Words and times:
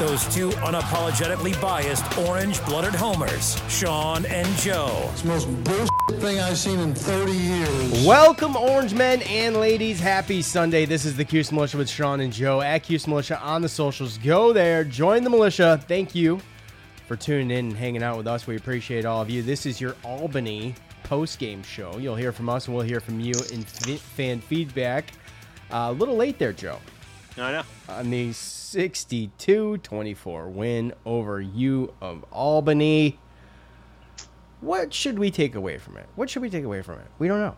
Now, 0.00 0.06
those 0.06 0.34
two 0.34 0.48
unapologetically 0.50 1.60
biased 1.60 2.18
orange-blooded 2.18 2.94
homers, 2.94 3.60
Sean 3.68 4.24
and 4.26 4.48
Joe. 4.56 5.08
It's 5.12 5.22
the 5.22 5.28
most 5.28 5.64
bullshit 5.64 6.20
thing 6.22 6.40
I've 6.40 6.56
seen 6.56 6.78
in 6.80 6.94
30 6.94 7.32
years. 7.32 8.06
Welcome, 8.06 8.56
Orange 8.56 8.94
men 8.94 9.20
and 9.22 9.56
ladies. 9.56 10.00
Happy 10.00 10.40
Sunday. 10.42 10.86
This 10.86 11.04
is 11.04 11.16
the 11.16 11.24
Cuse 11.24 11.52
Militia 11.52 11.76
with 11.76 11.88
Sean 11.88 12.20
and 12.20 12.32
Joe 12.32 12.60
at 12.62 12.78
Cuse 12.82 13.06
Militia 13.06 13.38
on 13.42 13.62
the 13.62 13.68
socials. 13.68 14.16
Go 14.18 14.52
there, 14.52 14.84
join 14.84 15.22
the 15.22 15.30
militia. 15.30 15.82
Thank 15.86 16.14
you 16.14 16.40
for 17.06 17.16
tuning 17.16 17.50
in 17.50 17.66
and 17.66 17.76
hanging 17.76 18.02
out 18.02 18.16
with 18.16 18.26
us. 18.26 18.46
We 18.46 18.56
appreciate 18.56 19.04
all 19.04 19.20
of 19.20 19.28
you. 19.28 19.42
This 19.42 19.66
is 19.66 19.80
your 19.80 19.96
Albany 20.04 20.74
post 21.02 21.38
game 21.38 21.62
show. 21.62 21.98
You'll 21.98 22.16
hear 22.16 22.32
from 22.32 22.48
us 22.48 22.66
and 22.66 22.74
we'll 22.76 22.86
hear 22.86 23.00
from 23.00 23.20
you 23.20 23.34
in 23.52 23.60
f- 23.60 24.00
fan 24.00 24.40
feedback. 24.40 25.12
Uh, 25.70 25.88
a 25.90 25.92
little 25.92 26.16
late 26.16 26.38
there, 26.38 26.52
Joe. 26.52 26.78
I 27.40 27.52
know. 27.52 27.62
On 27.88 28.10
the 28.10 28.32
62 28.32 29.78
24 29.78 30.48
win 30.48 30.92
over 31.04 31.40
U 31.40 31.94
of 32.00 32.24
Albany. 32.30 33.18
What 34.60 34.92
should 34.92 35.18
we 35.18 35.30
take 35.30 35.54
away 35.54 35.78
from 35.78 35.96
it? 35.96 36.06
What 36.16 36.28
should 36.28 36.42
we 36.42 36.50
take 36.50 36.64
away 36.64 36.82
from 36.82 36.98
it? 36.98 37.06
We 37.18 37.28
don't 37.28 37.40
know. 37.40 37.56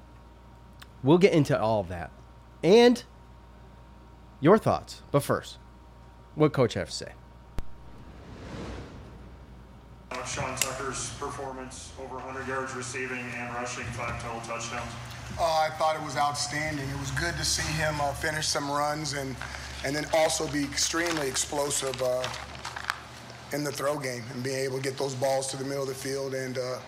We'll 1.03 1.19
get 1.19 1.33
into 1.33 1.61
all 1.61 1.81
of 1.81 1.89
that. 1.89 2.13
And 2.63 3.03
your 4.41 4.57
thoughts. 4.57 5.03
But 5.11 5.23
first, 5.23 5.59
what 6.37 6.53
coach 6.53 6.75
have 6.75 6.91
to 6.91 6.95
say? 6.95 7.13
Uh, 10.13 10.25
Sean 10.25 10.55
Tucker's 10.57 11.11
performance, 11.19 11.93
over 12.01 12.17
100 12.17 12.47
yards 12.47 12.75
receiving 12.75 13.25
and 13.35 13.55
rushing, 13.55 13.85
five 13.85 14.23
total 14.23 14.41
touchdowns. 14.41 14.93
Uh, 15.39 15.43
I 15.43 15.71
thought 15.79 15.97
it 15.97 16.03
was 16.05 16.17
outstanding. 16.17 16.87
It 16.87 17.01
was 17.01 17.11
good 17.13 17.35
to 17.37 17.45
see 17.45 17.71
him 17.73 17.99
uh, 18.01 18.13
finish 18.13 18.47
some 18.47 18.71
runs 18.71 19.15
and 19.15 19.35
and 19.85 19.95
then 19.95 20.07
also 20.15 20.47
be 20.49 20.63
extremely 20.65 21.29
explosive 21.29 22.01
uh, 22.03 22.27
in 23.53 23.65
the 23.65 23.73
throw 23.73 23.99
game 23.99 24.23
and 24.33 24.43
being 24.43 24.59
able 24.59 24.77
to 24.77 24.83
get 24.83 24.97
those 24.97 25.15
balls 25.15 25.49
to 25.49 25.57
the 25.57 25.65
middle 25.65 25.83
of 25.83 25.89
the 25.89 25.95
field 25.95 26.35
and 26.35 26.59
uh, 26.59 26.79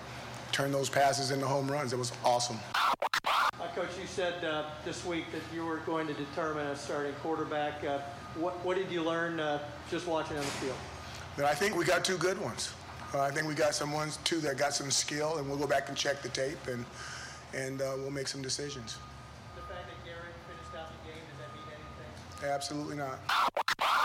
turn 0.52 0.72
those 0.72 0.88
passes 0.88 1.30
into 1.30 1.46
home 1.46 1.70
runs. 1.70 1.92
It 1.92 1.98
was 1.98 2.12
awesome. 2.24 2.58
Uh, 2.74 3.68
Coach, 3.74 3.88
you 4.00 4.06
said 4.06 4.44
uh, 4.44 4.64
this 4.84 5.04
week 5.04 5.24
that 5.32 5.42
you 5.54 5.64
were 5.64 5.78
going 5.78 6.06
to 6.06 6.14
determine 6.14 6.66
a 6.68 6.76
starting 6.76 7.12
quarterback. 7.14 7.84
Uh, 7.84 7.98
what, 8.36 8.64
what 8.64 8.76
did 8.76 8.90
you 8.90 9.02
learn 9.02 9.40
uh, 9.40 9.58
just 9.90 10.06
watching 10.06 10.36
on 10.36 10.42
the 10.42 10.50
field? 10.50 10.76
But 11.36 11.46
I 11.46 11.54
think 11.54 11.76
we 11.76 11.84
got 11.84 12.04
two 12.04 12.16
good 12.16 12.40
ones. 12.40 12.72
Uh, 13.12 13.20
I 13.20 13.30
think 13.30 13.46
we 13.46 13.54
got 13.54 13.74
some 13.74 13.92
ones 13.92 14.18
too 14.24 14.40
that 14.40 14.56
got 14.56 14.74
some 14.74 14.90
skill, 14.90 15.38
and 15.38 15.48
we'll 15.48 15.58
go 15.58 15.66
back 15.66 15.88
and 15.88 15.96
check 15.96 16.22
the 16.22 16.28
tape 16.28 16.66
and 16.66 16.84
and 17.52 17.80
uh, 17.80 17.94
we'll 17.98 18.10
make 18.10 18.26
some 18.26 18.42
decisions. 18.42 18.98
Absolutely 22.48 22.96
not. 22.96 23.18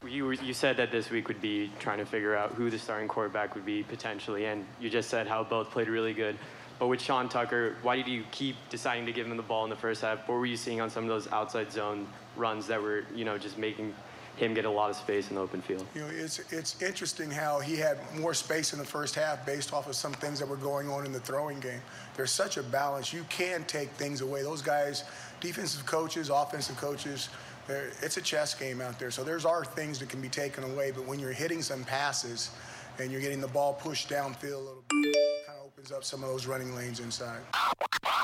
You 0.08 0.32
you 0.32 0.54
said 0.54 0.78
that 0.78 0.92
this 0.92 1.10
week 1.10 1.28
would 1.28 1.42
be 1.42 1.72
trying 1.80 1.98
to 1.98 2.06
figure 2.06 2.36
out 2.36 2.54
who 2.54 2.70
the 2.70 2.80
starting 2.80 3.08
quarterback 3.08 3.54
would 3.56 3.66
be 3.66 3.84
potentially, 3.84 4.46
and 4.46 4.66
you 4.80 4.90
just 4.90 5.10
said 5.10 5.28
how 5.28 5.44
both 5.44 5.72
played 5.72 5.90
really 5.90 6.14
good. 6.14 6.38
But 6.80 6.88
with 6.88 7.02
Sean 7.02 7.28
Tucker, 7.28 7.76
why 7.82 7.98
did 7.98 8.08
you 8.08 8.24
keep 8.32 8.56
deciding 8.70 9.06
to 9.06 9.12
give 9.12 9.28
him 9.28 9.36
the 9.36 9.44
ball 9.44 9.66
in 9.66 9.70
the 9.70 9.76
first 9.76 10.02
half? 10.02 10.20
What 10.30 10.36
were 10.36 10.46
you 10.46 10.56
seeing 10.56 10.80
on 10.80 10.90
some 10.90 11.04
of 11.04 11.10
those 11.10 11.28
outside 11.34 11.72
zone 11.72 12.08
runs 12.38 12.68
that 12.68 12.82
were, 12.82 13.04
you 13.14 13.26
know, 13.26 13.38
just 13.38 13.58
making 13.58 13.94
him 14.38 14.54
get 14.54 14.64
a 14.64 14.70
lot 14.70 14.90
of 14.90 14.96
space 14.96 15.30
in 15.30 15.36
the 15.36 15.42
open 15.42 15.62
field? 15.62 15.86
You 15.94 16.02
know, 16.02 16.08
it's 16.08 16.40
it's 16.54 16.82
interesting 16.82 17.30
how 17.30 17.60
he 17.60 17.76
had 17.76 17.98
more 18.18 18.34
space 18.34 18.72
in 18.72 18.80
the 18.80 18.86
first 18.86 19.14
half 19.16 19.46
based 19.46 19.74
off 19.74 19.90
of 19.90 19.96
some 19.96 20.14
things 20.14 20.40
that 20.40 20.48
were 20.48 20.56
going 20.56 20.90
on 20.90 21.06
in 21.06 21.12
the 21.12 21.20
throwing 21.20 21.60
game. 21.60 21.82
There's 22.16 22.32
such 22.32 22.56
a 22.56 22.64
balance. 22.64 23.12
You 23.12 23.26
can 23.28 23.66
take 23.66 23.90
things 23.92 24.22
away. 24.22 24.42
Those 24.42 24.62
guys, 24.62 25.04
defensive 25.42 25.86
coaches, 25.86 26.30
offensive 26.30 26.78
coaches, 26.78 27.28
they're- 27.70 27.92
it's 28.02 28.18
a 28.18 28.22
chess 28.22 28.54
game 28.54 28.82
out 28.82 29.00
there. 29.00 29.12
So 29.12 29.24
there's 29.24 29.46
are 29.46 29.64
things 29.64 30.00
that 30.00 30.10
can 30.10 30.22
be 30.22 30.30
taken 30.30 30.64
away. 30.64 30.92
But 30.92 31.06
when 31.06 31.20
you're 31.20 31.32
hitting 31.32 31.62
some 31.62 31.84
passes 31.84 32.50
and 32.98 33.12
you're 33.12 33.22
getting 33.22 33.40
the 33.42 33.48
ball 33.48 33.74
pushed 33.74 34.10
downfield 34.10 34.54
a 34.54 34.58
little 34.58 34.84
bit, 34.90 35.16
kind 35.46 35.60
of 35.60 35.66
opens 35.68 35.92
up 35.92 36.04
some 36.04 36.24
of 36.24 36.30
those 36.30 36.46
running 36.48 36.76
lanes 36.76 37.00
inside. 37.00 37.42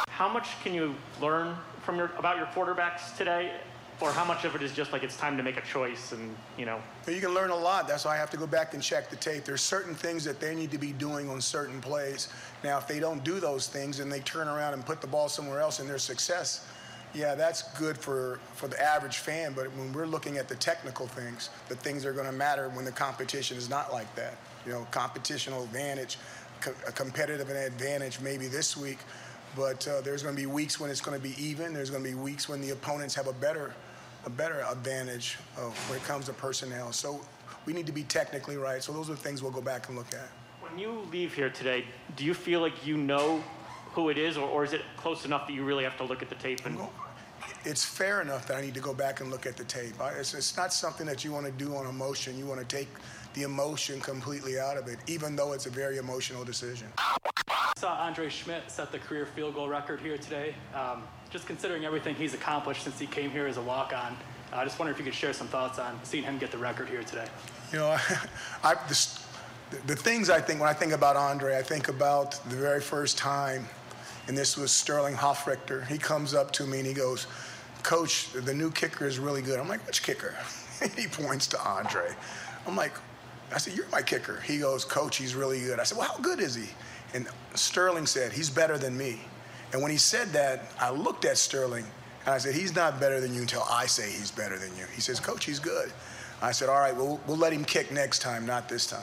How 0.10 0.28
much 0.30 0.48
can 0.64 0.74
you 0.74 0.96
learn 1.22 1.56
from 1.84 1.98
your 1.98 2.12
about 2.18 2.38
your 2.38 2.48
quarterbacks 2.48 3.16
today, 3.18 3.52
or 4.02 4.12
how 4.12 4.26
much 4.26 4.44
of 4.46 4.56
it 4.56 4.62
is 4.62 4.72
just 4.72 4.92
like 4.92 5.04
it's 5.04 5.16
time 5.18 5.38
to 5.38 5.44
make 5.44 5.58
a 5.58 5.62
choice 5.62 6.12
and 6.12 6.36
you 6.58 6.66
know? 6.66 6.82
You 7.08 7.22
can 7.22 7.34
learn 7.34 7.50
a 7.52 7.56
lot. 7.56 7.88
That's 7.88 8.06
why 8.06 8.16
I 8.16 8.18
have 8.18 8.30
to 8.32 8.38
go 8.38 8.48
back 8.48 8.74
and 8.74 8.82
check 8.82 9.10
the 9.10 9.16
tape. 9.18 9.46
There's 9.46 9.62
certain 9.62 9.94
things 9.94 10.24
that 10.24 10.40
they 10.40 10.56
need 10.56 10.72
to 10.72 10.78
be 10.78 10.92
doing 10.94 11.30
on 11.30 11.40
certain 11.42 11.82
plays. 11.82 12.30
Now, 12.64 12.78
if 12.78 12.88
they 12.88 13.00
don't 13.00 13.24
do 13.24 13.40
those 13.40 13.68
things 13.68 14.00
and 14.00 14.12
they 14.12 14.22
turn 14.22 14.48
around 14.48 14.74
and 14.74 14.86
put 14.86 15.02
the 15.02 15.08
ball 15.08 15.30
somewhere 15.30 15.60
else 15.60 15.80
and 15.80 15.90
their 15.90 16.00
success, 16.00 16.66
yeah, 17.16 17.34
that's 17.34 17.64
good 17.78 17.98
for, 17.98 18.40
for 18.54 18.68
the 18.68 18.82
average 18.82 19.18
fan. 19.18 19.54
But 19.54 19.68
when 19.76 19.94
we're 19.94 20.06
looking 20.06 20.38
at 20.38 20.48
the 20.48 20.56
technical 20.56 21.08
things, 21.08 21.50
the 21.70 21.76
things 21.76 22.06
are 22.06 22.14
going 22.14 22.26
to 22.26 22.32
matter 22.32 22.70
when 22.70 22.86
the 22.86 22.92
competition 22.92 23.58
is 23.58 23.70
not 23.70 23.94
like 23.94 24.14
that. 24.16 24.38
You 24.66 24.74
know, 24.74 24.88
competitional 24.92 25.64
advantage, 25.64 26.18
co- 26.60 26.74
a 26.88 26.92
competitive 26.92 27.50
advantage 27.50 28.20
maybe 28.20 28.48
this 28.48 28.76
week, 28.76 29.00
but 29.56 29.88
uh, 29.88 30.02
there's 30.02 30.24
going 30.24 30.36
to 30.36 30.42
be 30.42 30.48
weeks 30.48 30.80
when 30.80 30.92
it's 30.92 31.02
going 31.02 31.18
to 31.18 31.24
be 31.24 31.36
even. 31.42 31.74
There's 31.74 31.90
going 31.90 32.04
to 32.04 32.10
be 32.10 32.16
weeks 32.16 32.50
when 32.50 32.62
the 32.62 32.72
opponents 32.72 33.16
have 33.16 33.28
a 33.28 33.34
better 33.34 33.74
a 34.26 34.30
better 34.30 34.66
advantage 34.72 35.38
uh, 35.56 35.62
when 35.88 36.00
it 36.00 36.04
comes 36.04 36.26
to 36.26 36.34
personnel. 36.34 36.92
So 36.92 37.22
we 37.68 37.74
need 37.74 37.86
to 37.86 37.92
be 37.92 38.02
technically 38.04 38.58
right. 38.58 38.82
So 38.82 38.92
those 38.92 39.08
are 39.08 39.16
things 39.16 39.44
we'll 39.44 39.52
go 39.52 39.62
back 39.62 39.88
and 39.88 39.96
look 39.96 40.12
at. 40.14 40.28
When 40.62 40.80
you 40.80 41.08
leave 41.12 41.36
here 41.36 41.52
today, 41.52 41.86
do 42.16 42.26
you 42.26 42.34
feel 42.34 42.60
like 42.60 42.88
you 42.88 42.98
know 42.98 43.44
who 43.96 44.10
it 44.10 44.18
is, 44.18 44.38
or, 44.38 44.48
or 44.48 44.64
is 44.64 44.74
it 44.74 44.82
close 44.98 45.26
enough 45.26 45.48
that 45.48 45.54
you 45.54 45.64
really 45.64 45.86
have 45.86 45.98
to 45.98 46.04
look 46.04 46.22
at 46.22 46.30
the 46.30 46.36
tape 46.36 46.66
and? 46.66 46.78
It's 47.64 47.84
fair 47.84 48.22
enough 48.22 48.48
that 48.48 48.58
I 48.58 48.62
need 48.62 48.74
to 48.76 48.80
go 48.80 48.94
back 48.94 49.22
and 49.22 49.32
look 49.32 49.46
at 49.46 49.58
the 49.58 49.64
tape. 49.64 50.00
I, 50.00 50.10
it's, 50.12 50.34
it's 50.34 50.56
not 50.56 50.72
something 50.72 51.08
that 51.08 51.24
you 51.24 51.32
want 51.32 51.46
to 51.46 51.52
do 51.52 51.76
on 51.76 51.88
emotion. 51.88 52.38
You 52.38 52.46
want 52.46 52.60
to 52.60 52.76
take 52.76 52.90
the 53.34 53.44
emotion 53.44 54.00
completely 54.02 54.60
out 54.60 54.78
of 54.78 54.88
it, 54.88 55.00
even 55.08 55.36
though 55.36 55.54
it's 55.54 55.66
a 55.66 55.70
very 55.70 55.98
emotional 55.98 56.44
decision. 56.44 56.88
I 56.98 57.72
saw 57.78 57.94
Andre 57.96 58.28
Szmyt 58.28 58.70
set 58.70 58.92
the 58.92 59.00
career 59.00 59.26
field 59.26 59.56
goal 59.56 59.68
record 59.68 60.00
here 60.00 60.18
today. 60.18 60.56
Um, 60.74 61.04
just 61.32 61.48
considering 61.48 61.86
everything 61.86 62.16
he's 62.16 62.34
accomplished 62.34 62.84
since 62.84 63.00
he 63.00 63.08
came 63.08 63.32
here 63.32 63.48
as 63.48 63.58
a 63.58 63.62
walk-on, 63.62 64.16
I 64.54 64.64
just 64.64 64.80
wonder 64.80 64.92
if 64.92 65.00
you 65.00 65.04
could 65.04 65.14
share 65.14 65.34
some 65.34 65.48
thoughts 65.48 65.80
on 65.80 66.00
seeing 66.04 66.24
him 66.24 66.38
get 66.38 66.52
the 66.52 66.58
record 66.58 66.88
here 66.88 67.04
today. 67.04 67.28
You 67.72 67.80
know, 67.80 67.98
I, 68.64 68.76
the, 68.88 69.18
the 69.88 69.96
things 69.96 70.30
I 70.30 70.40
think 70.40 70.60
when 70.60 70.70
I 70.70 70.74
think 70.74 70.94
about 70.94 71.16
Andre, 71.16 71.58
I 71.58 71.62
think 71.62 71.90
about 71.90 72.40
the 72.50 72.56
very 72.56 72.82
first 72.82 73.18
time, 73.18 73.68
and 74.28 74.38
this 74.38 74.58
was 74.58 74.72
Sterling 74.72 75.16
Hofrichter. 75.16 75.86
He 75.88 75.98
comes 75.98 76.34
up 76.34 76.52
to 76.54 76.66
me 76.66 76.80
and 76.80 76.88
he 76.88 76.94
goes, 76.94 77.28
Coach, 77.84 78.32
the 78.34 78.54
new 78.54 78.72
kicker 78.72 79.06
is 79.06 79.20
really 79.20 79.42
good. 79.42 79.60
I'm 79.60 79.68
like, 79.68 79.86
which 79.86 80.02
kicker? 80.02 80.36
he 80.98 81.08
points 81.08 81.48
to 81.48 81.60
Andre. 81.62 82.16
I'm 82.66 82.76
like, 82.76 82.94
I 83.54 83.58
said, 83.58 83.76
You're 83.76 83.88
my 83.90 84.02
kicker. 84.02 84.42
He 84.42 84.58
goes, 84.58 84.86
Coach, 84.86 85.18
he's 85.18 85.36
really 85.36 85.60
good. 85.60 85.80
I 85.80 85.84
said, 85.84 85.98
Well, 85.98 86.08
how 86.08 86.18
good 86.20 86.40
is 86.40 86.56
he? 86.56 86.68
And 87.14 87.28
Sterling 87.54 88.06
said, 88.08 88.32
He's 88.32 88.50
better 88.50 88.78
than 88.78 88.98
me. 88.98 89.22
And 89.72 89.82
when 89.82 89.92
he 89.92 89.98
said 89.98 90.30
that, 90.30 90.72
I 90.80 90.90
looked 90.90 91.26
at 91.26 91.38
Sterling 91.38 91.86
and 92.26 92.34
I 92.34 92.38
said, 92.40 92.56
He's 92.56 92.76
not 92.76 93.00
better 93.00 93.22
than 93.22 93.34
you 93.34 93.42
until 93.42 93.64
I 93.70 93.86
say 93.86 94.10
he's 94.12 94.32
better 94.32 94.58
than 94.58 94.76
you. 94.76 94.86
He 94.94 95.02
says, 95.02 95.20
Coach, 95.20 95.46
he's 95.46 95.60
good. 95.60 95.92
I 96.42 96.52
said, 96.52 96.70
all 96.70 96.80
right, 96.80 96.96
we'll, 96.96 97.20
we'll 97.28 97.38
let 97.38 97.54
him 97.54 97.64
kick 97.64 97.92
next 97.92 98.20
time, 98.20 98.46
not 98.46 98.68
this 98.68 98.86
time. 98.86 99.02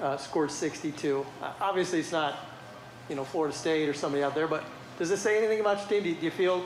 Uh, 0.00 0.16
scored 0.16 0.50
62. 0.50 1.24
Uh, 1.40 1.52
obviously, 1.60 2.00
it's 2.00 2.12
not, 2.12 2.34
you 3.08 3.16
know, 3.16 3.24
Florida 3.24 3.54
State 3.54 3.88
or 3.88 3.94
somebody 3.94 4.22
out 4.22 4.34
there, 4.34 4.48
but 4.48 4.64
does 4.98 5.10
it 5.10 5.18
say 5.18 5.38
anything 5.38 5.60
about 5.60 5.78
your 5.78 6.00
team? 6.00 6.14
Do 6.18 6.24
you, 6.24 6.30
feel 6.30 6.64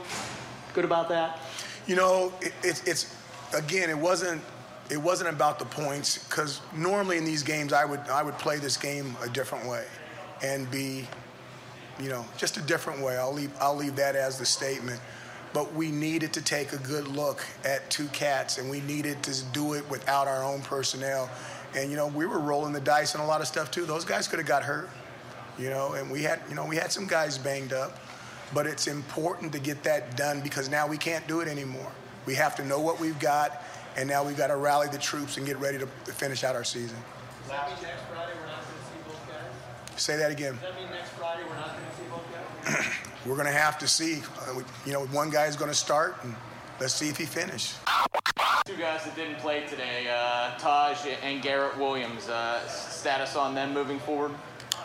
good 0.74 0.84
about 0.84 1.08
that? 1.08 1.40
You 1.86 1.96
know, 1.96 2.32
it, 2.40 2.52
it's, 2.62 2.84
it's 2.86 3.16
again, 3.54 3.90
it 3.90 3.98
wasn't 3.98 4.40
it 4.90 4.98
wasn't 4.98 5.30
about 5.30 5.58
the 5.58 5.64
points 5.64 6.18
because 6.18 6.60
normally 6.74 7.16
in 7.16 7.24
these 7.24 7.42
games 7.42 7.72
I 7.72 7.84
would 7.84 8.00
I 8.08 8.22
would 8.22 8.38
play 8.38 8.58
this 8.58 8.76
game 8.76 9.16
a 9.22 9.28
different 9.28 9.66
way 9.66 9.84
and 10.42 10.70
be, 10.70 11.06
you 12.00 12.08
know, 12.08 12.24
just 12.36 12.56
a 12.56 12.62
different 12.62 13.00
way. 13.00 13.16
I'll 13.16 13.32
leave 13.32 13.52
I'll 13.60 13.76
leave 13.76 13.96
that 13.96 14.16
as 14.16 14.38
the 14.38 14.46
statement. 14.46 15.00
But 15.52 15.74
we 15.74 15.90
needed 15.90 16.32
to 16.34 16.42
take 16.42 16.72
a 16.72 16.78
good 16.78 17.08
look 17.08 17.44
at 17.64 17.90
two 17.90 18.06
cats, 18.08 18.58
and 18.58 18.70
we 18.70 18.80
needed 18.82 19.20
to 19.24 19.42
do 19.46 19.74
it 19.74 19.88
without 19.90 20.28
our 20.28 20.44
own 20.44 20.60
personnel. 20.62 21.28
And 21.74 21.90
you 21.90 21.96
know, 21.96 22.06
we 22.06 22.26
were 22.26 22.38
rolling 22.38 22.72
the 22.72 22.80
dice 22.80 23.14
and 23.14 23.22
a 23.22 23.26
lot 23.26 23.40
of 23.40 23.48
stuff 23.48 23.70
too. 23.70 23.84
Those 23.84 24.04
guys 24.04 24.28
could 24.28 24.38
have 24.38 24.46
got 24.46 24.62
hurt, 24.62 24.88
you 25.58 25.70
know, 25.70 25.92
and 25.92 26.10
we 26.10 26.22
had 26.22 26.40
you 26.48 26.54
know 26.54 26.64
we 26.64 26.76
had 26.76 26.92
some 26.92 27.06
guys 27.06 27.38
banged 27.38 27.72
up. 27.72 27.98
But 28.52 28.66
it's 28.66 28.88
important 28.88 29.52
to 29.52 29.60
get 29.60 29.82
that 29.84 30.16
done 30.16 30.40
because 30.40 30.68
now 30.68 30.86
we 30.88 30.96
can't 30.96 31.26
do 31.28 31.40
it 31.40 31.46
anymore. 31.46 31.92
We 32.26 32.34
have 32.34 32.56
to 32.56 32.64
know 32.64 32.80
what 32.80 32.98
we've 32.98 33.18
got, 33.20 33.62
and 33.96 34.08
now 34.08 34.26
we've 34.26 34.36
got 34.36 34.48
to 34.48 34.56
rally 34.56 34.88
the 34.88 34.98
troops 34.98 35.36
and 35.36 35.46
get 35.46 35.56
ready 35.58 35.78
to 35.78 35.86
finish 35.86 36.42
out 36.42 36.56
our 36.56 36.64
season. 36.64 36.98
Does 37.42 37.50
that 37.50 37.68
mean 37.68 37.76
next 37.82 38.02
Friday 38.10 38.32
we're 38.40 38.46
not 38.46 38.56
going 38.56 38.76
to 38.76 38.84
see 38.84 39.08
both 39.08 39.28
guys? 39.28 40.00
Say 40.02 40.16
that 40.16 40.30
again. 40.32 40.54
Does 40.54 40.62
that 40.62 40.76
mean 40.76 40.90
next 40.90 41.10
Friday 41.10 41.42
we're 41.48 41.56
not 41.56 41.76
going 41.76 41.90
to 41.90 41.96
see 41.96 42.08
both 42.10 42.76
guys? 42.84 42.96
We're 43.26 43.34
going 43.34 43.48
to 43.48 43.52
have 43.52 43.78
to 43.80 43.86
see. 43.86 44.22
Uh, 44.40 44.54
we, 44.56 44.62
you 44.86 44.94
know, 44.94 45.04
one 45.08 45.28
guy 45.28 45.44
is 45.44 45.54
going 45.54 45.70
to 45.70 45.76
start, 45.76 46.16
and 46.24 46.34
let's 46.80 46.94
see 46.94 47.10
if 47.10 47.18
he 47.18 47.26
finishes. 47.26 47.78
Two 48.64 48.76
guys 48.78 49.04
that 49.04 49.14
didn't 49.14 49.36
play 49.40 49.66
today, 49.66 50.08
uh, 50.10 50.56
Taj 50.56 50.96
and 51.22 51.42
Garrett 51.42 51.76
Williams. 51.76 52.30
Uh, 52.30 52.66
status 52.66 53.36
on 53.36 53.54
them 53.54 53.74
moving 53.74 53.98
forward? 53.98 54.32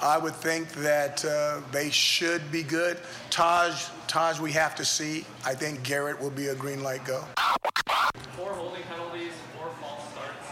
I 0.06 0.20
would 0.20 0.36
think 0.36 0.72
that 0.74 1.26
uh, 1.26 1.62
they 1.72 1.90
should 1.90 2.52
be 2.52 2.62
good. 2.62 3.00
Taj, 3.32 3.86
Taj, 4.06 4.40
we 4.40 4.52
have 4.52 4.76
to 4.76 4.86
see. 4.86 5.26
I 5.44 5.56
think 5.56 5.82
Garrett 5.82 6.22
will 6.22 6.30
be 6.30 6.50
a 6.50 6.56
green 6.56 6.84
light 6.84 7.04
go. 7.06 7.24
Four 8.38 8.54
holding 8.54 8.84
penalties, 8.84 9.32
four 9.58 9.72
false 9.82 10.04
starts, 10.12 10.48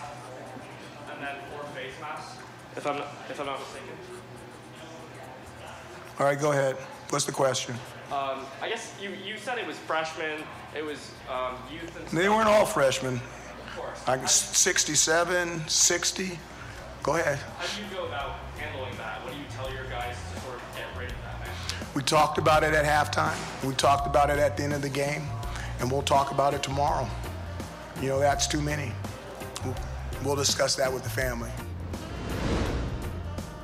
and 1.11 1.21
then 1.21 1.35
four 1.51 1.63
face 1.75 1.94
masks. 2.01 2.38
If 2.75 2.88
I'm 2.88 2.97
if 3.29 3.39
I'm 3.39 3.45
not 3.45 3.59
mistaken. 3.59 3.89
All 6.19 6.25
right, 6.25 6.39
go 6.39 6.51
ahead. 6.51 6.75
What's 7.11 7.25
the 7.25 7.31
question? 7.31 7.75
Um, 8.11 8.47
I 8.59 8.69
guess 8.69 8.91
you, 8.99 9.11
you 9.23 9.38
said 9.38 9.59
it 9.59 9.67
was 9.67 9.77
freshmen, 9.77 10.41
it 10.75 10.83
was 10.83 11.11
um, 11.31 11.57
youth 11.71 11.95
and 11.95 12.07
They 12.07 12.27
weren't 12.27 12.47
all 12.47 12.65
freshmen. 12.65 13.15
Of 13.15 13.77
course. 13.77 14.07
Like 14.07 14.27
67, 14.27 15.67
60. 15.67 16.39
Go 17.03 17.15
ahead. 17.17 17.38
How 17.38 17.75
do 17.75 17.83
you 17.83 17.95
go 17.95 18.07
about 18.07 18.39
handling 18.57 18.95
that? 18.97 19.21
What 19.23 19.33
do 19.33 19.39
you 19.39 19.43
We 21.94 22.01
talked 22.01 22.40
about 22.40 22.63
it 22.63 22.74
at 22.74 22.86
halftime. 22.86 23.38
We 23.63 23.74
talked 23.75 24.07
about 24.07 24.31
it 24.31 24.40
at 24.40 24.57
the 24.57 24.63
end 24.63 24.74
of 24.74 24.81
the 24.81 24.90
game, 24.90 25.28
and 25.80 25.92
we'll 25.92 26.01
talk 26.01 26.31
about 26.31 26.56
it 26.56 26.63
tomorrow. 26.63 27.07
You 28.01 28.10
know, 28.10 28.19
that's 28.19 28.48
too 28.48 28.62
many. 28.62 28.92
We'll- 30.24 30.36
discuss 30.36 30.75
that 30.75 30.92
with 30.92 31.04
the 31.04 31.10
family. 31.10 31.51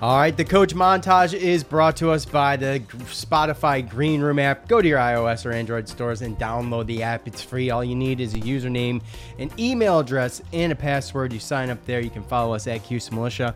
All 0.02 0.18
right, 0.18 0.36
the 0.36 0.46
coach 0.46 0.74
montage 0.74 1.34
is 1.34 1.62
brought 1.64 1.98
to 1.98 2.12
us 2.12 2.24
by 2.24 2.56
the 2.56 2.82
Spotify 3.08 3.88
Green 3.88 4.22
Room 4.22 4.40
app. 4.40 4.68
Go 4.70 4.82
to 4.82 4.88
your 4.88 4.98
iOS 4.98 5.46
or 5.46 5.52
Android 5.52 5.90
stores 5.90 6.22
and 6.22 6.38
download 6.38 6.86
the 6.86 7.04
app. 7.04 7.28
It's 7.28 7.42
free. 7.42 7.70
All 7.70 7.84
you 7.84 7.96
need 7.96 8.22
is 8.22 8.34
a 8.34 8.38
username, 8.38 9.02
an 9.40 9.52
email 9.60 10.00
address, 10.00 10.42
and 10.54 10.72
a 10.72 10.76
password. 10.76 11.34
You 11.34 11.40
sign 11.40 11.70
up 11.70 11.86
there. 11.86 12.00
You 12.00 12.10
can 12.10 12.24
follow 12.24 12.54
us 12.54 12.66
at 12.68 12.84
Cuse 12.86 13.12
Militia, 13.12 13.54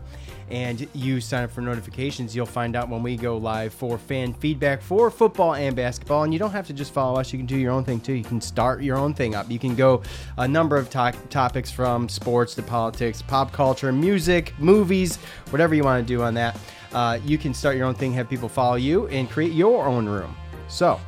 and 0.50 0.86
you 0.92 1.20
sign 1.20 1.44
up 1.44 1.50
for 1.50 1.60
notifications. 1.60 2.34
You'll 2.34 2.46
find 2.46 2.76
out 2.76 2.88
when 2.88 3.02
we 3.02 3.16
go 3.16 3.36
live 3.36 3.72
for 3.72 3.98
fan 3.98 4.34
feedback 4.34 4.82
for 4.82 5.10
football 5.10 5.54
and 5.54 5.74
basketball. 5.74 6.24
And 6.24 6.32
you 6.32 6.38
don't 6.38 6.50
have 6.50 6.66
to 6.66 6.72
just 6.72 6.92
follow 6.92 7.18
us. 7.20 7.32
You 7.32 7.38
can 7.38 7.46
do 7.46 7.56
your 7.56 7.72
own 7.72 7.84
thing 7.84 8.00
too. 8.00 8.12
You 8.12 8.24
can 8.24 8.40
start 8.40 8.82
your 8.82 8.96
own 8.96 9.14
thing 9.14 9.34
up. 9.34 9.50
You 9.50 9.58
can 9.58 9.74
go 9.74 10.02
a 10.38 10.46
number 10.46 10.76
of 10.76 10.90
to- 10.90 11.14
topics 11.30 11.70
from 11.70 12.08
sports 12.08 12.54
to 12.56 12.62
politics, 12.62 13.22
pop 13.22 13.52
culture, 13.52 13.92
music, 13.92 14.52
movies, 14.58 15.16
whatever 15.50 15.74
you 15.74 15.84
want 15.84 16.06
to 16.06 16.14
do 16.14 16.22
on 16.22 16.34
that. 16.34 16.58
Uh, 16.92 17.18
you 17.24 17.38
can 17.38 17.52
start 17.52 17.76
your 17.76 17.86
own 17.86 17.94
thing, 17.94 18.12
have 18.12 18.28
people 18.28 18.48
follow 18.48 18.76
you, 18.76 19.08
and 19.08 19.28
create 19.28 19.52
your 19.52 19.86
own 19.86 20.06
room. 20.06 20.36
So 20.68 21.00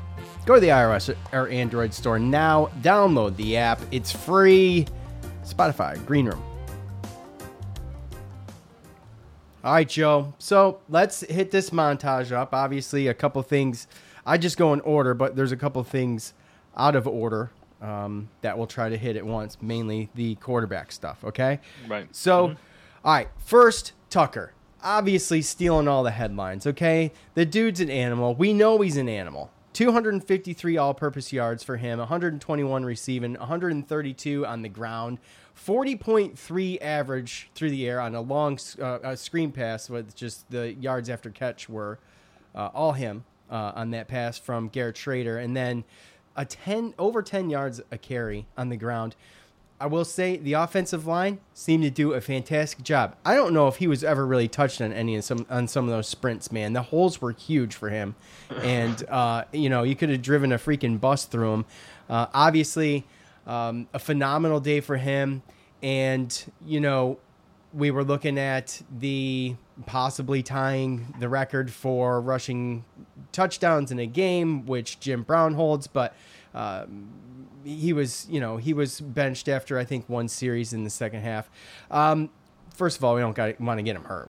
go 0.44 0.54
to 0.54 0.60
the 0.60 0.68
iOS 0.68 1.14
or 1.32 1.48
Android 1.48 1.94
store 1.94 2.18
now. 2.18 2.70
Download 2.80 3.36
the 3.36 3.56
app. 3.56 3.80
It's 3.92 4.10
free. 4.10 4.86
Spotify, 5.44 6.04
Green 6.04 6.26
Room. 6.26 6.42
All 9.66 9.72
right, 9.72 9.88
Joe. 9.88 10.32
So 10.38 10.78
let's 10.88 11.22
hit 11.22 11.50
this 11.50 11.70
montage 11.70 12.30
up. 12.30 12.54
Obviously, 12.54 13.08
a 13.08 13.14
couple 13.14 13.42
things. 13.42 13.88
I 14.24 14.38
just 14.38 14.56
go 14.56 14.72
in 14.72 14.80
order, 14.82 15.12
but 15.12 15.34
there's 15.34 15.50
a 15.50 15.56
couple 15.56 15.82
things 15.82 16.34
out 16.76 16.94
of 16.94 17.08
order 17.08 17.50
um, 17.82 18.28
that 18.42 18.56
we'll 18.56 18.68
try 18.68 18.88
to 18.88 18.96
hit 18.96 19.16
at 19.16 19.26
once. 19.26 19.58
Mainly 19.60 20.08
the 20.14 20.36
quarterback 20.36 20.92
stuff. 20.92 21.24
Okay. 21.24 21.58
Right. 21.88 22.06
So, 22.14 22.50
all 23.04 23.12
right. 23.12 23.28
First, 23.38 23.90
Tucker. 24.08 24.52
Obviously, 24.84 25.42
stealing 25.42 25.88
all 25.88 26.04
the 26.04 26.12
headlines. 26.12 26.64
Okay. 26.64 27.10
The 27.34 27.44
dude's 27.44 27.80
an 27.80 27.90
animal. 27.90 28.36
We 28.36 28.52
know 28.52 28.80
he's 28.82 28.96
an 28.96 29.08
animal. 29.08 29.50
253 29.72 30.76
all-purpose 30.78 31.32
yards 31.34 31.62
for 31.62 31.76
him, 31.76 31.98
121 31.98 32.84
receiving, 32.84 33.34
132 33.34 34.46
on 34.46 34.62
the 34.62 34.70
ground, 34.70 35.18
40.3 35.56 36.82
average 36.82 37.50
through 37.54 37.70
the 37.70 37.88
air 37.88 38.00
on 38.00 38.14
a 38.14 38.20
long 38.20 38.58
uh, 38.80 38.98
a 39.02 39.16
screen 39.16 39.52
pass 39.52 39.88
with 39.88 40.14
just 40.14 40.48
the 40.50 40.74
yards 40.74 41.08
after 41.08 41.30
catch 41.30 41.68
were 41.68 41.98
uh, 42.54 42.70
all 42.74 42.92
him 42.92 43.24
uh, 43.50 43.72
on 43.74 43.90
that 43.90 44.08
pass 44.08 44.38
from 44.38 44.68
Garrett 44.68 44.96
Shrader, 44.96 45.42
and 45.42 45.56
then 45.56 45.84
a 46.36 46.44
10 46.44 46.94
over 46.98 47.22
10 47.22 47.50
yards 47.50 47.80
a 47.90 47.98
carry 47.98 48.46
on 48.56 48.68
the 48.68 48.76
ground. 48.76 49.16
I 49.78 49.86
will 49.86 50.06
say 50.06 50.38
the 50.38 50.54
offensive 50.54 51.06
line 51.06 51.38
seemed 51.52 51.84
to 51.84 51.90
do 51.90 52.14
a 52.14 52.20
fantastic 52.22 52.82
job. 52.82 53.14
I 53.26 53.34
don't 53.34 53.52
know 53.52 53.68
if 53.68 53.76
he 53.76 53.86
was 53.86 54.02
ever 54.02 54.26
really 54.26 54.48
touched 54.48 54.80
on 54.80 54.90
any 54.90 55.16
of 55.16 55.24
some 55.24 55.46
on 55.50 55.68
some 55.68 55.84
of 55.84 55.90
those 55.90 56.08
sprints, 56.08 56.50
man. 56.50 56.72
The 56.72 56.82
holes 56.82 57.20
were 57.20 57.32
huge 57.32 57.74
for 57.74 57.90
him, 57.90 58.14
and 58.62 59.04
uh, 59.10 59.44
you 59.52 59.68
know 59.68 59.82
you 59.82 59.94
could 59.94 60.08
have 60.08 60.22
driven 60.22 60.50
a 60.52 60.58
freaking 60.58 60.98
bus 60.98 61.26
through 61.26 61.50
them. 61.50 61.64
Uh, 62.08 62.26
obviously, 62.32 63.04
um, 63.46 63.88
a 63.94 63.98
phenomenal 63.98 64.60
day 64.60 64.80
for 64.80 64.96
him, 64.96 65.42
and 65.82 66.52
you 66.64 66.80
know 66.80 67.18
we 67.72 67.90
were 67.90 68.04
looking 68.04 68.38
at 68.38 68.80
the 68.98 69.56
possibly 69.84 70.42
tying 70.42 71.14
the 71.20 71.28
record 71.28 71.70
for 71.70 72.20
rushing 72.20 72.84
touchdowns 73.32 73.90
in 73.90 73.98
a 73.98 74.06
game, 74.06 74.66
which 74.66 75.00
Jim 75.00 75.22
Brown 75.22 75.54
holds, 75.54 75.86
but. 75.86 76.14
Um, 76.54 77.10
he 77.64 77.92
was, 77.92 78.28
you 78.30 78.38
know, 78.38 78.58
he 78.58 78.72
was 78.72 79.00
benched 79.00 79.48
after 79.48 79.76
I 79.76 79.84
think 79.84 80.08
one 80.08 80.28
series 80.28 80.72
in 80.72 80.84
the 80.84 80.90
second 80.90 81.22
half. 81.22 81.50
Um, 81.90 82.30
first 82.72 82.96
of 82.96 83.04
all, 83.04 83.16
we 83.16 83.20
don't 83.20 83.36
want 83.60 83.78
to 83.78 83.82
get 83.82 83.96
him 83.96 84.04
hurt. 84.04 84.28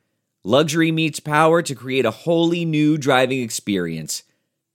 Luxury 0.43 0.91
meets 0.91 1.19
power 1.19 1.61
to 1.61 1.75
create 1.75 2.05
a 2.05 2.11
wholly 2.11 2.65
new 2.65 2.97
driving 2.97 3.41
experience. 3.41 4.23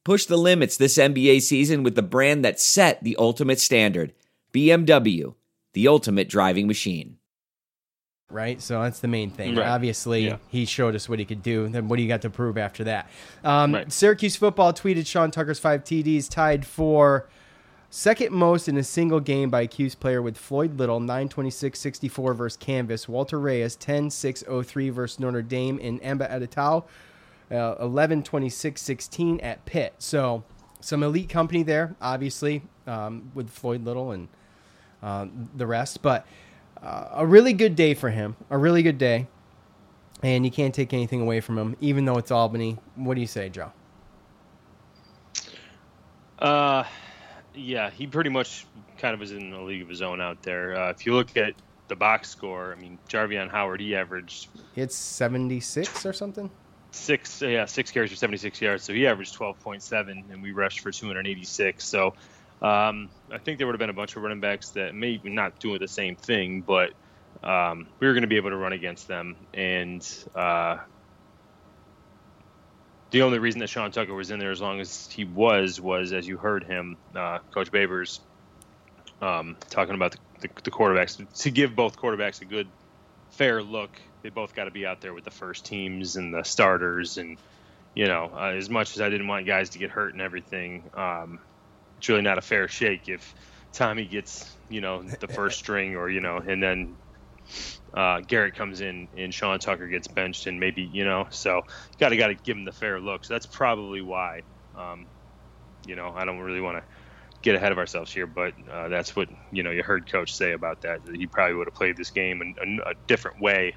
Push 0.04 0.26
the 0.26 0.36
limits 0.36 0.76
this 0.76 0.96
NBA 0.96 1.42
season 1.42 1.82
with 1.82 1.96
the 1.96 2.02
brand 2.02 2.44
that 2.44 2.60
set 2.60 3.02
the 3.02 3.16
ultimate 3.18 3.58
standard 3.60 4.12
BMW, 4.52 5.34
the 5.72 5.88
ultimate 5.88 6.28
driving 6.28 6.66
machine. 6.68 7.18
Right, 8.30 8.60
so 8.60 8.82
that's 8.82 9.00
the 9.00 9.08
main 9.08 9.30
thing. 9.30 9.54
Right. 9.54 9.66
Obviously, 9.68 10.26
Yeah. 10.26 10.38
he 10.48 10.64
showed 10.64 10.94
us 10.96 11.08
what 11.08 11.18
he 11.20 11.24
could 11.24 11.42
do. 11.42 11.68
Then 11.68 11.86
what 11.88 11.96
do 11.96 12.02
you 12.02 12.08
got 12.08 12.22
to 12.22 12.30
prove 12.30 12.58
after 12.58 12.82
that? 12.84 13.08
Um, 13.44 13.74
Right. 13.74 13.92
Syracuse 13.92 14.34
football 14.36 14.72
tweeted 14.72 15.06
Sean 15.06 15.30
Tucker's 15.30 15.60
five 15.60 15.84
TDs 15.84 16.28
tied 16.28 16.66
for 16.66 17.28
second 17.90 18.32
most 18.32 18.68
in 18.68 18.76
a 18.76 18.84
single 18.84 19.20
game 19.20 19.50
by 19.50 19.62
a 19.62 19.66
Cuse 19.66 19.94
player 19.94 20.20
with 20.22 20.36
Floyd 20.36 20.78
Little 20.78 21.00
926-64 21.00 22.36
versus 22.36 22.56
Kansas, 22.56 23.08
Walter 23.08 23.38
Reyes 23.38 23.76
10-603 23.76 24.90
versus 24.92 25.20
Notre 25.20 25.42
Dame, 25.42 25.78
and 25.82 26.02
Amba 26.02 26.30
Etta-Tawo 26.30 26.84
uh, 27.50 27.76
11-26-16 27.76 29.42
at 29.42 29.64
Pitt. 29.64 29.94
So 29.98 30.44
some 30.80 31.02
elite 31.02 31.28
company 31.28 31.62
there, 31.62 31.94
obviously, 32.00 32.62
um, 32.86 33.30
with 33.34 33.50
Floyd 33.50 33.84
Little 33.84 34.12
and 34.12 34.28
uh, 35.02 35.26
the 35.54 35.66
rest. 35.66 36.02
But 36.02 36.26
uh, 36.82 37.08
a 37.12 37.26
really 37.26 37.52
good 37.52 37.76
day 37.76 37.94
for 37.94 38.10
him. 38.10 38.36
A 38.50 38.58
really 38.58 38.82
good 38.82 38.98
day. 38.98 39.26
And 40.22 40.44
you 40.44 40.50
can't 40.50 40.74
take 40.74 40.94
anything 40.94 41.20
away 41.20 41.40
from 41.40 41.58
him, 41.58 41.76
even 41.80 42.06
though 42.06 42.16
it's 42.16 42.30
Albany. 42.30 42.78
What 42.94 43.14
do 43.14 43.20
you 43.20 43.26
say, 43.26 43.50
Joe? 43.50 43.72
Uh, 46.38 46.84
yeah, 47.56 47.90
he 47.90 48.06
pretty 48.06 48.30
much 48.30 48.66
kind 48.98 49.14
of 49.14 49.20
was 49.20 49.32
in 49.32 49.52
a 49.52 49.62
league 49.64 49.82
of 49.82 49.88
his 49.88 50.02
own 50.02 50.20
out 50.20 50.42
there. 50.42 50.76
Uh, 50.76 50.90
if 50.90 51.06
you 51.06 51.14
look 51.14 51.36
at 51.36 51.54
the 51.88 51.96
box 51.96 52.28
score, 52.28 52.74
I 52.76 52.80
mean, 52.80 52.98
Jarveon 53.08 53.50
Howard, 53.50 53.80
he 53.80 53.94
averaged 53.96 54.48
It's 54.74 54.94
76 54.96 56.04
or 56.06 56.12
something? 56.12 56.50
six, 56.92 57.42
yeah, 57.42 57.66
six 57.66 57.90
carries 57.90 58.10
for 58.10 58.16
76 58.16 58.60
yards, 58.60 58.82
so 58.82 58.92
he 58.94 59.06
averaged 59.06 59.36
12.7, 59.36 60.32
and 60.32 60.42
we 60.42 60.52
rushed 60.52 60.80
for 60.80 60.90
286. 60.90 61.84
So 61.84 62.14
um, 62.62 63.10
I 63.30 63.38
think 63.38 63.58
there 63.58 63.66
would 63.66 63.74
have 63.74 63.80
been 63.80 63.90
a 63.90 63.94
bunch 63.94 64.16
of 64.16 64.22
running 64.22 64.40
backs 64.40 64.70
that 64.70 64.94
maybe 64.94 65.28
not 65.28 65.58
doing 65.58 65.78
the 65.78 65.88
same 65.88 66.16
thing, 66.16 66.62
but 66.62 66.92
um, 67.44 67.86
we 68.00 68.06
were 68.06 68.14
going 68.14 68.22
to 68.22 68.28
be 68.28 68.36
able 68.36 68.50
to 68.50 68.56
run 68.56 68.72
against 68.72 69.08
them. 69.08 69.36
And 69.52 70.06
uh, 70.34 70.78
the 73.10 73.22
only 73.22 73.38
reason 73.38 73.60
that 73.60 73.68
Sean 73.68 73.90
Tucker 73.90 74.14
was 74.14 74.30
in 74.30 74.38
there 74.38 74.50
as 74.50 74.60
long 74.60 74.80
as 74.80 75.08
he 75.10 75.24
was 75.24 75.80
was, 75.80 76.12
as 76.12 76.26
you 76.26 76.36
heard 76.36 76.64
him, 76.64 76.96
uh, 77.14 77.38
Coach 77.54 77.70
Babers 77.70 78.20
um, 79.20 79.56
talking 79.70 79.94
about 79.94 80.12
the, 80.12 80.18
the, 80.40 80.48
the 80.64 80.70
quarterbacks 80.70 81.22
to 81.42 81.50
give 81.50 81.76
both 81.76 81.96
quarterbacks 81.96 82.40
a 82.42 82.44
good, 82.44 82.68
fair 83.30 83.62
look. 83.62 83.90
They 84.22 84.30
both 84.30 84.54
got 84.54 84.64
to 84.64 84.70
be 84.70 84.86
out 84.86 85.00
there 85.00 85.14
with 85.14 85.24
the 85.24 85.30
first 85.30 85.64
teams 85.64 86.16
and 86.16 86.34
the 86.34 86.42
starters, 86.42 87.16
and 87.16 87.38
you 87.94 88.06
know, 88.06 88.30
uh, 88.34 88.50
as 88.50 88.68
much 88.68 88.96
as 88.96 89.00
I 89.00 89.08
didn't 89.08 89.28
want 89.28 89.46
guys 89.46 89.70
to 89.70 89.78
get 89.78 89.90
hurt 89.90 90.12
and 90.12 90.20
everything, 90.20 90.82
um, 90.94 91.38
it's 91.98 92.08
really 92.08 92.22
not 92.22 92.38
a 92.38 92.42
fair 92.42 92.68
shake 92.68 93.08
if 93.08 93.34
Tommy 93.72 94.04
gets 94.04 94.56
you 94.68 94.80
know 94.80 95.02
the 95.02 95.28
first 95.34 95.58
string 95.58 95.94
or 95.94 96.10
you 96.10 96.20
know, 96.20 96.38
and 96.38 96.62
then 96.62 96.96
uh, 97.94 98.20
Garrett 98.20 98.54
comes 98.54 98.80
in 98.80 99.08
and 99.16 99.32
Sean 99.32 99.58
Tucker 99.58 99.86
gets 99.88 100.08
benched 100.08 100.46
and 100.46 100.60
maybe 100.60 100.82
you 100.82 101.04
know 101.04 101.26
so 101.30 101.62
got 101.98 102.10
to 102.10 102.16
got 102.16 102.28
to 102.28 102.34
give 102.34 102.56
him 102.56 102.64
the 102.64 102.72
fair 102.72 103.00
look. 103.00 103.24
So 103.24 103.34
that's 103.34 103.46
probably 103.46 104.02
why. 104.02 104.42
Um, 104.74 105.06
you 105.86 105.96
know, 105.96 106.12
I 106.14 106.24
don't 106.24 106.38
really 106.38 106.60
want 106.60 106.78
to 106.78 106.84
get 107.42 107.54
ahead 107.54 107.72
of 107.72 107.78
ourselves 107.78 108.12
here, 108.12 108.26
but 108.26 108.54
uh, 108.70 108.88
that's 108.88 109.14
what 109.14 109.28
you 109.52 109.62
know 109.62 109.70
you 109.70 109.82
heard 109.82 110.10
Coach 110.10 110.34
say 110.34 110.52
about 110.52 110.82
that. 110.82 111.04
That 111.04 111.16
he 111.16 111.26
probably 111.26 111.56
would 111.56 111.68
have 111.68 111.74
played 111.74 111.96
this 111.96 112.10
game 112.10 112.42
in 112.42 112.80
a, 112.84 112.90
a 112.90 112.94
different 113.06 113.40
way 113.40 113.76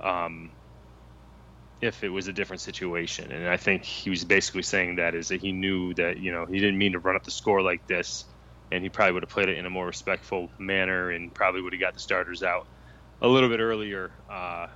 um, 0.00 0.52
if 1.80 2.04
it 2.04 2.08
was 2.08 2.28
a 2.28 2.32
different 2.32 2.60
situation. 2.60 3.32
And 3.32 3.48
I 3.48 3.56
think 3.56 3.84
he 3.84 4.10
was 4.10 4.24
basically 4.24 4.62
saying 4.62 4.96
that 4.96 5.14
is 5.14 5.28
that 5.28 5.40
he 5.40 5.52
knew 5.52 5.94
that 5.94 6.18
you 6.18 6.32
know 6.32 6.46
he 6.46 6.60
didn't 6.60 6.78
mean 6.78 6.92
to 6.92 6.98
run 6.98 7.16
up 7.16 7.24
the 7.24 7.30
score 7.30 7.62
like 7.62 7.86
this, 7.86 8.24
and 8.70 8.82
he 8.82 8.90
probably 8.90 9.12
would 9.12 9.22
have 9.22 9.30
played 9.30 9.48
it 9.48 9.58
in 9.58 9.66
a 9.66 9.70
more 9.70 9.86
respectful 9.86 10.50
manner 10.58 11.10
and 11.10 11.34
probably 11.34 11.62
would 11.62 11.72
have 11.72 11.80
got 11.80 11.94
the 11.94 12.00
starters 12.00 12.42
out 12.42 12.66
a 13.22 13.28
little 13.28 13.48
bit 13.48 13.60
earlier 13.60 14.10
uh, 14.30 14.66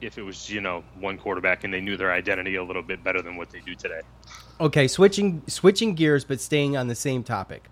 if 0.00 0.18
it 0.18 0.22
was 0.22 0.50
you 0.50 0.60
know 0.60 0.84
one 1.00 1.16
quarterback 1.18 1.64
and 1.64 1.72
they 1.72 1.80
knew 1.80 1.96
their 1.96 2.12
identity 2.12 2.56
a 2.56 2.62
little 2.64 2.82
bit 2.82 3.02
better 3.02 3.22
than 3.22 3.36
what 3.36 3.50
they 3.50 3.60
do 3.60 3.74
today. 3.74 4.00
Okay, 4.60 4.86
switching 4.88 5.42
switching 5.46 5.94
gears, 5.94 6.24
but 6.24 6.40
staying 6.40 6.76
on 6.76 6.88
the 6.88 6.94
same 6.94 7.22
topic. 7.22 7.64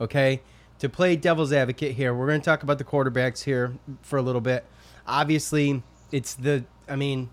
Okay, 0.00 0.40
to 0.78 0.88
play 0.88 1.16
devil's 1.16 1.52
advocate 1.52 1.94
here, 1.94 2.14
we're 2.14 2.26
going 2.26 2.40
to 2.40 2.44
talk 2.44 2.62
about 2.62 2.78
the 2.78 2.84
quarterbacks 2.84 3.42
here 3.44 3.76
for 4.02 4.18
a 4.18 4.22
little 4.22 4.40
bit. 4.40 4.64
Obviously, 5.06 5.82
it's 6.12 6.34
the. 6.34 6.64
I 6.88 6.96
mean, 6.96 7.30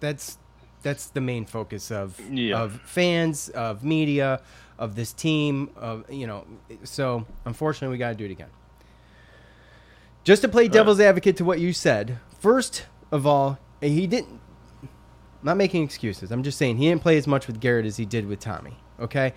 that's 0.00 0.38
that's 0.82 1.06
the 1.06 1.20
main 1.20 1.44
focus 1.44 1.90
of 1.90 2.18
Yeah. 2.30 2.60
of 2.62 2.80
fans, 2.82 3.48
of 3.50 3.84
media, 3.84 4.40
of 4.78 4.94
this 4.96 5.12
team. 5.12 5.70
Of 5.76 6.10
you 6.10 6.26
know, 6.26 6.46
so 6.84 7.26
unfortunately, 7.44 7.94
we 7.94 7.98
got 7.98 8.10
to 8.10 8.14
do 8.14 8.24
it 8.24 8.30
again. 8.30 8.50
Just 10.28 10.42
to 10.42 10.48
play 10.48 10.68
devil's 10.68 11.00
advocate 11.00 11.38
to 11.38 11.44
what 11.46 11.58
you 11.58 11.72
said. 11.72 12.18
First 12.38 12.84
of 13.10 13.26
all, 13.26 13.58
he 13.80 14.06
didn't. 14.06 14.42
I'm 14.82 14.90
not 15.42 15.56
making 15.56 15.82
excuses. 15.82 16.30
I'm 16.30 16.42
just 16.42 16.58
saying 16.58 16.76
he 16.76 16.90
didn't 16.90 17.00
play 17.00 17.16
as 17.16 17.26
much 17.26 17.46
with 17.46 17.60
Garrett 17.60 17.86
as 17.86 17.96
he 17.96 18.04
did 18.04 18.26
with 18.26 18.38
Tommy. 18.38 18.76
Okay, 19.00 19.32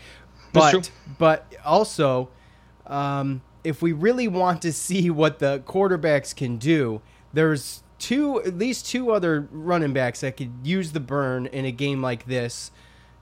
but 0.51 0.91
but 1.17 1.55
also, 1.63 2.27
um, 2.87 3.41
if 3.63 3.81
we 3.81 3.93
really 3.93 4.27
want 4.27 4.61
to 4.63 4.73
see 4.73 5.09
what 5.09 5.39
the 5.39 5.63
quarterbacks 5.65 6.35
can 6.35 6.57
do, 6.57 7.01
there's 7.31 7.83
two 7.97 8.41
at 8.41 8.57
least 8.57 8.85
two 8.85 9.11
other 9.11 9.47
running 9.49 9.93
backs 9.93 10.19
that 10.19 10.35
could 10.35 10.51
use 10.61 10.91
the 10.91 10.99
burn 10.99 11.45
in 11.45 11.63
a 11.63 11.71
game 11.71 12.01
like 12.01 12.25
this 12.25 12.69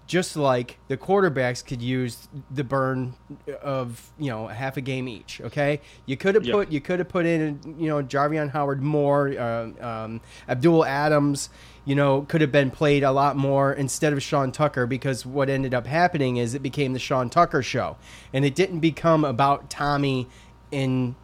just 0.10 0.36
like 0.36 0.80
the 0.88 0.98
quarterbacks 0.98 1.64
could 1.64 1.84
use 1.84 2.28
the 2.50 2.64
burn 2.64 3.14
of 3.62 4.10
you 4.18 4.32
know 4.32 4.48
half 4.48 4.76
a 4.76 4.82
game 4.82 5.08
each. 5.08 5.40
Okay, 5.40 5.82
you 6.08 6.18
could 6.18 6.34
have 6.34 6.44
put 6.44 6.72
you 6.72 6.82
could 6.82 6.98
have 6.98 7.08
put 7.08 7.28
in 7.28 7.60
you 7.78 7.88
know 7.88 8.02
Jarveon 8.02 8.50
Howard 8.50 8.82
more, 8.82 9.30
uh, 9.30 9.70
um, 9.80 10.20
Abdul 10.50 10.84
Adams. 10.84 11.52
You 11.86 11.94
know, 11.94 12.24
could 12.24 12.42
have 12.42 12.52
been 12.52 12.72
played 12.72 13.04
a 13.04 13.12
lot 13.12 13.36
more 13.36 13.72
instead 13.72 14.12
of 14.12 14.22
Sean 14.22 14.52
Tucker 14.52 14.88
because 14.88 15.28
what 15.28 15.48
ended 15.48 15.76
up 15.76 15.86
happening 15.86 16.38
is 16.38 16.56
it 16.56 16.64
became 16.64 16.94
the 16.94 17.00
Sean 17.00 17.30
Tucker 17.30 17.62
show, 17.62 17.96
and 18.34 18.44
it 18.44 18.56
didn't 18.56 18.80
become 18.80 19.24
about 19.24 19.70
Tommy 19.70 20.28
in 20.72 21.16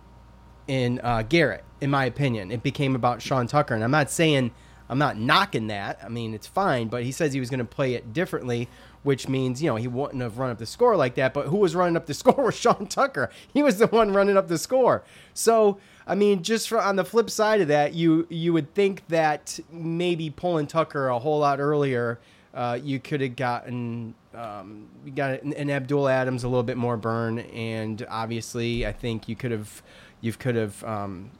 in 0.68 1.02
uh, 1.04 1.24
Garrett. 1.24 1.64
In 1.82 1.90
my 1.90 2.06
opinion, 2.06 2.52
it 2.52 2.62
became 2.62 2.96
about 2.96 3.24
Sean 3.24 3.48
Tucker, 3.48 3.74
and 3.74 3.84
I'm 3.84 3.92
not 3.92 4.12
saying 4.12 4.52
I'm 4.90 5.00
not 5.00 5.18
knocking 5.18 5.68
that. 5.68 6.00
I 6.04 6.10
mean, 6.10 6.34
it's 6.34 6.48
fine, 6.48 6.88
but 6.88 7.04
he 7.04 7.12
says 7.12 7.34
he 7.34 7.40
was 7.40 7.50
going 7.50 7.60
to 7.60 7.66
play 7.66 7.96
it 7.96 8.14
differently, 8.14 8.70
which 9.04 9.28
means 9.28 9.62
you 9.62 9.70
know 9.70 9.76
he 9.76 9.88
wouldn't 9.88 10.22
have 10.22 10.38
run 10.38 10.52
up 10.52 10.58
the 10.58 10.66
score 10.66 10.96
like 10.96 11.16
that. 11.16 11.34
But 11.34 11.48
who 11.48 11.58
was 11.58 11.76
running 11.76 11.96
up 11.96 12.06
the 12.06 12.14
score 12.22 12.44
was 12.44 12.56
Sean 12.56 12.88
Tucker. 12.88 13.30
He 13.54 13.64
was 13.64 13.78
the 13.78 13.88
one 13.88 14.14
running 14.14 14.38
up 14.38 14.48
the 14.48 14.58
score. 14.58 15.04
So 15.34 15.80
I 16.08 16.16
mean, 16.16 16.44
just 16.44 16.70
for, 16.70 16.80
on 16.80 16.96
the 16.96 17.06
flip 17.06 17.30
side 17.30 17.62
of 17.62 17.68
that, 17.70 17.94
you 17.94 18.28
you 18.30 18.54
would 18.54 18.74
think 18.74 19.08
that 19.08 19.60
maybe 19.72 20.30
pulling 20.30 20.68
Tucker 20.68 21.08
a 21.08 21.20
whole 21.20 21.40
lot 21.40 21.60
earlier, 21.60 22.20
uh, 22.54 22.80
you 22.82 23.00
could 23.00 23.22
have 23.22 23.36
gotten 23.36 24.14
um, 24.36 24.88
you 25.04 25.12
got 25.12 25.42
an, 25.42 25.54
an 25.54 25.70
Abdul 25.70 26.08
Adams 26.08 26.44
a 26.44 26.48
little 26.48 26.64
bit 26.64 26.78
more 26.78 26.98
burn, 26.98 27.40
and 27.40 28.06
obviously, 28.10 28.86
I 28.86 28.92
think 28.92 29.28
you 29.28 29.36
could 29.36 29.52
have 29.52 29.82
you 30.22 30.34
could 30.34 30.56
have 30.56 30.84
um, 30.84 31.32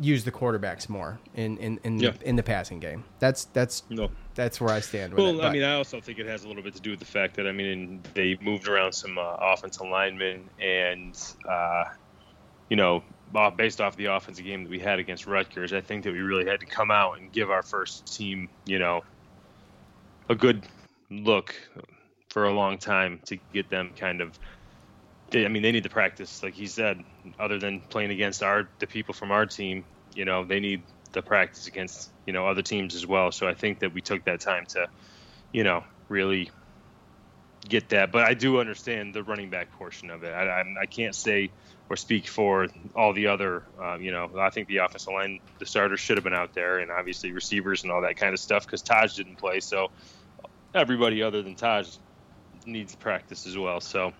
used 0.00 0.26
the 0.26 0.32
quarterbacks 0.32 0.88
more 0.88 1.18
in 1.34 1.56
in 1.58 1.78
in, 1.84 1.98
Yeah. 1.98 2.12
in 2.22 2.36
the 2.36 2.42
passing 2.42 2.80
game. 2.80 3.04
That's 3.18 3.44
that's 3.46 3.82
No. 3.88 4.10
that's 4.34 4.60
where 4.60 4.74
I 4.74 4.80
stand 4.80 5.14
with 5.14 5.22
Well, 5.22 5.40
it. 5.40 5.44
I 5.44 5.52
mean, 5.52 5.62
I 5.62 5.74
also 5.74 6.00
think 6.00 6.18
it 6.18 6.26
has 6.26 6.44
a 6.44 6.48
little 6.48 6.62
bit 6.62 6.74
to 6.74 6.80
do 6.80 6.90
with 6.90 6.98
the 6.98 7.04
fact 7.06 7.36
that 7.36 7.46
I 7.46 7.52
mean 7.52 8.02
they 8.14 8.36
moved 8.40 8.68
around 8.68 8.92
some 8.92 9.18
uh, 9.18 9.36
offensive 9.40 9.86
linemen, 9.88 10.48
and 10.60 11.16
uh, 11.48 11.84
you 12.68 12.76
know, 12.76 13.02
uh, 13.34 13.50
based 13.50 13.80
off 13.80 13.96
the 13.96 14.06
offensive 14.06 14.44
game 14.44 14.64
that 14.64 14.70
we 14.70 14.78
had 14.78 14.98
against 14.98 15.26
Rutgers, 15.26 15.72
I 15.72 15.80
think 15.80 16.04
that 16.04 16.12
we 16.12 16.20
really 16.20 16.46
had 16.46 16.60
to 16.60 16.66
come 16.66 16.90
out 16.90 17.18
and 17.18 17.30
give 17.32 17.50
our 17.50 17.62
first 17.62 18.12
team, 18.16 18.48
you 18.64 18.78
know, 18.78 19.04
a 20.28 20.34
good 20.34 20.66
look 21.10 21.54
for 22.28 22.44
a 22.44 22.52
long 22.52 22.76
time 22.78 23.20
to 23.26 23.36
get 23.52 23.70
them 23.70 23.92
kind 23.96 24.20
of. 24.20 24.38
They, 25.30 25.44
I 25.44 25.48
mean, 25.48 25.62
they 25.62 25.72
need 25.72 25.82
to 25.82 25.90
practice, 25.90 26.42
like 26.42 26.54
he 26.54 26.66
said. 26.66 27.02
Other 27.38 27.58
than 27.58 27.80
playing 27.80 28.10
against 28.10 28.42
our 28.42 28.68
the 28.78 28.86
people 28.86 29.14
from 29.14 29.32
our 29.32 29.46
team, 29.46 29.84
you 30.14 30.24
know, 30.24 30.44
they 30.44 30.60
need 30.60 30.82
the 31.12 31.22
practice 31.22 31.66
against 31.66 32.10
you 32.26 32.32
know 32.32 32.46
other 32.46 32.62
teams 32.62 32.94
as 32.94 33.06
well. 33.06 33.32
So 33.32 33.48
I 33.48 33.54
think 33.54 33.80
that 33.80 33.92
we 33.92 34.00
took 34.00 34.24
that 34.24 34.40
time 34.40 34.66
to 34.66 34.88
you 35.52 35.64
know, 35.64 35.84
really 36.08 36.50
get 37.66 37.88
that. 37.88 38.12
But 38.12 38.24
I 38.24 38.34
do 38.34 38.60
understand 38.60 39.14
the 39.14 39.22
running 39.22 39.50
back 39.50 39.72
portion 39.72 40.10
of 40.10 40.22
it. 40.22 40.32
I, 40.32 40.60
I, 40.60 40.64
I 40.82 40.86
can't 40.86 41.14
say 41.14 41.50
or 41.88 41.96
speak 41.96 42.26
for 42.26 42.66
all 42.94 43.12
the 43.12 43.28
other, 43.28 43.62
uh, 43.80 43.96
you 43.96 44.10
know, 44.10 44.28
I 44.38 44.50
think 44.50 44.68
the 44.68 44.78
offensive 44.78 45.12
line, 45.12 45.40
the 45.58 45.66
starters 45.66 46.00
should 46.00 46.16
have 46.16 46.24
been 46.24 46.34
out 46.34 46.52
there, 46.52 46.80
and 46.80 46.90
obviously 46.90 47.32
receivers 47.32 47.84
and 47.84 47.92
all 47.92 48.02
that 48.02 48.16
kind 48.16 48.34
of 48.34 48.40
stuff 48.40 48.66
because 48.66 48.82
Taj 48.82 49.14
didn't 49.14 49.36
play. 49.36 49.60
So 49.60 49.90
everybody 50.74 51.22
other 51.22 51.42
than 51.42 51.54
Taj 51.54 51.88
needs 52.66 52.94
practice 52.96 53.46
as 53.46 53.56
well. 53.56 53.80
So 53.80 54.12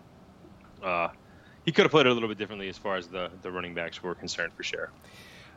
uh, 0.87 1.09
he 1.65 1.73
could 1.73 1.85
have 1.85 1.91
played 1.91 2.07
it 2.07 2.11
a 2.11 2.13
little 2.13 2.29
bit 2.29 2.39
differently 2.39 2.69
as 2.69 2.79
far 2.79 2.97
as 2.97 3.09
the, 3.09 3.31
the 3.43 3.51
running 3.51 3.75
backs 3.75 4.03
were 4.03 4.15
concerned 4.15 4.53
for 4.55 4.63
sure. 4.63 4.91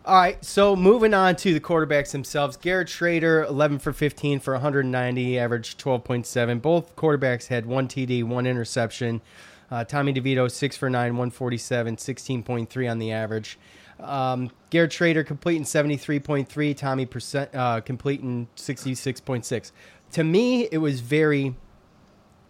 All 0.06 0.16
right, 0.16 0.44
so 0.44 0.76
moving 0.76 1.14
on 1.14 1.36
to 1.38 1.54
the 1.54 1.60
quarterbacks 1.60 2.12
themselves. 2.12 2.58
Garrett 2.58 2.88
Shrader, 2.88 3.48
11 3.48 3.80
for 3.80 3.94
15 3.94 4.40
for 4.40 4.54
190, 4.54 5.38
average 5.38 5.78
12.7. 5.78 6.62
Both 6.62 6.96
quarterbacks 6.96 7.48
had 7.48 7.66
one 7.66 7.88
TD, 7.88 8.24
one 8.24 8.48
interception. 8.48 9.22
Uh, 9.70 9.84
Tommy 9.84 10.14
DeVito, 10.14 10.50
6 10.50 10.78
for 10.78 10.90
9, 10.90 11.12
147, 11.12 11.98
16.3 11.98 12.90
on 12.90 12.98
the 12.98 13.12
average. 13.12 13.60
Um, 14.00 14.50
Garrett 14.70 14.92
Shrader 14.92 15.26
completing 15.26 15.64
73.3, 15.64 16.76
Tommy 16.76 17.06
percent, 17.06 17.54
uh, 17.54 17.82
completing 17.82 18.48
66.6. 18.56 19.72
To 20.14 20.24
me, 20.24 20.70
it 20.72 20.78
was 20.80 21.02
very 21.02 21.56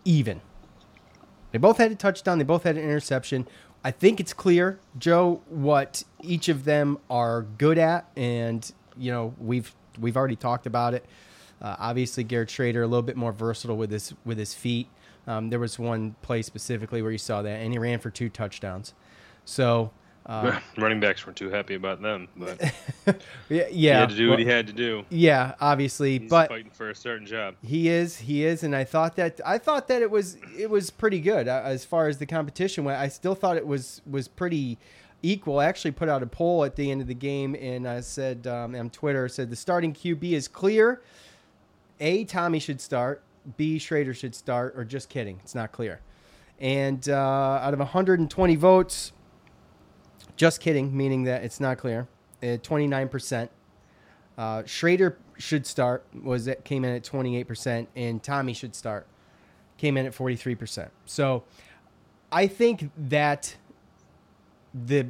even. 0.05 0.41
They 1.51 1.57
both 1.57 1.77
had 1.77 1.91
a 1.91 1.95
touchdown, 1.95 2.37
they 2.37 2.43
both 2.43 2.63
had 2.63 2.77
an 2.77 2.83
interception. 2.83 3.47
I 3.83 3.91
think 3.91 4.19
it's 4.19 4.33
clear, 4.33 4.79
Joe, 4.97 5.41
what 5.47 6.03
each 6.21 6.49
of 6.49 6.65
them 6.65 6.97
are 7.09 7.43
good 7.57 7.77
at, 7.77 8.09
and 8.15 8.69
you 8.97 9.11
know 9.11 9.33
we've 9.39 9.73
we've 9.99 10.17
already 10.17 10.35
talked 10.35 10.65
about 10.65 10.93
it. 10.93 11.05
Uh, 11.61 11.75
obviously, 11.79 12.23
Garrett 12.23 12.49
Shrader 12.49 12.83
a 12.83 12.87
little 12.87 13.01
bit 13.01 13.17
more 13.17 13.31
versatile 13.31 13.77
with 13.77 13.91
his 13.91 14.13
with 14.25 14.37
his 14.37 14.53
feet. 14.53 14.87
Um, 15.27 15.49
there 15.49 15.59
was 15.59 15.77
one 15.77 16.15
play 16.21 16.41
specifically 16.41 17.01
where 17.01 17.11
you 17.11 17.17
saw 17.17 17.41
that, 17.41 17.59
and 17.59 17.71
he 17.71 17.79
ran 17.79 17.99
for 17.99 18.09
two 18.09 18.29
touchdowns. 18.29 18.93
So 19.45 19.91
uh, 20.29 20.59
running 20.77 21.00
backs 21.00 21.25
weren't 21.25 21.36
too 21.36 21.50
happy 21.50 21.74
about 21.74 22.01
them, 22.01 22.27
but 22.38 22.62
yeah, 23.07 23.13
yeah, 23.50 23.65
he 23.71 23.86
had 23.88 24.09
to 24.09 24.15
do 24.15 24.27
well, 24.27 24.33
what 24.33 24.39
he 24.39 24.45
had 24.45 24.67
to 24.67 24.74
do. 24.74 25.03
Yeah, 25.09 25.55
obviously, 25.59 26.19
He's 26.19 26.29
but 26.29 26.50
fighting 26.50 26.71
for 26.71 26.91
a 26.91 26.95
certain 26.95 27.25
job. 27.25 27.55
he 27.63 27.89
is, 27.89 28.17
he 28.17 28.45
is, 28.45 28.63
and 28.63 28.75
I 28.75 28.83
thought 28.83 29.15
that 29.15 29.41
I 29.43 29.57
thought 29.57 29.88
that 29.88 30.03
it 30.03 30.12
was 30.12 30.38
it 30.57 30.69
was 30.69 30.91
pretty 30.91 31.19
good 31.19 31.48
uh, 31.48 31.63
as 31.65 31.83
far 31.83 32.07
as 32.07 32.19
the 32.19 32.27
competition 32.27 32.83
went. 32.83 33.00
I 33.00 33.07
still 33.07 33.33
thought 33.33 33.57
it 33.57 33.65
was 33.65 34.01
was 34.09 34.27
pretty 34.27 34.77
equal. 35.24 35.59
I 35.59 35.65
actually 35.65 35.91
put 35.91 36.09
out 36.09 36.21
a 36.21 36.27
poll 36.27 36.63
at 36.63 36.75
the 36.75 36.91
end 36.91 37.01
of 37.01 37.07
the 37.07 37.15
game, 37.15 37.55
and 37.55 37.88
I 37.88 38.01
said 38.01 38.45
um, 38.45 38.75
on 38.75 38.91
Twitter, 38.91 39.27
said 39.27 39.50
the 39.50 39.55
starting 39.55 39.93
QB 39.93 40.31
is 40.31 40.48
clear. 40.48 41.01
A 42.00 42.24
Tommy 42.25 42.59
should 42.59 42.79
start. 42.79 43.24
B 43.57 43.77
Shrader 43.77 44.15
should 44.15 44.36
start. 44.36 44.74
Or 44.77 44.86
just 44.86 45.09
kidding, 45.09 45.39
it's 45.43 45.55
not 45.55 45.71
clear. 45.71 46.01
And 46.59 47.07
uh, 47.09 47.15
out 47.15 47.74
of 47.74 47.79
120 47.79 48.55
votes, 48.57 49.12
just 50.39 50.62
kidding, 50.62 50.96
meaning 50.96 51.24
that 51.25 51.43
it's 51.43 51.60
not 51.60 51.77
clear. 51.77 52.08
Twenty 52.63 52.88
nine 52.88 53.10
percent. 53.10 53.51
Uh, 54.38 54.63
Shrader 54.63 55.17
should 55.38 55.67
start 55.67 56.05
was 56.24 56.50
came 56.63 56.86
in 56.86 56.96
at 56.96 57.03
twenty 57.03 57.36
eight 57.38 57.43
percent, 57.43 57.89
and 57.93 58.24
Tommy 58.24 58.53
should 58.53 58.74
start 58.74 59.05
came 59.77 59.98
in 59.98 60.05
at 60.05 60.13
forty 60.13 60.38
three 60.38 60.55
percent. 60.55 60.91
So 61.05 61.43
I 62.31 62.48
think 62.48 62.89
that 62.98 63.58
the 64.74 65.08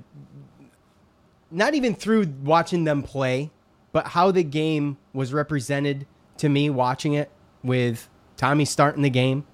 not 1.51 1.75
even 1.75 1.93
through 1.93 2.33
watching 2.43 2.85
them 2.85 3.03
play, 3.03 3.51
but 3.91 4.07
how 4.07 4.31
the 4.31 4.43
game 4.43 4.97
was 5.13 5.31
represented 5.31 6.07
to 6.37 6.49
me 6.49 6.71
watching 6.71 7.13
it 7.13 7.29
with 7.61 8.09
Tommy 8.35 8.65
starting 8.65 9.03
the 9.03 9.11
game 9.11 9.45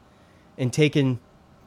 and 0.58 0.72
taking 0.72 1.20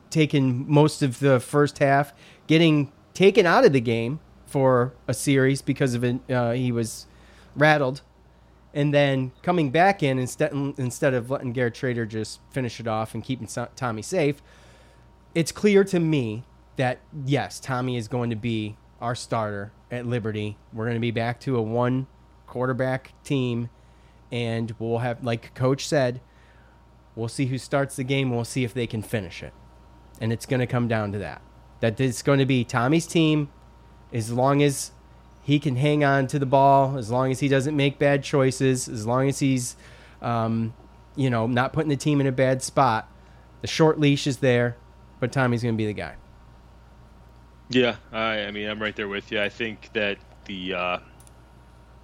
taking 0.09 0.65
most 0.67 1.03
of 1.03 1.19
the 1.19 1.41
first 1.41 1.77
half, 1.77 2.15
getting 2.47 2.91
taken 3.19 3.47
out 3.47 3.65
of 3.65 3.73
the 3.73 3.81
game 3.81 4.21
for 4.47 4.95
a 5.09 5.13
series 5.13 5.61
because 5.61 5.93
of 5.95 6.05
it. 6.05 6.21
Uh, 6.31 6.53
he 6.53 6.71
was 6.71 7.07
rattled, 7.57 8.01
and 8.73 8.95
then 8.95 9.33
coming 9.43 9.71
back 9.71 10.05
in 10.05 10.21
instead 10.21 10.53
instead 10.79 11.15
of 11.15 11.29
letting 11.29 11.53
Garrett 11.53 11.75
Shrader 11.75 12.07
just 12.07 12.39
finish 12.53 12.79
it 12.79 12.87
off 12.87 13.15
and 13.15 13.25
keeping 13.25 13.49
Tommy 13.75 14.03
safe. 14.03 14.41
It's 15.35 15.51
clear 15.51 15.83
to 15.83 15.99
me 15.99 16.45
that 16.77 17.01
yes, 17.27 17.59
Tommy 17.59 17.97
is 17.97 18.07
going 18.07 18.31
to 18.31 18.37
be 18.37 18.77
our 19.01 19.17
starter 19.17 19.73
at 19.91 20.07
Liberty. 20.07 20.57
We're 20.73 20.85
going 20.85 20.95
to 20.95 21.01
be 21.01 21.11
back 21.11 21.41
to 21.41 21.57
a 21.57 21.63
one 21.63 22.07
quarterback 22.47 23.15
team, 23.25 23.69
and 24.31 24.73
we'll 24.79 24.99
have, 24.99 25.25
like 25.25 25.55
Coach 25.55 25.89
said, 25.89 26.21
we'll 27.17 27.27
see 27.27 27.47
who 27.47 27.59
starts 27.59 27.97
the 27.97 28.05
game. 28.05 28.31
We'll 28.31 28.45
see 28.45 28.63
if 28.63 28.73
they 28.73 28.87
can 28.87 29.03
finish 29.03 29.43
it, 29.43 29.53
and 30.21 30.33
it's 30.33 30.47
going 30.47 30.61
to 30.61 30.69
come 30.69 30.87
down 30.87 31.11
to 31.11 31.19
that 31.19 31.43
that 31.81 32.01
it's 32.01 32.23
going 32.23 32.39
to 32.39 32.47
be 32.47 32.65
Tommy's 32.65 33.07
team 33.07 33.49
as 34.13 34.33
long 34.33 34.63
as 34.63 34.93
he 35.43 35.59
can 35.59 35.77
hang 35.77 36.05
on 36.05 36.27
to 36.29 36.39
the 36.39 36.47
ball, 36.47 36.99
as 36.99 37.11
long 37.11 37.31
as 37.31 37.41
he 37.41 37.49
doesn't 37.49 37.77
make 37.77 37.99
bad 37.99 38.23
choices, 38.23 38.89
as 38.89 39.07
long 39.07 39.29
as 39.29 39.39
he's, 39.39 39.77
um, 40.21 40.75
you 41.17 41.31
know, 41.31 41.47
not 41.47 41.73
putting 41.73 41.89
the 41.89 41.97
team 41.97 42.21
in 42.21 42.27
a 42.27 42.33
bad 42.33 42.63
spot. 42.63 43.11
The 43.63 43.67
short 43.67 43.99
leash 43.99 44.27
is 44.27 44.39
there, 44.39 44.77
but 45.21 45.33
Tommy's 45.33 45.63
going 45.63 45.75
to 45.75 45.79
be 45.79 45.87
the 45.87 45.95
guy. 45.95 46.17
Yeah, 47.71 47.97
I, 48.13 48.45
I 48.45 48.51
mean, 48.51 48.69
I'm 48.69 48.81
right 48.81 48.95
there 48.95 49.09
with 49.09 49.31
you. 49.31 49.41
I 49.41 49.49
think 49.49 49.91
that 49.93 50.19
the 50.47 50.75
uh, 50.75 50.99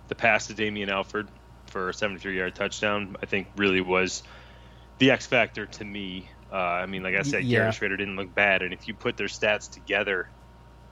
the 0.09 0.15
pass 0.15 0.49
to 0.49 0.55
Damien 0.55 0.91
Alford 0.91 1.29
for 1.67 1.89
a 1.89 1.93
73-yard 1.93 2.55
touchdown, 2.55 3.17
I 3.23 3.27
think, 3.27 3.49
really 3.57 3.81
was 3.81 4.23
the 4.99 5.11
X 5.11 5.27
factor 5.27 5.67
to 5.67 5.85
me 5.85 6.29
uh, 6.55 6.57
I 6.57 6.87
mean, 6.87 7.03
like 7.03 7.17
I 7.17 7.23
said, 7.23 7.43
Yeah. 7.43 7.59
Garrett 7.59 7.75
Shrader 7.75 7.99
didn't 7.99 8.15
look 8.15 8.33
bad, 8.33 8.63
and 8.63 8.73
if 8.73 8.87
you 8.87 8.95
put 8.95 9.17
their 9.17 9.27
stats 9.27 9.69
together, 9.69 10.29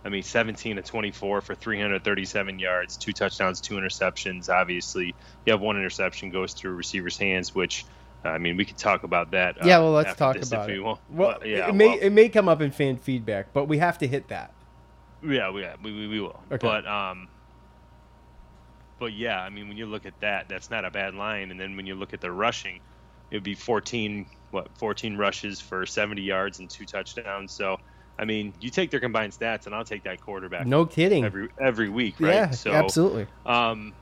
I 0.04 0.08
mean, 0.08 0.24
17 0.24 0.76
to 0.76 0.82
24 0.82 1.40
for 1.40 1.54
337 1.54 2.58
yards, 2.58 2.96
two 2.96 3.12
touchdowns, 3.12 3.60
two 3.60 3.74
interceptions. 3.74 4.48
Obviously, 4.48 5.14
you 5.46 5.52
have 5.52 5.60
one 5.60 5.76
interception 5.76 6.30
goes 6.30 6.52
through 6.54 6.72
receiver's 6.72 7.16
hands, 7.16 7.54
which 7.54 7.86
I 8.24 8.38
mean, 8.38 8.56
we 8.56 8.64
could 8.64 8.76
talk 8.76 9.04
about 9.04 9.30
that. 9.32 9.64
Yeah, 9.64 9.78
uh, 9.78 9.82
well, 9.82 9.92
let's 9.92 10.16
talk 10.16 10.36
about 10.36 10.68
it. 10.68 10.74
we. 10.74 10.80
Well, 10.80 11.00
But, 11.10 11.46
yeah, 11.46 11.68
it 11.68 11.74
may 11.74 11.88
well, 11.88 11.98
it 12.00 12.10
may 12.10 12.28
come 12.28 12.48
up 12.48 12.60
in 12.60 12.72
fan 12.72 12.96
feedback, 12.96 13.52
but 13.52 13.66
we 13.66 13.78
have 13.78 13.98
to 13.98 14.06
hit 14.06 14.28
that. 14.28 14.52
yeah, 15.24 15.50
we, 15.50 15.62
yeah, 15.62 15.76
we, 15.82 16.08
we, 16.08 16.20
will. 16.20 16.40
Okay. 16.50 16.58
But 16.60 16.86
um, 16.86 17.28
but 18.98 19.12
yeah, 19.12 19.40
I 19.40 19.48
mean, 19.50 19.68
when 19.68 19.76
you 19.76 19.86
look 19.86 20.06
at 20.06 20.18
that, 20.20 20.48
that's 20.48 20.70
not 20.70 20.84
a 20.84 20.90
bad 20.90 21.14
line. 21.14 21.50
And 21.50 21.58
then 21.58 21.76
when 21.76 21.86
you 21.86 21.94
look 21.94 22.12
at 22.14 22.20
the 22.20 22.30
rushing, 22.30 22.80
it 23.30 23.36
would 23.36 23.42
be 23.42 23.54
14, 23.54 24.26
what, 24.52 24.68
14 24.78 25.16
rushes 25.16 25.60
for 25.60 25.84
70 25.86 26.22
yards 26.22 26.60
and 26.60 26.70
two 26.70 26.84
touchdowns. 26.84 27.52
So, 27.52 27.78
I 28.18 28.24
mean, 28.24 28.52
you 28.60 28.70
take 28.70 28.90
their 28.90 29.00
combined 29.00 29.32
stats, 29.32 29.66
and 29.66 29.74
I'll 29.74 29.84
take 29.84 30.04
that 30.04 30.20
quarterback. 30.20 30.66
No 30.66 30.86
kidding. 30.86 31.24
Every 31.24 31.48
every 31.60 31.88
week, 31.88 32.16
right? 32.20 32.34
Yeah, 32.34 32.50
so, 32.50 32.70
absolutely. 32.72 33.26
Um, 33.44 33.92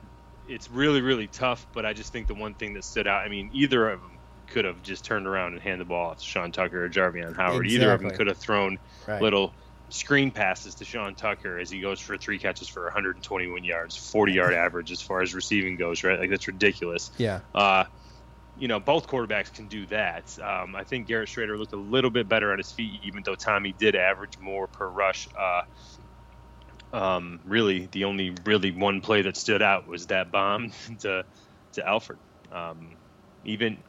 it's 0.47 0.69
really 0.69 1.01
really 1.01 1.27
tough, 1.27 1.65
but 1.73 1.85
I 1.85 1.93
just 1.93 2.11
think 2.11 2.27
the 2.27 2.35
one 2.35 2.53
thing 2.53 2.73
that 2.73 2.83
stood 2.83 3.07
out. 3.07 3.25
I 3.25 3.29
mean, 3.29 3.49
either 3.53 3.89
of 3.89 4.01
them 4.01 4.11
could 4.47 4.65
have 4.65 4.83
just 4.83 5.05
turned 5.05 5.25
around 5.27 5.53
and 5.53 5.61
handed 5.61 5.79
the 5.79 5.85
ball 5.85 6.11
off 6.11 6.17
to 6.19 6.25
Sean 6.25 6.51
Tucker 6.51 6.85
or 6.85 6.89
Jarveon 6.89 7.35
Howard. 7.35 7.67
Either 7.67 7.93
of 7.93 8.01
them 8.01 8.11
could 8.11 8.27
have 8.27 8.37
thrown 8.37 8.77
Right. 9.07 9.21
little 9.21 9.53
screen 9.89 10.31
passes 10.31 10.75
to 10.75 10.85
Sean 10.85 11.15
Tucker 11.15 11.57
as 11.59 11.69
he 11.69 11.79
goes 11.79 11.99
for 11.99 12.17
three 12.17 12.37
catches 12.37 12.67
for 12.67 12.83
121 12.83 13.63
yards, 13.63 13.95
40 13.95 14.33
yard 14.33 14.53
average 14.65 14.91
as 14.91 15.01
far 15.01 15.21
as 15.21 15.33
receiving 15.33 15.77
goes, 15.77 16.03
right? 16.03 16.19
Like 16.19 16.29
that's 16.29 16.47
ridiculous. 16.47 17.11
Yeah. 17.17 17.39
Uh, 17.55 17.85
you 18.61 18.67
know, 18.67 18.79
both 18.79 19.07
quarterbacks 19.07 19.51
can 19.51 19.67
do 19.67 19.87
that. 19.87 20.37
Um, 20.39 20.75
I 20.75 20.83
think 20.83 21.07
Garrett 21.07 21.29
Shrader 21.29 21.57
looked 21.57 21.73
a 21.73 21.77
little 21.77 22.11
bit 22.11 22.29
better 22.29 22.51
on 22.51 22.59
his 22.59 22.71
feet, 22.71 23.01
even 23.03 23.23
though 23.25 23.33
Tommy 23.33 23.73
did 23.73 23.95
average 23.95 24.37
more 24.39 24.67
per 24.67 24.87
rush. 24.87 25.27
Uh, 25.35 25.61
um, 26.95 27.39
really, 27.43 27.87
the 27.91 28.03
only 28.03 28.35
really 28.45 28.69
one 28.69 29.01
play 29.01 29.23
that 29.23 29.35
stood 29.35 29.63
out 29.63 29.87
was 29.87 30.05
that 30.07 30.31
bomb 30.31 30.71
to 30.99 31.25
to 31.73 31.87
Alfred. 31.87 32.19
Um, 32.51 32.97
even 33.45 33.79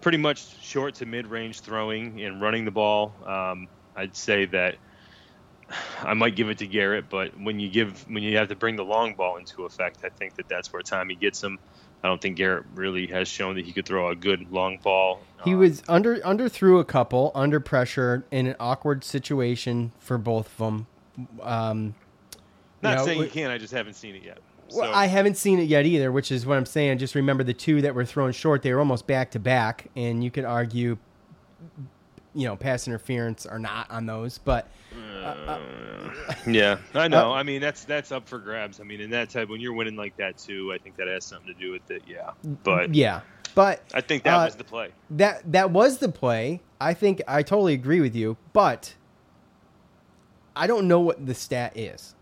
pretty 0.00 0.18
much 0.18 0.44
short 0.62 0.96
to 0.96 1.06
mid 1.06 1.28
range 1.28 1.60
throwing 1.60 2.20
and 2.20 2.42
running 2.42 2.64
the 2.64 2.72
ball. 2.72 3.14
Um, 3.24 3.68
I'd 3.94 4.16
say 4.16 4.46
that 4.46 4.78
I 6.02 6.14
might 6.14 6.34
give 6.34 6.48
it 6.48 6.58
to 6.58 6.66
Garrett, 6.66 7.08
but 7.08 7.38
when 7.40 7.60
you 7.60 7.70
give 7.70 8.04
when 8.08 8.24
you 8.24 8.36
have 8.38 8.48
to 8.48 8.56
bring 8.56 8.74
the 8.74 8.84
long 8.84 9.14
ball 9.14 9.36
into 9.36 9.64
effect, 9.64 9.98
I 10.02 10.08
think 10.08 10.34
that 10.34 10.48
that's 10.48 10.72
where 10.72 10.82
Tommy 10.82 11.14
gets 11.14 11.40
him. 11.40 11.60
I 12.02 12.08
don't 12.08 12.20
think 12.20 12.36
Garrett 12.36 12.64
really 12.74 13.06
has 13.08 13.26
shown 13.28 13.56
that 13.56 13.64
he 13.64 13.72
could 13.72 13.84
throw 13.86 14.10
a 14.10 14.14
good 14.14 14.52
long 14.52 14.78
ball. 14.78 15.20
He 15.44 15.54
was 15.54 15.82
under 15.88 16.20
under 16.24 16.48
threw 16.48 16.78
a 16.78 16.84
couple 16.84 17.32
under 17.34 17.60
pressure 17.60 18.24
in 18.30 18.46
an 18.46 18.56
awkward 18.60 19.02
situation 19.04 19.92
for 19.98 20.18
both 20.18 20.46
of 20.46 20.58
them. 20.58 20.86
Um, 21.42 21.94
Not 22.82 22.90
you 22.90 22.96
know, 22.96 23.04
saying 23.04 23.18
we- 23.18 23.24
you 23.24 23.30
can't, 23.30 23.52
I 23.52 23.58
just 23.58 23.72
haven't 23.72 23.94
seen 23.94 24.14
it 24.14 24.22
yet. 24.22 24.38
Well, 24.72 24.94
I 24.94 25.06
haven't 25.06 25.38
seen 25.38 25.58
it 25.58 25.64
yet 25.68 25.86
either, 25.86 26.12
which 26.12 26.30
is 26.30 26.44
what 26.44 26.58
I'm 26.58 26.66
saying. 26.66 26.98
Just 26.98 27.14
remember 27.14 27.42
the 27.42 27.54
two 27.54 27.80
that 27.82 27.94
were 27.94 28.04
thrown 28.04 28.32
short; 28.32 28.62
they 28.62 28.72
were 28.72 28.80
almost 28.80 29.06
back 29.06 29.30
to 29.30 29.38
back, 29.38 29.86
and 29.96 30.22
you 30.22 30.30
could 30.30 30.44
argue, 30.44 30.98
you 32.34 32.46
know, 32.46 32.56
pass 32.56 32.86
interference 32.86 33.46
or 33.46 33.58
not 33.58 33.90
on 33.90 34.06
those. 34.06 34.38
But 34.38 34.68
uh, 35.24 35.58
yeah, 36.46 36.78
I 36.94 37.08
know. 37.08 37.32
I 37.32 37.42
mean, 37.42 37.60
that's 37.60 37.84
that's 37.84 38.12
up 38.12 38.28
for 38.28 38.38
grabs. 38.38 38.80
I 38.80 38.84
mean, 38.84 39.00
in 39.00 39.10
that 39.10 39.30
type, 39.30 39.48
when 39.48 39.60
you're 39.60 39.72
winning 39.72 39.96
like 39.96 40.16
that 40.16 40.38
too, 40.38 40.72
I 40.72 40.78
think 40.78 40.96
that 40.96 41.08
has 41.08 41.24
something 41.24 41.52
to 41.52 41.60
do 41.60 41.72
with 41.72 41.90
it. 41.90 42.02
Yeah, 42.06 42.30
but 42.62 42.94
yeah, 42.94 43.20
But 43.54 43.82
I 43.94 44.00
think 44.00 44.22
that 44.24 44.34
uh, 44.34 44.44
was 44.44 44.56
the 44.56 44.64
play. 44.64 44.90
That 45.10 45.52
that 45.52 45.70
was 45.70 45.98
the 45.98 46.08
play. 46.08 46.60
I 46.80 46.94
think 46.94 47.22
I 47.26 47.42
totally 47.42 47.74
agree 47.74 48.00
with 48.00 48.14
you, 48.14 48.36
but 48.52 48.94
I 50.54 50.66
don't 50.66 50.88
know 50.88 51.00
what 51.00 51.26
the 51.26 51.34
stat 51.34 51.76
is. 51.76 52.14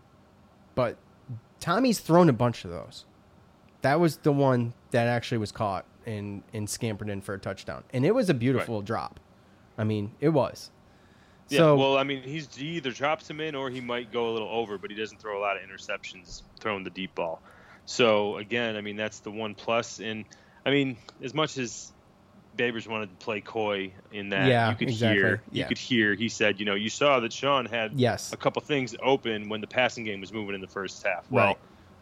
But 0.75 0.97
Tommy's 1.59 1.99
thrown 1.99 2.29
a 2.29 2.33
bunch 2.33 2.65
of 2.65 2.71
those. 2.71 3.05
That 3.81 3.99
was 3.99 4.17
the 4.17 4.31
one 4.31 4.73
that 4.91 5.07
actually 5.07 5.37
was 5.37 5.51
caught 5.51 5.85
and 6.05 6.43
and 6.53 6.69
scampered 6.69 7.09
in 7.09 7.21
for 7.21 7.33
a 7.35 7.39
touchdown, 7.39 7.83
and 7.93 8.05
it 8.05 8.15
was 8.15 8.29
a 8.29 8.33
beautiful 8.33 8.81
drop. 8.81 9.19
I 9.77 9.83
mean, 9.83 10.11
it 10.19 10.29
was. 10.29 10.69
Yeah, 11.49 11.59
So 11.59 11.75
well, 11.77 11.97
I 11.97 12.03
mean, 12.03 12.23
he's 12.23 12.53
he 12.53 12.77
either 12.77 12.91
drops 12.91 13.29
him 13.29 13.39
in 13.39 13.55
or 13.55 13.69
he 13.69 13.79
might 13.79 14.11
go 14.11 14.29
a 14.29 14.33
little 14.33 14.49
over, 14.49 14.77
but 14.77 14.89
he 14.91 14.97
doesn't 14.97 15.21
throw 15.21 15.39
a 15.39 15.41
lot 15.41 15.55
of 15.57 15.63
interceptions 15.63 16.41
throwing 16.59 16.83
the 16.83 16.89
deep 16.89 17.15
ball. 17.15 17.41
So 17.85 18.37
again, 18.37 18.75
I 18.75 18.81
mean, 18.81 18.97
that's 18.97 19.19
the 19.19 19.31
one 19.31 19.55
plus. 19.55 19.99
And 19.99 20.25
I 20.65 20.71
mean, 20.71 20.97
as 21.23 21.33
much 21.33 21.57
as 21.57 21.93
Babers 22.57 22.87
wanted 22.87 23.11
to 23.11 23.25
play 23.25 23.39
coy 23.39 23.93
in 24.11 24.29
that, 24.29 24.47
Yeah, 24.47 24.69
you 24.69 24.75
could 24.75 24.89
exactly. 24.89 25.21
hear, 25.21 25.43
Yeah. 25.51 25.63
you 25.63 25.67
could 25.69 25.77
hear. 25.77 26.15
He 26.15 26.27
said, 26.27 26.59
you 26.59 26.65
know, 26.65 26.75
you 26.75 26.89
saw 26.89 27.21
that 27.21 27.31
Sean 27.31 27.65
had 27.65 27.93
Yes. 27.93 28.33
a 28.33 28.37
couple 28.37 28.61
things 28.61 28.93
open 29.01 29.47
when 29.47 29.61
the 29.61 29.67
passing 29.67 30.03
game 30.03 30.19
was 30.19 30.33
moving 30.33 30.55
in 30.55 30.59
the 30.61 30.67
first 30.67 31.05
half. 31.05 31.25
Well, 31.29 31.57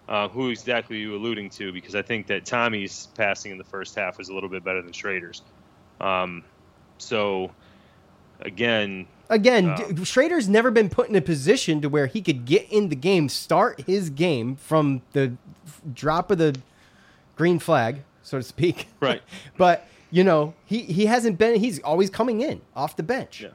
uh, 0.07 0.27
who 0.29 0.49
exactly 0.49 0.97
are 0.97 0.99
you 0.99 1.15
alluding 1.15 1.49
to? 1.51 1.71
Because 1.71 1.93
I 1.93 2.01
think 2.01 2.27
that 2.27 2.45
Tommy's 2.45 3.07
passing 3.15 3.51
in 3.51 3.57
the 3.57 3.63
first 3.63 3.95
half 3.95 4.17
was 4.17 4.29
a 4.29 4.33
little 4.33 4.49
bit 4.49 4.63
better 4.63 4.81
than 4.81 4.91
Shrader's. 4.91 5.41
Um, 5.99 6.43
so 6.97 7.51
again, 8.41 9.07
Again, 9.29 9.69
Um, 9.69 9.77
Shrader's 10.05 10.47
never 10.47 10.69
been 10.69 10.89
put 10.89 11.09
in 11.09 11.15
a 11.15 11.21
position 11.21 11.81
to 11.81 11.89
where 11.89 12.05
he 12.05 12.21
could 12.21 12.45
get 12.45 12.71
in 12.71 12.89
the 12.89 12.95
game, 12.95 13.27
start 13.27 13.81
his 13.87 14.09
game 14.09 14.55
from 14.55 15.01
the 15.13 15.33
drop 15.93 16.29
of 16.29 16.37
the 16.37 16.55
green 17.35 17.57
flag, 17.59 18.03
so 18.21 18.37
to 18.37 18.43
speak. 18.43 18.87
Right. 18.99 19.21
but 19.57 19.87
you 20.11 20.23
know, 20.23 20.53
he 20.65 20.81
he 20.83 21.07
hasn't 21.07 21.37
been. 21.37 21.59
He's 21.59 21.79
always 21.79 22.09
coming 22.09 22.41
in 22.41 22.61
off 22.75 22.95
the 22.95 23.03
bench. 23.03 23.41
Yeah. 23.41 23.49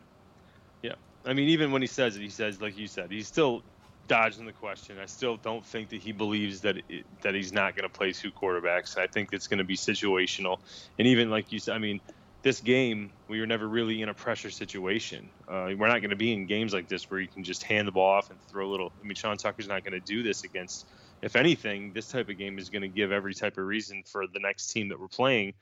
Yeah. 0.83 0.95
I 1.25 1.33
mean, 1.35 1.49
even 1.49 1.71
when 1.71 1.83
he 1.83 1.89
says 1.89 2.17
it, 2.17 2.21
he 2.21 2.29
says, 2.29 2.61
like 2.61 2.77
you 2.77 2.89
said, 2.89 3.11
he's 3.11 3.29
still 3.29 3.63
dodging 4.09 4.45
the 4.45 4.53
question. 4.53 4.99
I 4.99 5.07
still 5.07 5.37
don't 5.37 5.65
think 5.65 5.89
that 5.91 6.01
he 6.01 6.11
believes 6.11 6.61
that 6.63 6.79
it, 6.89 7.07
that 7.23 7.35
he's 7.35 7.53
not 7.53 7.77
going 7.77 7.89
to 7.89 7.97
play 7.97 8.13
two 8.13 8.33
quarterbacks. 8.33 8.99
I 8.99 9.07
think 9.07 9.33
it's 9.33 9.47
going 9.47 9.59
to 9.59 9.65
be 9.65 9.77
situational. 9.77 10.59
And 10.99 11.07
even 11.07 11.31
like 11.31 11.53
you 11.53 11.61
said, 11.61 11.77
I 11.77 11.79
mean, 11.79 12.01
this 12.43 12.61
game 12.61 13.11
we 13.29 13.41
were 13.41 13.47
never 13.47 13.69
really 13.69 14.01
in 14.03 14.09
a 14.09 14.15
pressure 14.15 14.51
situation. 14.51 15.29
Uh, 15.49 15.71
we're 15.77 15.89
not 15.89 16.01
going 16.01 16.11
to 16.11 16.17
be 16.17 16.33
in 16.33 16.47
games 16.47 16.73
like 16.73 16.89
this 16.89 17.11
where 17.11 17.21
you 17.21 17.29
can 17.29 17.45
just 17.45 17.63
hand 17.63 17.87
the 17.87 17.93
ball 17.93 18.11
off 18.11 18.31
and 18.31 18.39
throw 18.51 18.67
a 18.67 18.71
little. 18.71 18.93
I 19.03 19.07
mean, 19.07 19.15
Sean 19.15 19.37
Tucker's 19.37 19.69
not 19.69 19.85
going 19.85 19.93
to 19.93 20.01
do 20.01 20.23
this 20.23 20.45
against. 20.45 20.87
If 21.23 21.37
anything, 21.37 21.93
this 21.93 22.09
type 22.09 22.31
of 22.31 22.39
game 22.39 22.59
is 22.59 22.71
going 22.71 22.83
to 22.83 22.89
give 22.89 23.13
every 23.13 23.35
type 23.35 23.59
of 23.59 23.67
reason 23.67 24.05
for 24.07 24.27
the 24.27 24.41
next 24.41 24.73
team 24.73 24.89
that 24.89 24.99
we're 24.99 25.09
playing 25.09 25.53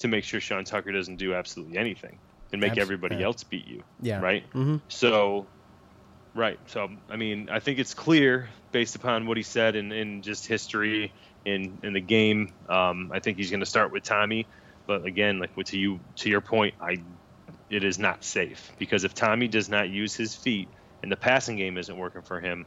to 0.00 0.08
make 0.08 0.24
sure 0.24 0.40
Sean 0.40 0.64
Tucker 0.64 0.92
doesn't 0.92 1.16
do 1.16 1.32
absolutely 1.32 1.78
anything 1.78 2.18
and 2.52 2.60
make 2.60 2.76
everybody 2.76 3.22
else 3.22 3.42
beat 3.42 3.66
you. 3.66 3.82
Yeah. 4.02 4.20
Right. 4.20 4.44
Mhm. 4.52 4.82
So, 4.88 5.46
right. 6.34 6.58
So, 6.66 6.90
I 7.08 7.16
mean, 7.16 7.48
I 7.50 7.60
think 7.60 7.78
it's 7.78 7.94
clear 7.94 8.50
based 8.72 8.94
upon 8.94 9.26
what 9.26 9.38
he 9.38 9.42
said 9.42 9.74
in, 9.74 9.90
in 9.90 10.20
just 10.20 10.46
history 10.46 11.12
in 11.46 11.78
in 11.82 11.94
the 11.94 12.00
game. 12.00 12.52
Um, 12.68 13.10
I 13.12 13.20
think 13.20 13.38
he's 13.38 13.50
going 13.50 13.60
to 13.60 13.66
start 13.66 13.90
with 13.92 14.02
Tommy, 14.02 14.46
but 14.86 15.04
again, 15.04 15.38
like 15.38 15.54
to 15.66 15.78
you 15.78 16.00
to 16.16 16.28
your 16.28 16.40
point, 16.40 16.74
I 16.80 16.96
it 17.68 17.84
is 17.84 17.98
not 17.98 18.24
safe 18.24 18.72
because 18.78 19.04
if 19.04 19.14
Tommy 19.14 19.48
does 19.48 19.68
not 19.68 19.88
use 19.88 20.14
his 20.14 20.34
feet 20.34 20.68
and 21.02 21.10
the 21.10 21.16
passing 21.16 21.56
game 21.56 21.78
isn't 21.78 21.96
working 21.96 22.22
for 22.22 22.40
him, 22.40 22.66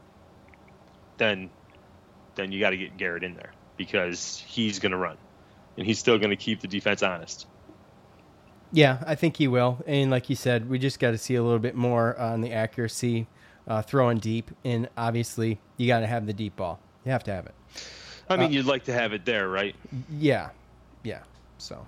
then 1.17 1.49
then 2.36 2.51
you 2.51 2.60
got 2.60 2.71
to 2.71 2.77
get 2.77 2.97
Garrett 2.97 3.23
in 3.23 3.34
there 3.36 3.51
because 3.77 4.43
he's 4.47 4.79
going 4.79 4.91
to 4.91 4.97
run 4.97 5.17
and 5.77 5.86
he's 5.86 5.99
still 5.99 6.17
going 6.17 6.29
to 6.29 6.36
keep 6.36 6.62
the 6.62 6.67
defense 6.67 7.01
honest. 7.03 7.47
Yeah, 8.71 9.03
I 9.05 9.15
think 9.15 9.38
he 9.38 9.47
will. 9.47 9.82
And 9.88 10.12
like 10.12 10.29
you 10.29 10.36
said, 10.36 10.69
we 10.69 10.77
just 10.77 10.99
got 10.99 11.12
to 11.12 11.17
see 11.17 11.36
a 11.36 11.43
little 11.43 11.60
bit 11.60 11.75
more 11.75 12.17
on 12.19 12.41
the 12.41 12.51
accuracy, 12.51 13.25
uh, 13.67 13.82
throwing 13.82 14.19
deep, 14.19 14.51
and 14.63 14.89
obviously 14.95 15.60
you 15.77 15.88
got 15.88 16.01
to 16.01 16.08
have 16.08 16.27
the 16.27 16.34
deep 16.34 16.55
ball. 16.55 16.79
You 17.03 17.12
have 17.12 17.23
to 17.23 17.32
have 17.32 17.47
it. 17.47 17.55
I 18.29 18.38
mean, 18.38 18.47
Uh, 18.47 18.49
you'd 18.49 18.65
like 18.65 18.84
to 18.84 18.93
have 18.93 19.12
it 19.13 19.25
there, 19.25 19.49
right? 19.49 19.75
Yeah, 20.12 20.49
yeah. 21.03 21.21
So, 21.58 21.88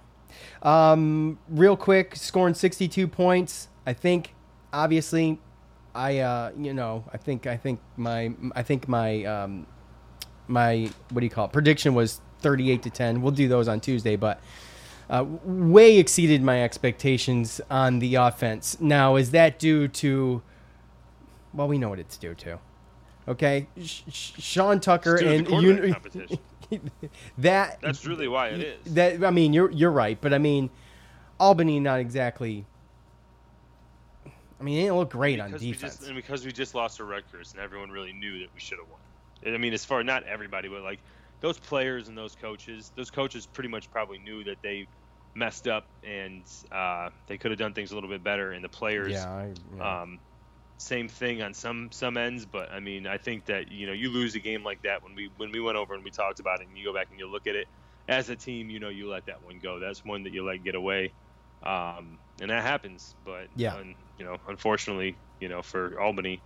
um, 0.64 1.40
real 1.50 1.78
quick, 1.78 2.16
scoring 2.16 2.54
62 2.54 3.08
points. 3.08 3.68
I 3.86 3.94
think, 3.94 4.34
obviously, 4.72 5.40
I, 5.94 6.20
uh, 6.20 6.52
you 6.58 6.74
know, 6.74 7.04
I 7.14 7.18
think, 7.18 7.48
I 7.48 7.58
think 7.58 7.80
my, 7.98 8.34
I 8.56 8.64
think 8.64 8.88
my, 8.88 9.24
um, 9.26 9.68
my, 10.48 10.90
what 11.10 11.20
do 11.20 11.26
you 11.26 11.30
call 11.30 11.46
it? 11.46 11.52
Prediction 11.52 11.94
was 11.94 12.22
38 12.40 12.84
to 12.84 12.90
10. 12.90 13.22
We'll 13.22 13.32
do 13.32 13.48
those 13.48 13.68
on 13.68 13.80
Tuesday, 13.80 14.16
but 14.16 14.42
uh, 15.10 15.26
way 15.44 15.98
exceeded 15.98 16.42
my 16.42 16.64
expectations 16.64 17.60
on 17.70 18.00
the 18.00 18.16
offense. 18.16 18.80
Now, 18.80 19.18
is 19.18 19.32
that 19.32 19.60
due 19.60 19.88
to? 19.90 20.42
Well, 21.54 21.68
we 21.68 21.78
know 21.78 21.90
what 21.90 22.00
it's 22.00 22.18
due 22.18 22.34
to. 22.36 22.60
Okay, 23.28 23.68
Sh- 23.82 24.02
Sh- 24.12 24.32
Sean 24.40 24.80
Tucker 24.80 25.16
It's 25.16 25.22
due 25.50 25.74
the 25.76 25.84
and 25.84 25.94
competition. 25.94 26.40
that 27.38 27.80
That's 27.82 28.06
really 28.06 28.28
why 28.28 28.48
it 28.50 28.62
is. 28.62 28.94
that 28.94 29.24
I 29.24 29.30
mean, 29.32 29.54
you're 29.54 29.70
you're 29.72 29.92
right, 29.92 30.20
but 30.20 30.34
I 30.34 30.38
mean, 30.38 30.70
Albany 31.40 31.80
not 31.80 32.00
exactly. 32.00 32.66
I 34.26 34.64
mean, 34.64 34.76
they 34.76 34.82
didn't 34.84 34.98
look 34.98 35.10
great 35.12 35.40
on 35.40 35.48
because 35.48 35.62
we 35.64 35.72
defense. 35.72 35.96
just, 35.98 36.08
and 36.08 36.16
because 36.16 36.46
we 36.46 36.52
just 36.52 36.76
lost 36.76 36.98
to 36.98 37.04
Rutgers, 37.04 37.54
and 37.54 37.62
everyone 37.62 37.90
really 37.90 38.14
knew 38.14 38.40
that 38.40 38.50
we 38.54 38.60
should 38.60 38.78
have 38.78 38.88
won. 38.90 39.54
I 39.54 39.58
mean, 39.58 39.74
as 39.74 39.84
far 39.84 40.04
not 40.04 40.24
everybody, 40.24 40.68
but 40.68 40.82
like 40.84 41.00
those 41.40 41.58
players 41.58 42.08
and 42.08 42.18
those 42.18 42.36
coaches, 42.36 42.92
those 42.96 43.10
coaches 43.10 43.48
pretty 43.48 43.70
much 43.70 43.90
probably 43.90 44.20
knew 44.20 44.44
that 44.44 44.58
they 44.62 44.88
messed 45.34 45.68
up 45.68 45.86
and 46.04 46.44
uh, 46.72 47.10
they 47.28 47.38
could 47.38 47.50
have 47.50 47.58
done 47.60 47.74
things 47.74 47.92
a 47.92 47.96
little 47.96 48.10
bit 48.10 48.24
better. 48.24 48.52
And 48.52 48.64
the 48.64 48.70
players, 48.70 49.14
Yeah, 49.14 49.26
I- 49.30 49.54
yeah. 49.76 50.02
um, 50.02 50.20
same 50.82 51.08
thing 51.08 51.42
on 51.42 51.54
some 51.54 51.90
some 51.92 52.18
ends. 52.18 52.46
But 52.46 52.72
I 52.72 52.80
mean, 52.80 53.08
I 53.08 53.18
think 53.18 53.46
that 53.46 53.72
you 53.72 53.88
know 53.88 53.94
you 53.94 54.10
lose 54.10 54.36
a 54.36 54.40
game 54.40 54.64
like 54.64 54.82
that 54.84 55.04
when 55.04 55.16
we 55.16 55.30
when 55.38 55.52
we 55.52 55.60
went 55.60 55.78
over 55.78 55.94
and 55.94 56.04
we 56.04 56.12
talked 56.12 56.40
about 56.40 56.62
it, 56.62 56.68
and 56.68 56.78
you 56.78 56.84
go 56.84 56.94
back 56.94 57.08
and 57.12 57.20
you 57.20 57.30
look 57.30 57.48
at 57.48 57.56
it 57.56 57.68
as 58.08 58.30
a 58.30 58.36
team, 58.36 58.70
you 58.70 58.80
know 58.80 58.90
you 58.90 59.10
let 59.10 59.26
that 59.28 59.44
one 59.44 59.60
go. 59.60 59.80
That's 59.80 60.04
one 60.04 60.24
that 60.24 60.34
you 60.34 60.44
let 60.46 60.64
get 60.64 60.76
away. 60.76 61.14
Um, 61.64 62.18
and 62.42 62.50
that 62.50 62.64
happens, 62.64 63.16
but 63.24 63.48
Yeah. 63.56 63.76
un- 63.76 63.94
you 64.18 64.26
know, 64.26 64.38
unfortunately, 64.48 65.16
you 65.40 65.48
know, 65.48 65.62
for 65.62 66.00
Albany, 66.02 66.42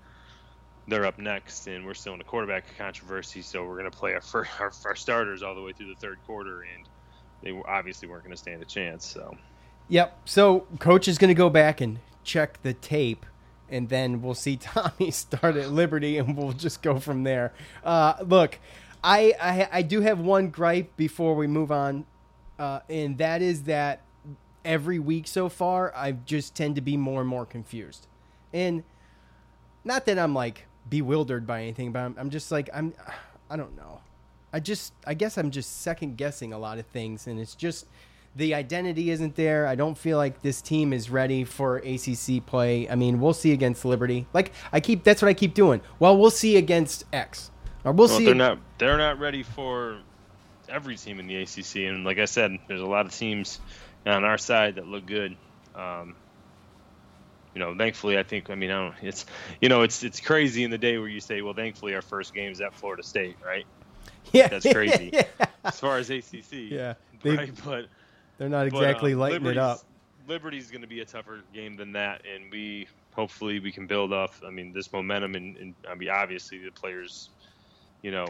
they're 0.88 1.06
up 1.06 1.18
next, 1.18 1.68
and 1.68 1.86
we're 1.86 1.94
still 1.94 2.14
in 2.14 2.22
a 2.22 2.26
quarterback 2.26 2.66
controversy. 2.78 3.42
So 3.42 3.64
we're 3.66 3.78
going 3.80 3.90
to 3.90 3.98
play 3.98 4.14
our, 4.14 4.22
fir- 4.22 4.48
our 4.60 4.72
our 4.86 4.96
starters 4.96 5.42
all 5.44 5.56
the 5.56 5.62
way 5.62 5.72
through 5.72 5.88
the 5.88 6.00
third 6.00 6.20
quarter, 6.28 6.64
and 6.64 6.86
they 7.42 7.60
obviously 7.68 8.08
weren't 8.10 8.24
going 8.24 8.32
to 8.36 8.38
stand 8.38 8.62
a 8.62 8.66
chance. 8.66 9.06
So 9.08 9.36
Yep. 9.88 10.18
So 10.26 10.62
coach 10.80 11.08
is 11.08 11.18
going 11.18 11.30
to 11.30 11.36
go 11.36 11.50
back 11.50 11.80
and 11.80 12.00
check 12.24 12.62
the 12.62 12.74
tape, 12.74 13.26
and 13.70 13.90
then 13.90 14.22
we'll 14.22 14.36
see 14.36 14.58
Tommy 14.62 15.12
start 15.12 15.56
at 15.56 15.72
Liberty, 15.72 16.18
and 16.18 16.38
we'll 16.38 16.54
just 16.54 16.82
go 16.82 17.00
from 17.00 17.24
there. 17.24 17.54
Uh, 17.84 18.16
look, 18.26 18.60
I, 19.04 19.34
I 19.42 19.70
I 19.72 19.82
do 19.82 20.02
have 20.02 20.20
one 20.20 20.50
gripe 20.50 20.96
before 20.98 21.36
we 21.36 21.48
move 21.48 21.72
on, 21.72 22.06
uh, 22.58 22.80
and 22.90 23.18
that 23.18 23.42
is 23.42 23.64
that 23.64 24.02
every 24.64 25.00
week 25.00 25.28
so 25.28 25.48
far 25.50 25.94
I 25.96 26.14
just 26.14 26.56
tend 26.56 26.76
to 26.76 26.82
be 26.82 26.98
more 26.98 27.22
and 27.22 27.30
more 27.30 27.46
confused, 27.46 28.08
and 28.54 28.84
not 29.84 30.06
that 30.06 30.18
I'm 30.18 30.34
like 30.34 30.66
bewildered 30.90 31.48
by 31.48 31.62
anything, 31.62 31.92
but 31.92 32.00
I'm, 32.00 32.16
I'm 32.18 32.30
just 32.30 32.52
like 32.52 32.70
I'm 32.74 32.94
I 33.50 33.56
don't 33.56 33.76
know. 33.76 34.02
I 34.52 34.60
just 34.60 34.94
I 35.06 35.14
guess 35.14 35.38
I'm 35.38 35.52
just 35.52 35.82
second 35.82 36.18
guessing 36.18 36.54
a 36.54 36.58
lot 36.58 36.80
of 36.80 36.86
things, 36.88 37.28
and 37.28 37.40
it's 37.40 37.56
just 37.56 37.86
the 38.36 38.54
identity 38.54 39.10
isn't 39.12 39.36
there. 39.36 39.66
I 39.66 39.76
don't 39.76 39.98
feel 39.98 40.18
like 40.18 40.42
this 40.42 40.62
team 40.62 40.92
is 40.94 41.10
ready 41.10 41.44
for 41.44 41.78
ACC 41.78 42.46
play. 42.46 42.90
I 42.90 42.96
mean, 42.96 43.20
we'll 43.22 43.34
see 43.34 43.54
against 43.54 43.86
Liberty. 43.86 44.28
Like 44.34 44.52
I 44.74 44.80
keep 44.80 45.04
that's 45.04 45.22
what 45.22 45.30
I 45.30 45.34
keep 45.34 45.54
doing. 45.54 45.82
Well, 46.00 46.18
we'll 46.18 46.30
see 46.32 46.58
against 46.58 47.06
X, 47.14 47.52
or 47.84 47.92
we'll, 47.92 48.08
Well, 48.08 48.18
see. 48.18 48.26
they're 48.26 48.36
not 48.36 48.60
they're 48.78 48.98
not 48.98 49.20
ready 49.20 49.44
for 49.44 50.00
every 50.68 50.98
team 50.98 51.20
in 51.20 51.28
the 51.28 51.42
ACC, 51.44 51.88
and 51.88 52.04
like 52.04 52.20
I 52.20 52.26
said, 52.26 52.58
there's 52.68 52.82
a 52.82 52.86
lot 52.86 53.06
of 53.06 53.14
teams 53.14 53.60
on 54.06 54.24
our 54.24 54.38
side 54.38 54.76
that 54.76 54.88
look 54.88 55.06
good. 55.06 55.36
Um, 55.76 56.16
you 57.54 57.60
know, 57.60 57.74
thankfully, 57.78 58.18
I 58.18 58.24
think. 58.24 58.50
I 58.50 58.56
mean, 58.56 58.70
I 58.70 58.84
don't. 58.84 58.96
It's 59.02 59.26
you 59.62 59.70
know, 59.70 59.84
it's 59.84 60.04
it's 60.04 60.20
crazy 60.20 60.64
in 60.66 60.72
the 60.72 60.78
day 60.78 60.98
where 60.98 61.08
you 61.08 61.22
say, 61.22 61.42
well, 61.42 61.54
thankfully, 61.54 61.96
our 61.96 62.02
first 62.02 62.34
game 62.34 62.52
is 62.52 62.60
at 62.60 62.74
Florida 62.74 63.04
State, 63.04 63.38
right? 63.46 63.66
Yeah, 64.34 64.48
that's 64.48 64.66
crazy. 64.66 65.12
yeah. 65.14 65.24
As 65.64 65.80
far 65.80 66.00
as 66.00 66.10
ACC, 66.10 66.52
Yeah, 66.52 66.96
right. 67.24 67.52
But 67.64 67.86
they're 68.38 68.50
not 68.50 68.70
but, 68.70 68.78
exactly 68.78 69.14
um, 69.14 69.20
lighting 69.20 69.36
it 69.38 69.44
Liberty's- 69.44 69.64
up. 69.64 69.80
Liberty's 70.28 70.72
going 70.72 70.82
to 70.82 70.88
be 70.88 71.02
a 71.02 71.06
tougher 71.06 71.42
game 71.54 71.76
than 71.76 71.92
that, 71.92 72.24
and 72.26 72.52
we 72.52 72.88
hopefully 73.16 73.60
we 73.60 73.72
can 73.72 73.86
build 73.86 74.12
off. 74.12 74.42
I 74.46 74.50
mean, 74.50 74.74
this 74.74 74.92
momentum, 74.92 75.36
and, 75.36 75.56
and 75.58 75.76
I 75.88 75.94
mean, 75.94 76.10
obviously 76.10 76.58
the 76.58 76.72
players, 76.72 77.30
you 78.02 78.10
know, 78.10 78.26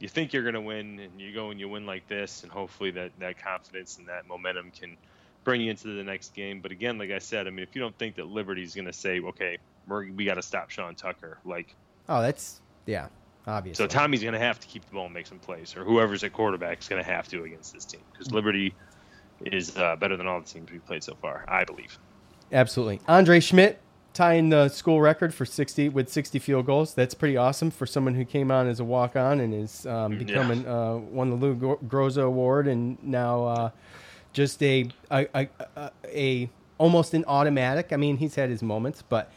you 0.00 0.08
think 0.08 0.32
you're 0.32 0.42
going 0.42 0.54
to 0.56 0.60
win, 0.60 0.98
and 0.98 1.20
you 1.20 1.32
go 1.32 1.50
and 1.50 1.60
you 1.60 1.68
win 1.68 1.86
like 1.86 2.08
this, 2.08 2.42
and 2.42 2.50
hopefully 2.50 2.90
that 2.92 3.12
that 3.20 3.40
confidence 3.42 3.98
and 3.98 4.08
that 4.08 4.26
momentum 4.26 4.72
can 4.72 4.96
bring 5.44 5.60
you 5.60 5.70
into 5.70 5.94
the 5.94 6.02
next 6.02 6.34
game. 6.34 6.60
But 6.60 6.72
again, 6.72 6.98
like 6.98 7.10
I 7.12 7.18
said, 7.18 7.46
I 7.46 7.50
mean, 7.50 7.62
if 7.62 7.76
you 7.76 7.80
don't 7.80 7.96
think 7.96 8.16
that 8.16 8.26
Liberty's 8.26 8.74
going 8.74 8.86
to 8.86 8.92
say, 8.92 9.20
okay, 9.20 9.58
we're, 9.86 10.10
we 10.10 10.24
got 10.24 10.34
to 10.34 10.42
stop 10.42 10.70
Sean 10.70 10.94
Tucker, 10.96 11.38
like 11.44 11.74
Oh, 12.08 12.20
that's 12.22 12.60
yeah, 12.86 13.06
obviously. 13.46 13.84
so 13.84 13.86
Tommy's 13.86 14.22
going 14.22 14.34
to 14.34 14.40
have 14.40 14.58
to 14.58 14.66
keep 14.66 14.84
the 14.84 14.92
ball 14.92 15.04
and 15.04 15.14
make 15.14 15.28
some 15.28 15.38
plays, 15.38 15.76
or 15.76 15.84
whoever's 15.84 16.24
at 16.24 16.32
quarterback 16.32 16.80
is 16.80 16.88
going 16.88 17.02
to 17.02 17.08
have 17.08 17.28
to 17.28 17.44
against 17.44 17.72
this 17.72 17.84
team 17.84 18.00
because 18.12 18.32
Liberty 18.32 18.74
is 19.46 19.76
uh, 19.76 19.96
better 19.96 20.16
than 20.16 20.26
all 20.26 20.40
the 20.40 20.46
teams 20.46 20.70
we've 20.70 20.84
played 20.86 21.02
so 21.02 21.14
far. 21.20 21.44
I 21.48 21.64
believe. 21.64 21.98
Absolutely, 22.52 23.00
Andre 23.08 23.40
Szmyt 23.40 23.76
tying 24.12 24.48
the 24.48 24.68
school 24.68 25.00
record 25.00 25.32
for 25.32 25.44
60 25.44 25.88
with 25.90 26.08
60 26.08 26.38
field 26.38 26.66
goals. 26.66 26.94
That's 26.94 27.14
pretty 27.14 27.36
awesome 27.36 27.70
for 27.70 27.86
someone 27.86 28.14
who 28.14 28.24
came 28.24 28.50
on 28.50 28.66
as 28.66 28.80
a 28.80 28.84
walk 28.84 29.16
on 29.16 29.40
and 29.40 29.54
is 29.54 29.86
um, 29.86 30.18
becoming 30.18 30.66
uh, 30.66 30.96
won 30.96 31.30
the 31.30 31.36
Lou 31.36 31.78
Groza 31.86 32.24
Award 32.24 32.66
and 32.66 33.02
now 33.02 33.44
uh, 33.44 33.70
just 34.32 34.62
a 34.62 34.88
a, 35.10 35.26
a 35.34 35.48
a, 35.76 35.90
a 36.06 36.50
almost 36.78 37.14
an 37.14 37.24
automatic. 37.26 37.92
I 37.92 37.96
mean, 37.96 38.16
he's 38.16 38.34
had 38.34 38.50
his 38.50 38.62
moments, 38.62 39.02
but 39.02 39.32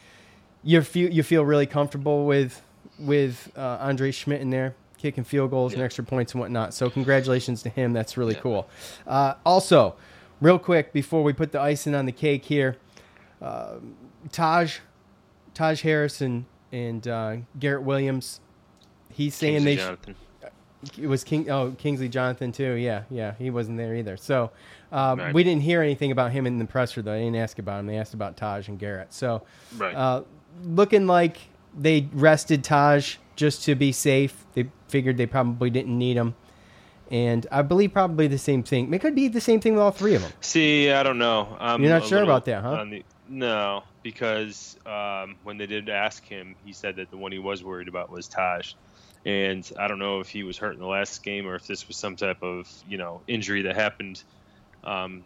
you 0.63 0.81
feel 0.81 1.11
you 1.11 1.23
feel 1.23 1.45
really 1.45 1.67
comfortable 1.67 2.25
with 2.25 2.61
with 2.97 3.51
uh, 3.55 3.77
Andre 3.81 4.11
Szmyt 4.11 4.39
in 4.39 4.49
there 4.49 4.75
kicking 5.03 5.25
field 5.25 5.51
goals 5.51 5.73
yeah. 5.73 5.79
and 5.79 5.85
extra 5.85 6.03
points 6.03 6.31
and 6.31 6.39
whatnot. 6.39 6.73
So 6.73 6.89
congratulations 6.89 7.61
to 7.63 7.69
him. 7.69 7.91
That's 7.91 8.15
really 8.15 8.35
yeah. 8.35 8.39
cool. 8.39 8.69
Uh, 9.05 9.33
also, 9.45 9.95
real 10.39 10.57
quick 10.57 10.93
before 10.93 11.23
we 11.23 11.33
put 11.33 11.51
the 11.51 11.59
icing 11.59 11.93
on 11.93 12.05
the 12.05 12.13
cake 12.13 12.45
here, 12.45 12.77
uh, 13.41 13.75
Taj, 14.31 14.79
Taj 15.53 15.81
Harrison 15.81 16.45
and 16.71 17.05
uh, 17.05 17.35
Garrett 17.59 17.83
Williams. 17.83 18.39
He's 19.11 19.35
saying 19.35 19.65
Kingsley 19.65 19.75
they. 19.75 19.81
Jonathan. 19.81 20.15
It 20.97 21.07
was 21.07 21.23
King. 21.23 21.49
Oh, 21.49 21.75
Kingsley 21.77 22.09
Jonathan 22.09 22.51
too. 22.51 22.73
Yeah, 22.73 23.03
yeah. 23.09 23.35
He 23.37 23.49
wasn't 23.49 23.77
there 23.77 23.95
either. 23.95 24.17
So 24.17 24.51
um, 24.91 25.19
right. 25.19 25.33
we 25.33 25.43
didn't 25.43 25.61
hear 25.63 25.81
anything 25.81 26.11
about 26.11 26.31
him 26.31 26.47
in 26.47 26.59
the 26.59 26.65
presser 26.65 27.01
though. 27.01 27.13
They 27.13 27.23
didn't 27.23 27.37
ask 27.37 27.59
about 27.59 27.79
him. 27.79 27.87
They 27.87 27.97
asked 27.97 28.13
about 28.13 28.35
Taj 28.35 28.67
and 28.67 28.79
Garrett. 28.79 29.13
So 29.13 29.43
right. 29.77 29.95
uh, 29.95 30.23
looking 30.63 31.07
like 31.07 31.37
they 31.77 32.09
rested 32.13 32.63
Taj 32.65 33.17
just 33.35 33.63
to 33.65 33.75
be 33.75 33.91
safe. 33.91 34.45
They 34.53 34.69
figured 34.87 35.17
they 35.17 35.25
probably 35.25 35.69
didn't 35.69 35.97
need 35.97 36.17
him. 36.17 36.35
And 37.11 37.45
I 37.51 37.61
believe 37.61 37.93
probably 37.93 38.27
the 38.27 38.37
same 38.37 38.63
thing. 38.63 38.93
It 38.93 39.01
could 39.01 39.15
be 39.15 39.27
the 39.27 39.41
same 39.41 39.59
thing 39.59 39.73
with 39.73 39.83
all 39.83 39.91
three 39.91 40.15
of 40.15 40.21
them. 40.21 40.31
See, 40.41 40.89
I 40.89 41.03
don't 41.03 41.17
know. 41.19 41.55
I'm 41.59 41.81
You're 41.81 41.91
not 41.91 42.05
sure 42.07 42.23
about 42.23 42.45
that, 42.45 42.63
huh? 42.63 42.85
The, 42.85 43.03
no, 43.27 43.83
because 44.01 44.77
um, 44.85 45.35
when 45.43 45.57
they 45.57 45.67
did 45.67 45.89
ask 45.89 46.25
him, 46.25 46.55
he 46.65 46.73
said 46.73 46.95
that 46.95 47.11
the 47.11 47.17
one 47.17 47.31
he 47.31 47.39
was 47.39 47.63
worried 47.63 47.87
about 47.87 48.09
was 48.09 48.27
Taj. 48.27 48.73
And 49.25 49.69
I 49.79 49.87
don't 49.87 49.99
know 49.99 50.19
if 50.19 50.29
he 50.29 50.43
was 50.43 50.57
hurt 50.57 50.73
in 50.73 50.79
the 50.79 50.87
last 50.87 51.23
game 51.23 51.47
or 51.47 51.55
if 51.55 51.65
this 51.65 51.87
was 51.87 51.95
some 51.95 52.15
type 52.15 52.43
of 52.43 52.69
you 52.89 52.97
know 52.97 53.21
injury 53.27 53.61
that 53.63 53.75
happened 53.75 54.21
um, 54.83 55.23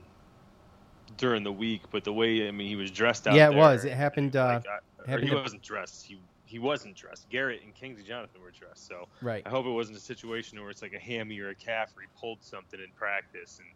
during 1.17 1.43
the 1.43 1.52
week. 1.52 1.84
But 1.91 2.04
the 2.04 2.13
way 2.13 2.48
I 2.48 2.52
mean, 2.52 2.67
he 2.67 2.76
was 2.76 2.91
dressed 2.91 3.28
out. 3.28 3.36
Yeah, 3.36 3.48
it 3.48 3.52
there, 3.52 3.60
was. 3.60 3.86
It 3.86 3.93
happened. 3.93 4.36
Uh, 4.36 4.62
like, 4.65 5.08
happened 5.08 5.30
he 5.30 5.36
wasn't 5.36 5.63
dressed. 5.63 6.06
He 6.06 6.20
he 6.48 6.60
wasn't 6.60 6.96
dressed. 6.96 7.30
Garrett 7.30 7.62
and 7.64 7.74
Kingsley 7.76 8.04
Jonathan 8.04 8.42
were 8.42 8.52
dressed. 8.52 8.88
So 8.88 9.08
right. 9.22 9.44
I 9.46 9.50
hope 9.50 9.66
it 9.66 9.72
wasn't 9.72 9.98
a 9.98 10.02
situation 10.02 10.60
where 10.60 10.70
it's 10.70 10.82
like 10.82 10.94
a 10.94 11.00
hammy 11.00 11.40
or 11.40 11.50
a 11.50 11.56
calf 11.56 11.92
where 11.94 12.04
he 12.04 12.20
pulled 12.20 12.42
something 12.42 12.80
in 12.80 12.90
practice 12.96 13.60
and 13.60 13.68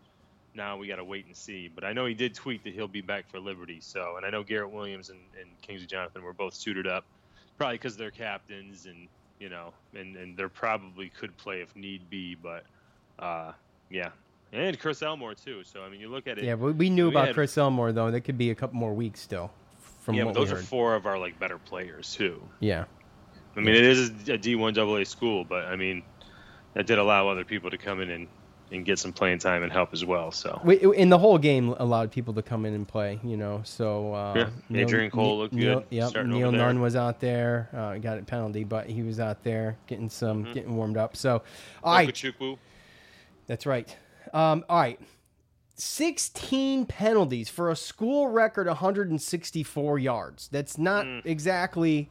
now 0.54 0.78
we 0.78 0.88
got 0.88 0.98
to 0.98 1.04
wait 1.04 1.26
and 1.26 1.36
see. 1.36 1.70
But 1.74 1.84
I 1.84 1.94
know 1.94 2.06
he 2.06 2.14
did 2.14 2.34
tweet 2.34 2.64
that 2.64 2.74
he'll 2.74 2.88
be 2.88 3.02
back 3.02 3.30
for 3.30 3.40
Liberty. 3.40 3.80
So 3.82 4.16
and 4.18 4.26
I 4.26 4.30
know 4.30 4.44
Garrett 4.44 4.72
Williams 4.72 5.10
and, 5.10 5.20
and 5.40 5.50
Kingsley 5.62 5.88
Jonathan 5.88 6.24
were 6.24 6.34
both 6.34 6.54
suited 6.54 6.88
up, 6.88 7.06
probably 7.58 7.78
because 7.78 7.98
they're 7.98 8.12
captains 8.12 8.86
and 8.86 9.08
you 9.40 9.50
know 9.50 9.74
and 9.94 10.16
and 10.16 10.38
they're 10.38 10.50
probably 10.50 11.10
could 11.10 11.36
play 11.38 11.62
if 11.62 11.76
need 11.76 12.10
be. 12.10 12.36
But 12.36 12.64
uh, 13.20 13.52
yeah. 13.90 14.10
And 14.54 14.78
Chris 14.78 15.02
Elmore 15.02 15.34
too. 15.34 15.64
So 15.64 15.84
I 15.84 15.90
mean, 15.90 16.02
you 16.02 16.10
look 16.10 16.28
at 16.28 16.38
it. 16.38 16.44
Yeah, 16.44 16.56
we 16.56 16.90
knew 16.90 17.08
we 17.08 17.14
about 17.14 17.28
had, 17.28 17.36
Chris 17.36 17.58
Elmore 17.58 17.92
though. 17.92 18.12
That 18.12 18.22
could 18.22 18.38
be 18.38 18.50
a 18.50 18.56
couple 18.56 18.78
more 18.78 18.94
weeks 18.94 19.22
still 19.22 19.52
from 20.02 20.16
yeah, 20.16 20.26
but 20.26 20.34
those 20.34 20.52
are 20.52 20.58
four 20.58 20.96
of 20.96 21.06
our 21.06 21.18
like 21.18 21.40
better 21.40 21.58
players 21.58 22.14
too. 22.14 22.42
Yeah. 22.60 22.86
I 23.56 23.60
mean, 23.60 23.76
it 23.76 23.84
is 23.84 24.10
a 24.10 24.38
D1 24.38 24.78
AA 24.78 25.04
school, 25.04 25.44
but 25.44 25.66
I 25.66 25.76
mean, 25.76 26.04
that 26.74 26.88
did 26.88 26.98
allow 26.98 27.30
other 27.30 27.44
people 27.44 27.70
to 27.70 27.78
come 27.78 28.02
in 28.02 28.10
and, 28.10 28.28
and 28.72 28.86
get 28.86 28.98
some 28.98 29.12
playing 29.12 29.40
time 29.40 29.62
and 29.64 29.72
help 29.72 29.94
as 29.94 30.06
well. 30.06 30.32
So 30.32 30.60
we, 30.64 30.80
in 30.96 31.10
the 31.10 31.18
whole 31.18 31.38
game, 31.38 31.76
allowed 31.78 32.12
people 32.12 32.34
to 32.36 32.42
come 32.42 32.66
in 32.66 32.74
and 32.74 32.88
play. 32.88 33.20
You 33.24 33.38
know, 33.38 33.62
so 33.64 34.14
uh, 34.14 34.34
yeah, 34.36 34.50
Neil, 34.70 34.82
Adrian 34.84 35.12
Cole 35.12 35.38
looked 35.40 35.54
Neil, 35.54 35.82
good. 35.82 35.88
Yep, 35.90 36.26
Neil 36.28 36.52
Nunn 36.52 36.82
was 36.82 36.96
out 36.96 37.20
there. 37.20 37.70
Uh, 37.74 37.98
got 37.98 38.18
a 38.18 38.24
penalty, 38.24 38.64
but 38.64 38.90
he 38.90 39.04
was 39.04 39.20
out 39.20 39.44
there 39.44 39.78
getting 39.88 40.10
some 40.10 40.46
mm-hmm. 40.46 40.54
getting 40.54 40.76
warmed 40.76 40.98
up. 40.98 41.18
So, 41.18 41.44
all 41.84 41.94
right, 41.94 42.24
that's 43.48 43.66
right. 43.66 43.96
Um, 44.34 44.64
all 44.70 44.80
right. 44.80 45.00
16 45.82 46.86
penalties 46.86 47.50
for 47.50 47.72
a 47.72 47.76
school 47.76 48.28
record 48.28 48.67
164 48.67 49.98
yards. 49.98 50.48
That's 50.52 50.78
not 50.78 51.06
mm. 51.06 51.26
exactly 51.26 52.08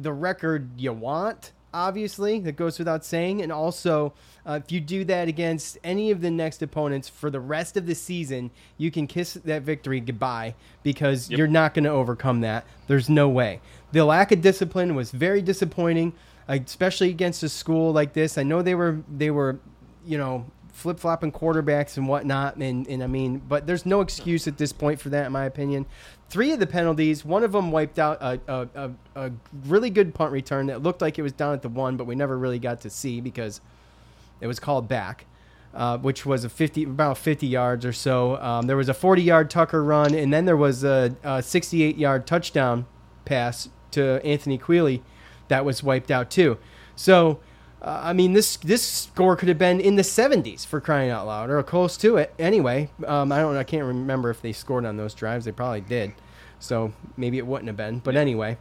the 0.00 0.14
record 0.14 0.80
you 0.80 0.94
want, 0.94 1.52
obviously, 1.74 2.40
that 2.40 2.52
goes 2.56 2.78
without 2.78 3.04
saying. 3.04 3.42
And 3.42 3.52
also, 3.52 4.14
uh, 4.46 4.60
if 4.64 4.72
you 4.72 4.80
do 4.80 5.04
that 5.04 5.28
against 5.28 5.76
any 5.84 6.10
of 6.10 6.22
the 6.22 6.30
next 6.30 6.62
opponents 6.62 7.06
for 7.06 7.28
the 7.28 7.38
rest 7.38 7.76
of 7.76 7.84
the 7.84 7.94
season, 7.94 8.50
you 8.78 8.90
can 8.90 9.06
kiss 9.06 9.34
that 9.34 9.60
victory 9.60 10.00
goodbye 10.00 10.54
because 10.82 11.28
yep. 11.28 11.36
you're 11.36 11.48
not 11.48 11.74
going 11.74 11.84
to 11.84 11.90
overcome 11.90 12.40
that. 12.40 12.64
There's 12.86 13.10
no 13.10 13.28
way. 13.28 13.60
The 13.92 14.06
lack 14.06 14.32
of 14.32 14.40
discipline 14.40 14.94
was 14.94 15.10
very 15.10 15.42
disappointing, 15.42 16.14
especially 16.48 17.10
against 17.10 17.42
a 17.42 17.50
school 17.50 17.92
like 17.92 18.14
this. 18.14 18.38
I 18.38 18.42
know 18.42 18.62
they 18.62 18.74
were 18.74 19.00
they 19.14 19.30
were, 19.30 19.58
you 20.06 20.16
know, 20.16 20.46
flip 20.80 20.98
flopping 20.98 21.30
quarterbacks 21.30 21.96
and 21.96 22.08
whatnot. 22.08 22.56
And, 22.56 22.86
and 22.88 23.02
I 23.02 23.06
mean, 23.06 23.42
but 23.46 23.66
there's 23.66 23.84
no 23.84 24.00
excuse 24.00 24.48
at 24.48 24.58
this 24.58 24.72
point 24.72 25.00
for 25.00 25.10
that, 25.10 25.26
in 25.26 25.32
my 25.32 25.44
opinion. 25.44 25.86
Three 26.28 26.52
of 26.52 26.58
the 26.58 26.66
penalties, 26.66 27.24
one 27.24 27.44
of 27.44 27.52
them 27.52 27.70
wiped 27.70 27.98
out 27.98 28.18
a, 28.20 28.40
a, 28.48 28.68
a, 28.74 28.90
a 29.26 29.32
really 29.66 29.90
good 29.90 30.14
punt 30.14 30.32
return 30.32 30.66
that 30.66 30.82
looked 30.82 31.02
like 31.02 31.18
it 31.18 31.22
was 31.22 31.32
down 31.32 31.54
at 31.54 31.62
the 31.62 31.68
one, 31.68 31.96
but 31.96 32.04
we 32.04 32.14
never 32.14 32.38
really 32.38 32.58
got 32.58 32.80
to 32.82 32.90
see 32.90 33.20
because 33.20 33.60
it 34.40 34.46
was 34.46 34.58
called 34.58 34.88
back. 34.88 35.26
Uh, 35.72 35.96
which 35.98 36.26
was 36.26 36.42
a 36.42 36.48
50 36.48 36.82
about 36.82 37.16
50 37.16 37.46
yards 37.46 37.86
or 37.86 37.92
so. 37.92 38.36
Um, 38.38 38.66
there 38.66 38.76
was 38.76 38.88
a 38.88 38.94
40 38.94 39.22
yard 39.22 39.50
Tucker 39.50 39.84
run, 39.84 40.16
and 40.16 40.32
then 40.34 40.44
there 40.44 40.56
was 40.56 40.82
a, 40.82 41.14
a 41.22 41.40
68 41.40 41.96
yard 41.96 42.26
touchdown 42.26 42.86
pass 43.24 43.68
to 43.92 44.20
Anthony 44.24 44.58
Queeley 44.58 45.00
that 45.46 45.64
was 45.64 45.80
wiped 45.80 46.10
out 46.10 46.28
too. 46.28 46.58
So 46.96 47.38
uh, 47.82 48.00
I 48.04 48.12
mean, 48.12 48.34
this 48.34 48.56
this 48.58 48.82
score 48.82 49.36
could 49.36 49.48
have 49.48 49.58
been 49.58 49.80
in 49.80 49.96
the 49.96 50.02
70s 50.02 50.66
for 50.66 50.80
crying 50.80 51.10
out 51.10 51.26
loud, 51.26 51.48
or 51.48 51.62
close 51.62 51.96
to 51.98 52.18
it. 52.18 52.34
Anyway, 52.38 52.90
um, 53.06 53.32
I 53.32 53.38
don't, 53.38 53.56
I 53.56 53.64
can't 53.64 53.84
remember 53.84 54.30
if 54.30 54.42
they 54.42 54.52
scored 54.52 54.84
on 54.84 54.96
those 54.96 55.14
drives. 55.14 55.46
They 55.46 55.52
probably 55.52 55.80
did, 55.80 56.12
so 56.58 56.92
maybe 57.16 57.38
it 57.38 57.46
wouldn't 57.46 57.68
have 57.68 57.78
been. 57.78 58.00
But 58.00 58.16
anyway, 58.16 58.58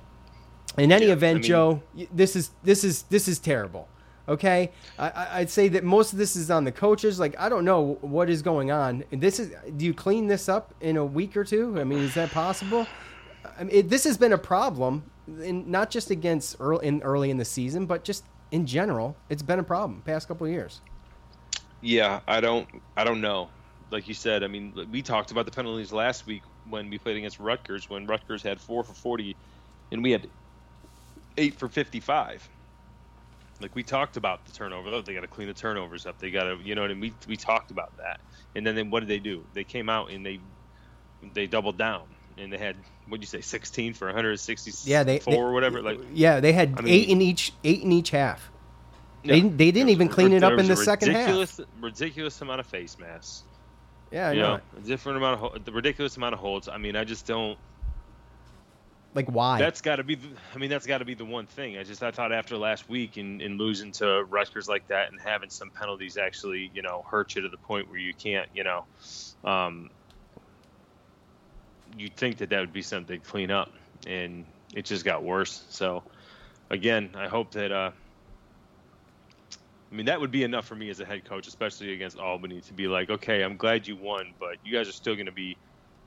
in 0.78 0.92
any 0.92 1.08
yeah, 1.08 1.14
event, 1.14 1.38
I 1.38 1.42
mean, 1.42 1.48
Joe, 1.48 1.84
this 2.14 2.36
is 2.38 2.52
this 2.64 2.84
is 2.84 3.04
this 3.04 3.28
is 3.28 3.40
terrible. 3.40 3.90
Okay, 4.30 4.72
I, 4.98 5.28
I'd 5.32 5.50
say 5.50 5.68
that 5.70 5.84
most 5.84 6.14
of 6.14 6.20
this 6.20 6.36
is 6.36 6.52
on 6.52 6.64
the 6.64 6.72
coaches. 6.72 7.20
Like, 7.20 7.38
I 7.40 7.50
don't 7.50 7.66
know 7.66 7.98
what 8.02 8.30
is 8.30 8.42
going 8.42 8.72
on. 8.72 9.04
This 9.12 9.40
is. 9.40 9.52
Do 9.76 9.84
you 9.84 9.94
clean 9.94 10.28
this 10.28 10.48
up 10.48 10.74
in 10.80 10.96
a 10.96 11.06
week 11.06 11.36
or 11.36 11.44
two? 11.44 11.78
I 11.80 11.84
mean, 11.84 12.00
is 12.00 12.14
that 12.14 12.30
possible? 12.30 12.88
I 13.60 13.64
mean, 13.64 13.76
it, 13.76 13.90
this 13.90 14.04
has 14.06 14.18
been 14.18 14.32
a 14.32 14.38
problem, 14.38 15.04
in, 15.42 15.70
not 15.70 15.90
just 15.90 16.10
against 16.10 16.56
early 16.60 16.88
in 16.88 17.02
early 17.02 17.32
in 17.32 17.38
the 17.38 17.46
season, 17.46 17.86
but 17.86 18.06
just 18.06 18.24
in 18.52 18.66
general, 18.66 19.16
it's 19.30 19.44
been 19.44 19.60
a 19.60 19.64
problem 19.64 20.02
past 20.06 20.28
couple 20.28 20.46
of 20.46 20.52
years. 20.52 20.82
Yeah, 21.82 22.20
I 22.28 22.42
don't, 22.42 22.68
I 22.98 23.04
don't 23.04 23.22
know. 23.22 23.50
Like 23.92 24.08
you 24.08 24.14
said, 24.14 24.44
I 24.44 24.48
mean, 24.48 24.74
we 24.92 25.02
talked 25.02 25.32
about 25.32 25.46
the 25.46 25.52
penalties 25.52 25.92
last 25.92 26.28
week 26.28 26.44
when 26.70 26.90
we 26.90 26.98
played 26.98 27.18
against 27.18 27.40
Rutgers, 27.40 27.90
when 27.90 28.06
Rutgers 28.06 28.44
had 28.44 28.60
four 28.60 28.84
for 28.84 28.94
forty, 28.94 29.36
and 29.92 30.04
we 30.04 30.12
had 30.12 30.30
eight 31.38 31.56
for 31.56 31.68
fifty-five. 31.68 32.48
Like 33.62 33.76
we 33.76 33.84
talked 33.84 34.16
about 34.16 34.46
the 34.46 34.52
turnover, 34.52 34.90
oh, 34.90 35.02
they 35.02 35.14
got 35.14 35.22
to 35.22 35.28
clean 35.28 35.48
the 35.48 35.54
turnovers 35.54 36.06
up. 36.06 36.20
They 36.20 36.32
got 36.32 36.44
to, 36.44 36.58
you 36.64 36.76
know, 36.76 36.84
and 36.84 37.02
we 37.02 37.14
we 37.28 37.36
talked 37.36 37.72
about 37.72 37.98
that. 37.98 38.20
And 38.56 38.66
then, 38.66 38.76
then 38.76 38.90
what 38.90 39.02
did 39.02 39.10
they 39.10 39.20
do? 39.20 39.44
They 39.54 39.64
came 39.64 39.90
out 39.90 40.12
and 40.12 40.26
they 40.26 40.40
they 41.34 41.48
doubled 41.48 41.78
down 41.78 42.04
and 42.40 42.52
they 42.52 42.58
had 42.58 42.76
what'd 43.08 43.22
you 43.22 43.28
say, 43.28 43.42
sixteen 43.42 43.94
for 43.94 44.06
164 44.08 44.90
yeah, 44.90 45.04
they, 45.04 45.20
or 45.26 45.52
whatever. 45.52 45.82
Like 45.82 46.00
yeah, 46.14 46.40
they 46.40 46.54
had 46.54 46.76
I 46.78 46.82
mean, 46.82 46.94
eight 46.94 47.10
in 47.10 47.22
each 47.22 47.54
eight 47.64 47.84
in 47.84 47.92
each 47.92 48.12
half. 48.12 48.52
Yeah, 49.24 49.34
they, 49.34 49.42
they 49.42 49.72
didn't 49.72 49.90
even 49.90 50.08
clean 50.08 50.32
it 50.32 50.44
up 50.44 50.58
in 50.58 50.68
the 50.68 50.78
second 50.78 51.12
half. 51.12 51.60
Ridiculous 51.82 52.42
amount 52.42 52.62
of 52.62 52.68
face 52.68 52.98
masks. 52.98 53.44
Yeah, 54.12 54.30
I 54.30 54.32
you 54.32 54.40
know. 54.40 54.56
know. 54.56 54.62
a 54.78 54.82
different 54.82 55.18
amount 55.18 55.42
of 55.42 55.66
the 55.66 55.72
ridiculous 55.72 56.18
amount 56.18 56.34
of 56.34 56.40
holds. 56.40 56.68
I 56.68 56.78
mean, 56.78 56.96
I 56.96 57.04
just 57.04 57.26
don't. 57.26 57.58
Like 59.16 59.28
why? 59.28 59.58
That's 59.58 59.82
got 59.82 59.98
to 59.98 60.04
be. 60.04 60.16
The, 60.16 60.28
I 60.54 60.58
mean, 60.60 60.70
that's 60.70 60.86
got 60.86 61.00
to 61.00 61.06
be 61.06 61.16
the 61.16 61.26
one 61.26 61.48
thing. 61.48 61.78
I 61.78 61.84
just 61.84 62.02
I 62.04 62.12
thought 62.12 62.32
after 62.32 62.58
last 62.58 62.88
week 62.88 63.18
and, 63.18 63.42
and 63.42 63.58
losing 63.58 63.92
to 63.94 64.24
Rutgers 64.24 64.70
like 64.70 64.88
that 64.88 65.12
and 65.12 65.20
having 65.20 65.50
some 65.50 65.72
penalties 65.72 66.18
actually 66.18 66.72
you 66.74 66.84
know 66.84 67.04
hurt 67.10 67.36
you 67.36 67.42
to 67.42 67.50
the 67.50 67.58
point 67.58 67.90
where 67.90 68.00
you 68.00 68.14
can't 68.14 68.48
you 68.54 68.64
know 68.64 68.86
um, 69.44 69.90
you'd 71.98 72.16
think 72.16 72.38
that 72.38 72.50
that 72.50 72.60
would 72.60 72.74
be 72.74 72.82
something 72.82 73.20
to 73.20 73.26
clean 73.26 73.52
up, 73.52 73.72
and 74.08 74.46
it 74.74 74.86
just 74.86 75.06
got 75.06 75.24
worse. 75.24 75.64
So, 75.70 76.04
again, 76.70 77.12
I 77.16 77.28
hope 77.28 77.52
that. 77.52 77.72
Uh, 77.72 77.92
I 79.92 79.96
mean, 79.96 80.06
that 80.06 80.22
would 80.22 80.32
be 80.32 80.44
enough 80.44 80.68
for 80.68 80.76
me 80.76 80.92
as 80.92 81.00
a 81.00 81.06
head 81.06 81.26
coach, 81.26 81.48
especially 81.48 81.94
against 81.94 82.20
Albany, 82.20 82.62
to 82.62 82.74
be 82.74 82.88
like, 82.88 83.10
okay, 83.10 83.42
I'm 83.42 83.58
glad 83.58 83.88
you 83.88 83.96
won, 83.96 84.34
but 84.40 84.58
you 84.64 84.72
guys 84.72 84.88
are 84.88 84.94
still 84.94 85.16
going 85.16 85.26
to 85.26 85.32
be. 85.32 85.58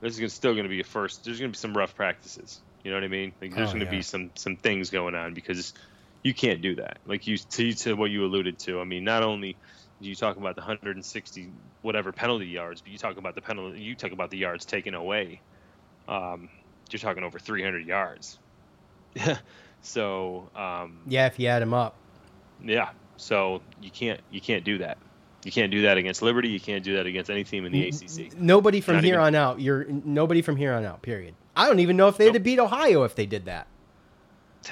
This 0.01 0.18
is 0.18 0.33
still 0.33 0.53
going 0.53 0.64
to 0.64 0.68
be 0.68 0.81
a 0.81 0.85
first. 0.85 1.25
There's 1.25 1.38
going 1.38 1.51
to 1.51 1.57
be 1.57 1.61
some 1.61 1.77
rough 1.77 1.95
practices. 1.95 2.61
You 2.85 2.90
know 2.90 2.97
what 2.97 3.05
I 3.05 3.09
mean? 3.09 3.33
Like, 3.40 3.55
there's 3.55 3.71
oh, 3.71 3.73
going 3.73 3.87
to 3.87 3.92
yeah. 3.92 3.99
be 3.99 4.03
some 4.03 4.31
some 4.35 4.57
things 4.57 4.90
going 4.90 5.14
on 5.14 5.35
because 5.35 5.75
you 6.23 6.35
can't 6.35 6.62
do 6.62 6.77
that. 6.77 6.99
Like 7.07 7.27
you 7.27 7.37
to, 7.37 7.73
to 7.73 7.95
what 7.95 8.11
you 8.11 8.25
alluded 8.25 8.59
to. 8.61 8.81
I 8.81 8.85
mean, 8.85 9.05
not 9.05 9.23
only 9.23 9.57
you 10.01 10.14
talk 10.14 10.37
about 10.37 10.55
the 10.55 10.61
160 10.61 11.51
whatever 11.83 12.12
penalty 12.12 12.47
yards, 12.47 12.81
but 12.81 12.90
you 12.90 12.99
talk 12.99 13.16
about 13.16 13.35
the 13.35 13.40
penalty, 13.40 13.81
you 13.81 13.95
talk 13.95 14.12
about 14.12 14.31
the 14.31 14.38
yards 14.38 14.64
taken 14.64 14.95
away. 14.95 15.40
Um, 16.12 16.48
you're 16.90 17.01
talking 17.01 17.22
over 17.25 17.38
300 17.38 17.87
yards. 17.87 18.38
so 19.81 20.48
um, 20.55 20.98
yeah, 21.07 21.27
if 21.27 21.38
you 21.38 21.48
add 21.48 21.62
them 21.62 21.75
up. 21.75 21.96
Yeah, 22.64 22.90
so 23.16 23.61
you 23.81 23.90
can't 23.90 24.20
you 24.31 24.40
can't 24.40 24.64
do 24.64 24.79
that. 24.79 24.98
You 25.44 25.51
can't 25.51 25.72
do 25.72 25.83
that 25.83 25.96
against 25.98 26.22
Liberty. 26.22 26.48
You 26.48 26.61
can't 26.61 26.85
do 26.85 26.94
that 26.96 27.07
against 27.07 27.29
any 27.31 27.42
team 27.44 27.64
in 27.64 27.72
the 27.72 27.88
ACC. 27.88 28.38
Nobody 28.38 28.81
from 28.81 28.96
Not 28.96 29.05
here 29.05 29.14
even- 29.14 29.27
on 29.27 29.35
out. 29.35 29.61
You're 29.61 29.85
nobody 29.87 30.42
from 30.42 30.57
here 30.57 30.72
on 30.72 30.85
out. 30.85 31.03
Period. 31.03 31.35
I 31.57 31.66
don't 31.66 31.81
even 31.81 31.96
know 31.96 32.09
if 32.09 32.16
they'd 32.16 32.35
have 32.35 32.42
beat 32.42 32.59
Ohio 32.59 33.05
if 33.05 33.14
they 33.14 33.27
did 33.27 33.46
that. 33.46 33.66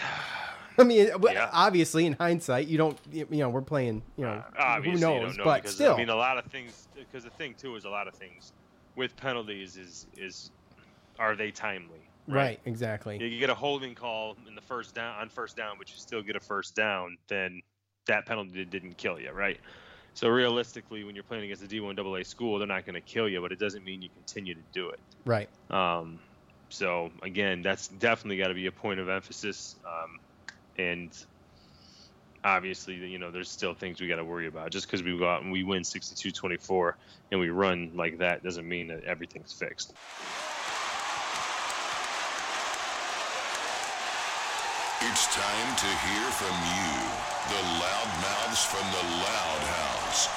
I 0.78 0.84
mean, 0.84 1.08
w- 1.10 1.38
obviously, 1.52 2.06
in 2.06 2.14
hindsight, 2.14 2.66
you 2.68 2.78
don't. 2.78 2.98
You 3.10 3.26
know, 3.30 3.50
we're 3.50 3.60
playing. 3.60 4.02
You 4.16 4.24
know, 4.24 4.44
who 4.82 4.92
knows? 4.92 5.36
know 5.36 5.44
but 5.44 5.62
because, 5.62 5.74
still, 5.74 5.94
I 5.94 5.98
mean, 5.98 6.08
a 6.08 6.14
lot 6.16 6.38
of 6.38 6.44
things. 6.46 6.88
Because 6.94 7.24
the 7.24 7.30
thing 7.30 7.54
too 7.58 7.76
is 7.76 7.84
a 7.84 7.90
lot 7.90 8.08
of 8.08 8.14
things 8.14 8.52
with 8.96 9.16
penalties 9.16 9.76
is 9.76 10.06
is 10.16 10.50
are 11.20 11.36
they 11.36 11.52
timely? 11.52 12.00
right? 12.26 12.60
Exactly. 12.64 13.18
You 13.22 13.38
get 13.38 13.50
a 13.50 13.54
holding 13.54 13.94
call 13.94 14.36
in 14.48 14.54
the 14.54 14.60
first 14.60 14.94
down 14.94 15.20
on 15.20 15.28
first 15.28 15.56
down, 15.56 15.76
but 15.78 15.88
you 15.90 15.96
still 15.96 16.22
get 16.22 16.36
a 16.36 16.40
first 16.40 16.74
down, 16.74 17.18
then 17.28 17.62
that 18.06 18.26
penalty 18.26 18.64
didn't 18.64 18.96
kill 18.96 19.20
you, 19.20 19.30
right? 19.32 19.58
So 20.14 20.28
realistically, 20.28 21.04
when 21.04 21.14
you're 21.14 21.24
playing 21.24 21.44
against 21.44 21.62
a 21.62 21.66
D1 21.66 21.98
AA 21.98 22.24
school, 22.24 22.58
they're 22.58 22.66
not 22.66 22.84
going 22.84 22.94
to 22.94 23.00
kill 23.00 23.28
you, 23.28 23.40
but 23.40 23.52
it 23.52 23.58
doesn't 23.58 23.84
mean 23.84 24.02
you 24.02 24.08
continue 24.14 24.54
to 24.54 24.60
do 24.72 24.90
it. 24.90 24.98
Right. 25.24 25.48
Um, 25.70 26.18
so 26.68 27.10
again, 27.22 27.62
that's 27.62 27.88
definitely 27.88 28.38
got 28.38 28.48
to 28.48 28.54
be 28.54 28.66
a 28.66 28.72
point 28.72 29.00
of 29.00 29.08
emphasis. 29.08 29.76
Um, 29.86 30.18
and 30.78 31.10
obviously, 32.42 32.94
you 32.94 33.18
know, 33.18 33.30
there's 33.30 33.50
still 33.50 33.74
things 33.74 34.00
we 34.00 34.08
got 34.08 34.16
to 34.16 34.24
worry 34.24 34.46
about. 34.46 34.70
Just 34.70 34.86
because 34.86 35.02
we 35.02 35.16
go 35.16 35.28
out 35.28 35.42
and 35.42 35.52
we 35.52 35.62
win 35.62 35.82
62-24 35.82 36.94
and 37.30 37.40
we 37.40 37.50
run 37.50 37.92
like 37.94 38.18
that 38.18 38.42
doesn't 38.42 38.68
mean 38.68 38.88
that 38.88 39.04
everything's 39.04 39.52
fixed. 39.52 39.94
It's 45.02 45.34
time 45.34 45.69
to 45.80 45.86
hear 45.86 46.30
from 46.32 46.54
you, 46.76 46.92
the 47.48 47.62
loud 47.80 48.10
mouths 48.20 48.62
from 48.66 48.84
the 48.92 49.02
Loud 49.16 49.62
House. 49.62 50.28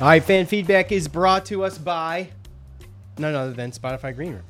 All 0.00 0.06
right, 0.06 0.22
fan 0.22 0.46
feedback 0.46 0.92
is 0.92 1.08
brought 1.08 1.44
to 1.46 1.64
us 1.64 1.76
by 1.76 2.28
none 3.18 3.34
other 3.34 3.52
than 3.52 3.72
Spotify 3.72 4.14
Green 4.14 4.34
Room. 4.34 4.44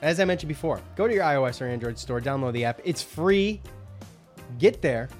As 0.00 0.18
I 0.18 0.24
mentioned 0.24 0.48
before, 0.48 0.80
go 0.96 1.06
to 1.06 1.12
your 1.12 1.24
iOS 1.24 1.60
or 1.60 1.66
Android 1.66 1.98
store, 1.98 2.22
download 2.22 2.54
the 2.54 2.64
app. 2.64 2.80
It's 2.84 3.02
free. 3.02 3.60
Get 4.58 4.80
there, 4.80 5.10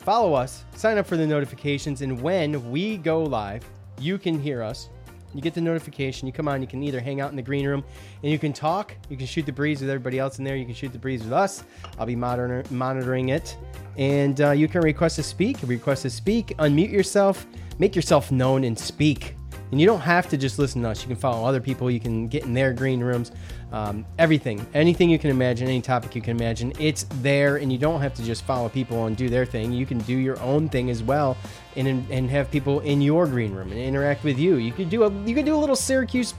follow 0.00 0.34
us, 0.34 0.64
sign 0.74 0.98
up 0.98 1.06
for 1.06 1.16
the 1.16 1.24
notifications, 1.26 2.02
and 2.02 2.20
when 2.20 2.68
we 2.72 2.96
go 2.96 3.22
live, 3.22 3.64
you 4.00 4.18
can 4.18 4.40
hear 4.40 4.64
us. 4.64 4.88
You 5.34 5.40
get 5.40 5.54
the 5.54 5.60
notification. 5.60 6.26
You 6.26 6.32
come 6.32 6.48
on. 6.48 6.60
You 6.60 6.66
can 6.66 6.82
either 6.82 7.00
hang 7.00 7.20
out 7.20 7.30
in 7.30 7.36
the 7.36 7.42
green 7.42 7.66
room 7.66 7.84
and 8.22 8.32
you 8.32 8.38
can 8.38 8.52
talk. 8.52 8.94
You 9.08 9.16
can 9.16 9.26
shoot 9.26 9.46
the 9.46 9.52
breeze 9.52 9.80
with 9.80 9.90
everybody 9.90 10.18
else 10.18 10.38
in 10.38 10.44
there. 10.44 10.56
You 10.56 10.64
can 10.64 10.74
shoot 10.74 10.92
the 10.92 10.98
breeze 10.98 11.22
with 11.22 11.32
us. 11.32 11.64
I'll 11.98 12.06
be 12.06 12.16
monitor- 12.16 12.64
monitoring 12.70 13.28
it. 13.30 13.56
And 13.96 14.40
uh, 14.40 14.50
you 14.52 14.68
can 14.68 14.80
request 14.80 15.16
to 15.16 15.22
speak. 15.22 15.58
Request 15.62 16.02
to 16.02 16.10
speak. 16.10 16.48
Unmute 16.58 16.90
yourself. 16.92 17.46
Make 17.78 17.94
yourself 17.94 18.32
known 18.32 18.64
and 18.64 18.78
speak. 18.78 19.34
And 19.70 19.80
you 19.80 19.86
don't 19.86 20.00
have 20.00 20.28
to 20.28 20.36
just 20.36 20.58
listen 20.58 20.82
to 20.82 20.88
us. 20.88 21.02
You 21.02 21.08
can 21.08 21.16
follow 21.16 21.46
other 21.46 21.60
people. 21.60 21.90
You 21.90 22.00
can 22.00 22.28
get 22.28 22.44
in 22.44 22.54
their 22.54 22.72
green 22.72 23.00
rooms. 23.00 23.32
Um, 23.70 24.06
everything, 24.18 24.66
anything 24.72 25.10
you 25.10 25.18
can 25.18 25.30
imagine, 25.30 25.68
any 25.68 25.82
topic 25.82 26.14
you 26.14 26.22
can 26.22 26.36
imagine, 26.36 26.72
it's 26.78 27.04
there. 27.20 27.56
And 27.56 27.70
you 27.70 27.78
don't 27.78 28.00
have 28.00 28.14
to 28.14 28.22
just 28.22 28.44
follow 28.44 28.68
people 28.68 29.06
and 29.06 29.16
do 29.16 29.28
their 29.28 29.44
thing. 29.44 29.72
You 29.72 29.84
can 29.84 29.98
do 29.98 30.16
your 30.16 30.40
own 30.40 30.68
thing 30.68 30.88
as 30.88 31.02
well, 31.02 31.36
and 31.76 32.10
and 32.10 32.30
have 32.30 32.50
people 32.50 32.80
in 32.80 33.02
your 33.02 33.26
green 33.26 33.52
room 33.52 33.70
and 33.70 33.80
interact 33.80 34.24
with 34.24 34.38
you. 34.38 34.56
You 34.56 34.72
could 34.72 34.88
do 34.88 35.04
a 35.04 35.12
you 35.24 35.34
could 35.34 35.44
do 35.44 35.54
a 35.54 35.60
little 35.60 35.76
Syracuse 35.76 36.34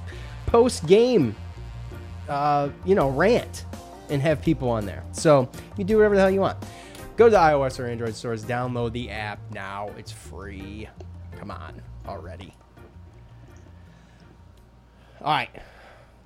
post 0.47 0.87
game, 0.87 1.35
uh, 2.27 2.69
you 2.83 2.95
know, 2.95 3.09
rant, 3.09 3.65
and 4.09 4.21
have 4.23 4.41
people 4.41 4.69
on 4.69 4.85
there. 4.87 5.03
So 5.11 5.49
you 5.77 5.83
do 5.83 5.97
whatever 5.97 6.15
the 6.15 6.21
hell 6.21 6.31
you 6.31 6.41
want. 6.41 6.57
Go 7.15 7.25
to 7.25 7.31
the 7.31 7.37
iOS 7.37 7.79
or 7.79 7.85
Android 7.85 8.15
stores, 8.15 8.43
download 8.45 8.93
the 8.93 9.09
app 9.09 9.39
now. 9.51 9.91
It's 9.97 10.11
free. 10.11 10.87
Come 11.37 11.51
on, 11.51 11.81
already. 12.07 12.53
All 15.21 15.33
right, 15.33 15.49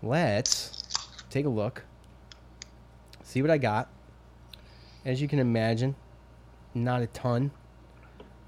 let's 0.03 0.83
take 1.31 1.47
a 1.47 1.49
look. 1.49 1.83
See 3.23 3.41
what 3.41 3.49
I 3.49 3.57
got. 3.57 3.89
As 5.03 5.19
you 5.19 5.27
can 5.27 5.39
imagine, 5.39 5.95
not 6.75 7.01
a 7.01 7.07
ton. 7.07 7.49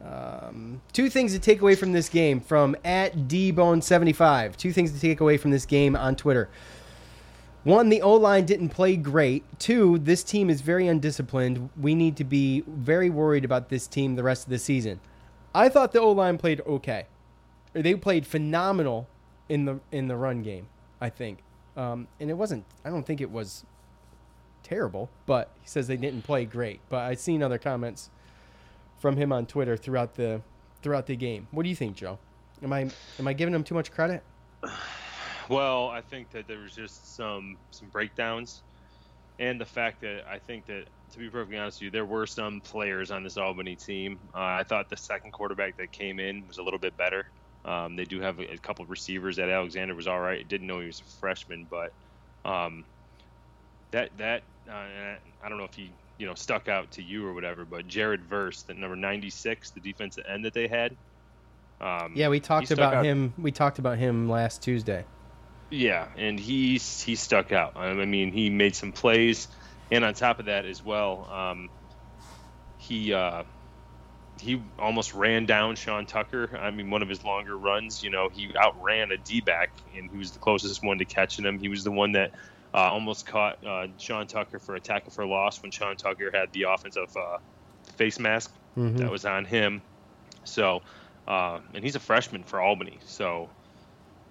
Um, 0.05 0.83
two 0.93 1.09
things 1.09 1.33
to 1.33 1.39
take 1.39 1.61
away 1.61 1.73
from 1.73 1.93
this 1.93 2.09
game 2.09 2.39
from 2.39 2.75
at 2.85 3.27
dbone75. 3.27 4.55
Two 4.55 4.71
things 4.71 4.91
to 4.91 4.99
take 4.99 5.19
away 5.19 5.37
from 5.37 5.49
this 5.49 5.65
game 5.65 5.95
on 5.95 6.15
Twitter. 6.15 6.47
One, 7.63 7.89
the 7.89 8.03
O 8.03 8.13
line 8.13 8.45
didn't 8.45 8.69
play 8.69 8.95
great. 8.95 9.43
Two, 9.57 9.97
this 9.97 10.23
team 10.23 10.51
is 10.51 10.61
very 10.61 10.87
undisciplined. 10.87 11.71
We 11.75 11.95
need 11.95 12.15
to 12.17 12.23
be 12.23 12.63
very 12.67 13.09
worried 13.09 13.43
about 13.43 13.69
this 13.69 13.87
team 13.87 14.15
the 14.15 14.21
rest 14.21 14.43
of 14.43 14.51
the 14.51 14.59
season. 14.59 14.99
I 15.55 15.69
thought 15.69 15.91
the 15.91 16.01
O 16.01 16.11
line 16.11 16.37
played 16.37 16.61
okay. 16.67 17.07
They 17.73 17.95
played 17.95 18.27
phenomenal 18.27 19.07
in 19.49 19.65
the 19.65 19.79
in 19.91 20.07
the 20.07 20.15
run 20.15 20.41
game. 20.41 20.67
I 21.01 21.09
think, 21.09 21.39
um, 21.75 22.07
and 22.19 22.29
it 22.29 22.35
wasn't. 22.35 22.65
I 22.83 22.89
don't 22.89 23.05
think 23.05 23.21
it 23.21 23.31
was 23.31 23.65
terrible. 24.63 25.09
But 25.25 25.51
he 25.61 25.67
says 25.67 25.87
they 25.87 25.97
didn't 25.97 26.23
play 26.23 26.45
great. 26.45 26.79
But 26.89 26.99
I've 26.99 27.19
seen 27.19 27.43
other 27.43 27.57
comments 27.57 28.09
from 28.97 29.17
him 29.17 29.31
on 29.31 29.45
Twitter 29.45 29.77
throughout 29.77 30.15
the 30.15 30.41
throughout 30.81 31.05
the 31.05 31.15
game. 31.15 31.47
What 31.51 31.63
do 31.63 31.69
you 31.69 31.75
think, 31.75 31.95
Joe? 31.95 32.19
Am 32.63 32.73
I 32.73 32.89
am 33.19 33.27
I 33.27 33.33
giving 33.33 33.53
him 33.53 33.63
too 33.63 33.75
much 33.75 33.91
credit? 33.91 34.23
Well, 35.47 35.89
I 35.89 36.01
think 36.01 36.31
that 36.31 36.47
there 36.47 36.57
was 36.57 36.73
just 36.73 37.15
some 37.15 37.57
some 37.69 37.87
breakdowns, 37.89 38.63
and 39.37 39.61
the 39.61 39.65
fact 39.65 40.01
that 40.01 40.25
I 40.27 40.39
think 40.39 40.65
that 40.65 40.85
to 41.11 41.19
be 41.19 41.29
perfectly 41.29 41.59
honest 41.59 41.77
with 41.77 41.83
you, 41.83 41.91
there 41.91 42.03
were 42.03 42.25
some 42.25 42.61
players 42.61 43.11
on 43.11 43.21
this 43.21 43.37
Albany 43.37 43.75
team. 43.75 44.17
Uh, 44.33 44.39
I 44.39 44.63
thought 44.63 44.89
the 44.89 44.97
second 44.97 45.33
quarterback 45.33 45.77
that 45.77 45.91
came 45.91 46.19
in 46.19 46.47
was 46.47 46.57
a 46.57 46.63
little 46.63 46.79
bit 46.79 46.97
better. 46.97 47.27
Um, 47.65 47.95
they 47.95 48.05
do 48.05 48.21
have 48.21 48.39
a, 48.39 48.53
a 48.53 48.57
couple 48.57 48.83
of 48.83 48.91
receivers. 48.91 49.37
That 49.37 49.49
Alexander 49.49 49.95
was 49.95 50.07
all 50.07 50.19
right. 50.19 50.47
Didn't 50.47 50.67
know 50.67 50.79
he 50.79 50.87
was 50.87 51.01
a 51.01 51.19
freshman, 51.19 51.65
but 51.69 51.91
um, 52.45 52.85
that 53.91 54.11
that 54.17 54.43
uh, 54.69 54.73
I 55.43 55.49
don't 55.49 55.57
know 55.57 55.63
if 55.63 55.73
he 55.73 55.91
you 56.17 56.27
know 56.27 56.35
stuck 56.35 56.67
out 56.67 56.91
to 56.91 57.01
you 57.01 57.25
or 57.25 57.33
whatever. 57.33 57.65
But 57.65 57.87
Jared 57.87 58.21
Verse, 58.23 58.61
the 58.61 58.75
number 58.75 58.95
96, 58.95 59.71
the 59.71 59.79
defensive 59.79 60.25
end 60.29 60.45
that 60.45 60.53
they 60.53 60.67
had. 60.67 60.95
Um, 61.81 62.13
Yeah, 62.15 62.29
we 62.29 62.39
talked 62.39 62.71
about 62.71 62.93
out- 62.93 63.05
him. 63.05 63.33
We 63.37 63.51
talked 63.51 63.79
about 63.79 63.97
him 63.97 64.29
last 64.29 64.61
Tuesday. 64.61 65.05
Yeah, 65.71 66.07
and 66.15 66.39
he 66.39 66.77
he 66.77 67.15
stuck 67.15 67.51
out. 67.51 67.75
I 67.75 67.93
mean, 68.05 68.31
he 68.31 68.51
made 68.51 68.75
some 68.75 68.91
plays, 68.91 69.47
and 69.91 70.05
on 70.05 70.13
top 70.13 70.39
of 70.39 70.45
that 70.45 70.65
as 70.65 70.83
well, 70.85 71.27
um, 71.31 71.69
he 72.77 73.11
uh, 73.11 73.43
he 74.39 74.61
almost 74.77 75.13
ran 75.13 75.45
down 75.45 75.75
Sean 75.75 76.05
Tucker. 76.05 76.57
I 76.57 76.71
mean, 76.71 76.89
one 76.89 77.01
of 77.01 77.09
his 77.09 77.23
longer 77.23 77.57
runs. 77.57 78.03
You 78.03 78.09
know, 78.09 78.29
he 78.29 78.51
outran 78.55 79.11
a 79.11 79.17
D 79.17 79.41
back, 79.41 79.69
and 79.95 80.09
he 80.11 80.17
was 80.17 80.31
the 80.31 80.39
closest 80.39 80.83
one 80.83 80.97
to 80.99 81.05
catching 81.05 81.45
him. 81.45 81.59
He 81.59 81.69
was 81.69 81.83
the 81.83 81.91
one 81.91 82.13
that 82.13 82.33
uh, 82.73 82.89
almost 82.91 83.25
caught 83.25 83.63
uh, 83.65 83.87
Sean 83.97 84.27
Tucker 84.27 84.59
for 84.59 84.75
a 84.75 84.81
tackle 84.81 85.11
for 85.11 85.25
loss 85.25 85.61
when 85.61 85.71
Sean 85.71 85.95
Tucker 85.95 86.31
had 86.33 86.51
the 86.51 86.63
offensive 86.63 87.15
uh, 87.15 87.37
face 87.95 88.19
mask 88.19 88.51
Mhm. 88.77 88.97
that 88.97 89.09
was 89.09 89.23
on 89.23 89.45
him. 89.45 89.81
So, 90.43 90.81
uh, 91.27 91.59
and 91.73 91.83
he's 91.83 91.95
a 91.95 91.99
freshman 91.99 92.43
for 92.43 92.59
Albany, 92.61 92.99
so 93.05 93.49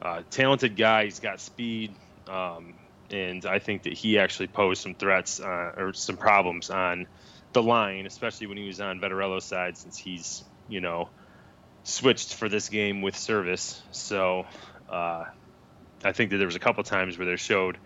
uh, 0.02 0.22
talented 0.30 0.76
guy. 0.76 1.04
He's 1.04 1.20
got 1.20 1.40
speed, 1.40 1.96
um, 2.28 2.74
and 3.10 3.46
I 3.46 3.58
think 3.58 3.84
that 3.84 3.94
he 3.94 4.18
actually 4.18 4.48
posed 4.48 4.82
some 4.82 4.94
threats 4.94 5.40
uh, 5.40 5.72
or 5.76 5.92
some 5.94 6.18
problems 6.18 6.68
on 6.68 7.06
the 7.54 7.62
line, 7.62 8.06
especially 8.06 8.46
when 8.46 8.58
he 8.58 8.66
was 8.66 8.80
on 8.80 9.00
Vettorello's 9.00 9.44
side, 9.44 9.78
since 9.78 9.96
he's 9.96 10.44
you 10.68 10.80
know 10.80 11.08
switched 11.84 12.34
for 12.34 12.48
this 12.48 12.68
game 12.68 13.00
with 13.00 13.16
service. 13.16 13.82
So 13.90 14.46
uh, 14.90 15.24
I 16.04 16.12
think 16.12 16.30
that 16.30 16.36
there 16.36 16.46
was 16.46 16.56
a 16.56 16.60
couple 16.60 16.84
times 16.84 17.16
where 17.16 17.26
they 17.26 17.36
showed 17.36 17.78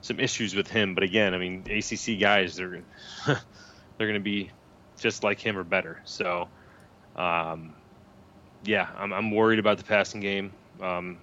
some 0.00 0.20
issues 0.20 0.54
with 0.54 0.68
him. 0.68 0.94
But 0.94 1.02
again, 1.02 1.34
I 1.34 1.38
mean, 1.38 1.64
ACC 1.68 2.20
guys, 2.20 2.54
they're 2.54 2.82
they're 3.26 3.36
going 3.98 4.14
to 4.14 4.20
be 4.20 4.50
just 4.98 5.24
like 5.24 5.40
him 5.40 5.58
or 5.58 5.64
better. 5.64 6.00
So. 6.04 6.48
Um, 7.16 7.72
yeah, 8.66 8.88
I'm, 8.96 9.12
I'm 9.12 9.30
worried 9.30 9.58
about 9.58 9.78
the 9.78 9.84
passing 9.84 10.20
game 10.20 10.52
um, 10.80 11.18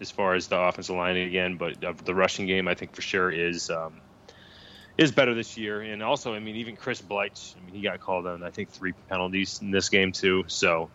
as 0.00 0.10
far 0.10 0.34
as 0.34 0.48
the 0.48 0.58
offensive 0.58 0.96
line 0.96 1.16
again, 1.16 1.56
but 1.56 1.80
the 2.04 2.14
rushing 2.14 2.46
game 2.46 2.68
I 2.68 2.74
think 2.74 2.94
for 2.94 3.02
sure 3.02 3.30
is 3.30 3.70
um, 3.70 4.00
is 4.96 5.12
better 5.12 5.34
this 5.34 5.56
year. 5.56 5.82
And 5.82 6.02
also, 6.02 6.34
I 6.34 6.38
mean, 6.38 6.56
even 6.56 6.76
Chris 6.76 7.02
Bleich, 7.02 7.54
I 7.56 7.64
mean, 7.64 7.74
he 7.74 7.82
got 7.82 8.00
called 8.00 8.26
on 8.26 8.42
I 8.42 8.50
think 8.50 8.70
three 8.70 8.92
penalties 9.08 9.60
in 9.62 9.70
this 9.70 9.88
game 9.88 10.12
too. 10.12 10.44
So, 10.46 10.90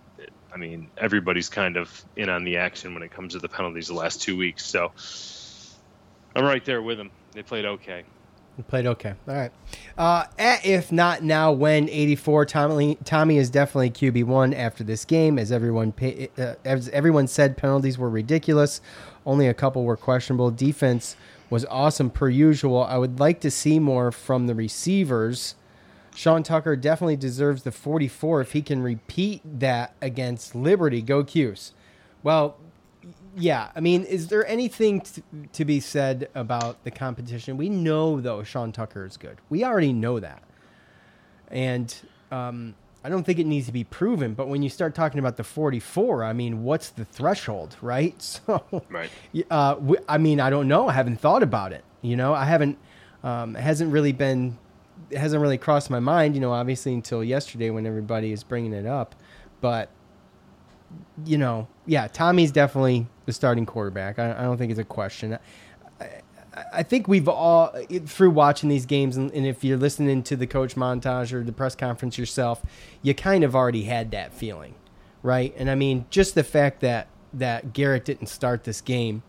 I 0.53 0.57
mean, 0.57 0.89
everybody's 0.97 1.49
kind 1.49 1.77
of 1.77 2.05
in 2.15 2.29
on 2.29 2.43
the 2.43 2.57
action 2.57 2.93
when 2.93 3.03
it 3.03 3.11
comes 3.11 3.33
to 3.33 3.39
the 3.39 3.49
penalties 3.49 3.87
the 3.87 3.93
last 3.93 4.21
two 4.21 4.37
weeks. 4.37 4.65
So, 4.65 4.91
I'm 6.35 6.43
right 6.43 6.63
there 6.63 6.81
with 6.81 6.97
them. 6.97 7.11
They 7.33 7.43
played 7.43 7.65
okay. 7.65 8.03
He 8.59 8.63
played 8.63 8.85
okay. 8.87 9.13
All 9.25 9.35
right. 9.35 9.51
Uh, 9.97 10.25
at 10.37 10.65
if 10.65 10.91
not 10.91 11.23
now, 11.23 11.51
when 11.51 11.87
84, 11.87 12.45
Tommy, 12.45 12.97
Tommy 13.05 13.37
is 13.37 13.49
definitely 13.49 13.89
QB1 13.89 14.53
after 14.53 14.83
this 14.83 15.05
game. 15.05 15.39
As 15.39 15.49
everyone, 15.49 15.93
pay, 15.93 16.29
uh, 16.37 16.55
as 16.65 16.89
everyone 16.89 17.27
said, 17.27 17.55
penalties 17.55 17.97
were 17.97 18.09
ridiculous. 18.09 18.81
Only 19.25 19.47
a 19.47 19.53
couple 19.53 19.85
were 19.85 19.95
questionable. 19.95 20.51
Defense 20.51 21.15
was 21.49 21.65
awesome 21.65 22.09
per 22.09 22.29
usual. 22.29 22.83
I 22.83 22.97
would 22.97 23.19
like 23.19 23.39
to 23.41 23.51
see 23.51 23.79
more 23.79 24.11
from 24.11 24.47
the 24.47 24.55
receivers. 24.55 25.55
Sean 26.15 26.43
Tucker 26.43 26.75
definitely 26.75 27.15
deserves 27.15 27.63
the 27.63 27.71
44 27.71 28.41
if 28.41 28.51
he 28.51 28.61
can 28.61 28.81
repeat 28.81 29.41
that 29.59 29.93
against 30.01 30.53
Liberty. 30.55 31.01
Go 31.01 31.23
Cuse. 31.23 31.73
Well, 32.23 32.57
yeah. 33.35 33.71
I 33.75 33.79
mean, 33.79 34.03
is 34.03 34.27
there 34.27 34.45
anything 34.45 35.01
t- 35.01 35.23
to 35.53 35.65
be 35.65 35.79
said 35.79 36.29
about 36.35 36.83
the 36.83 36.91
competition? 36.91 37.57
We 37.57 37.69
know, 37.69 38.19
though, 38.19 38.43
Sean 38.43 38.71
Tucker 38.71 39.05
is 39.05 39.17
good. 39.17 39.37
We 39.49 39.63
already 39.63 39.93
know 39.93 40.19
that. 40.19 40.43
And 41.49 41.93
um, 42.31 42.75
I 43.03 43.09
don't 43.09 43.23
think 43.23 43.39
it 43.39 43.45
needs 43.45 43.65
to 43.67 43.71
be 43.71 43.83
proven. 43.83 44.33
But 44.33 44.47
when 44.47 44.61
you 44.61 44.69
start 44.69 44.93
talking 44.93 45.19
about 45.19 45.37
the 45.37 45.43
44, 45.43 46.23
I 46.23 46.33
mean, 46.33 46.63
what's 46.63 46.89
the 46.89 47.05
threshold, 47.05 47.75
right? 47.81 48.15
So, 48.45 48.63
right. 48.89 49.09
Uh, 49.49 49.75
we, 49.79 49.97
I 50.07 50.17
mean, 50.17 50.39
I 50.39 50.49
don't 50.49 50.67
know. 50.67 50.87
I 50.87 50.93
haven't 50.93 51.19
thought 51.19 51.43
about 51.43 51.71
it. 51.71 51.83
You 52.01 52.15
know, 52.15 52.33
I 52.33 52.45
haven't. 52.45 52.77
Um, 53.23 53.55
it 53.55 53.61
hasn't 53.61 53.91
really 53.91 54.11
been. 54.11 54.57
It 55.09 55.17
hasn't 55.17 55.41
really 55.41 55.57
crossed 55.57 55.89
my 55.89 55.99
mind. 55.99 56.35
You 56.35 56.41
know, 56.41 56.51
obviously 56.51 56.93
until 56.93 57.23
yesterday 57.23 57.69
when 57.69 57.85
everybody 57.85 58.31
is 58.31 58.43
bringing 58.43 58.73
it 58.73 58.85
up, 58.85 59.15
but 59.61 59.89
you 61.25 61.37
know, 61.37 61.67
yeah, 61.85 62.07
Tommy's 62.07 62.51
definitely 62.51 63.07
the 63.25 63.33
starting 63.33 63.65
quarterback. 63.65 64.19
I, 64.19 64.31
I 64.31 64.43
don't 64.43 64.57
think 64.57 64.71
it's 64.71 64.79
a 64.79 64.85
question. 64.85 65.37
I, 66.73 66.83
think 66.83 67.07
we've 67.07 67.27
all 67.27 67.75
through 68.05 68.31
watching 68.31 68.69
these 68.69 68.85
games, 68.85 69.17
and, 69.17 69.31
and, 69.31 69.45
if 69.45 69.63
you're 69.63 69.77
listening 69.77 70.23
to 70.23 70.35
the 70.35 70.47
coach 70.47 70.75
montage 70.75 71.33
or 71.33 71.43
the 71.43 71.51
press 71.51 71.75
conference 71.75 72.17
yourself, 72.17 72.61
you 73.01 73.13
kind 73.13 73.43
of 73.43 73.55
already 73.55 73.83
had 73.83 74.11
that 74.11 74.33
feeling, 74.33 74.75
right? 75.23 75.53
And 75.57 75.69
I 75.69 75.75
mean, 75.75 76.05
just 76.09 76.35
the 76.35 76.43
fact 76.43 76.81
that 76.81 77.07
that 77.33 77.73
Garrett 77.73 78.05
didn't 78.05 78.27
start 78.27 78.63
this 78.63 78.81
game 78.81 79.23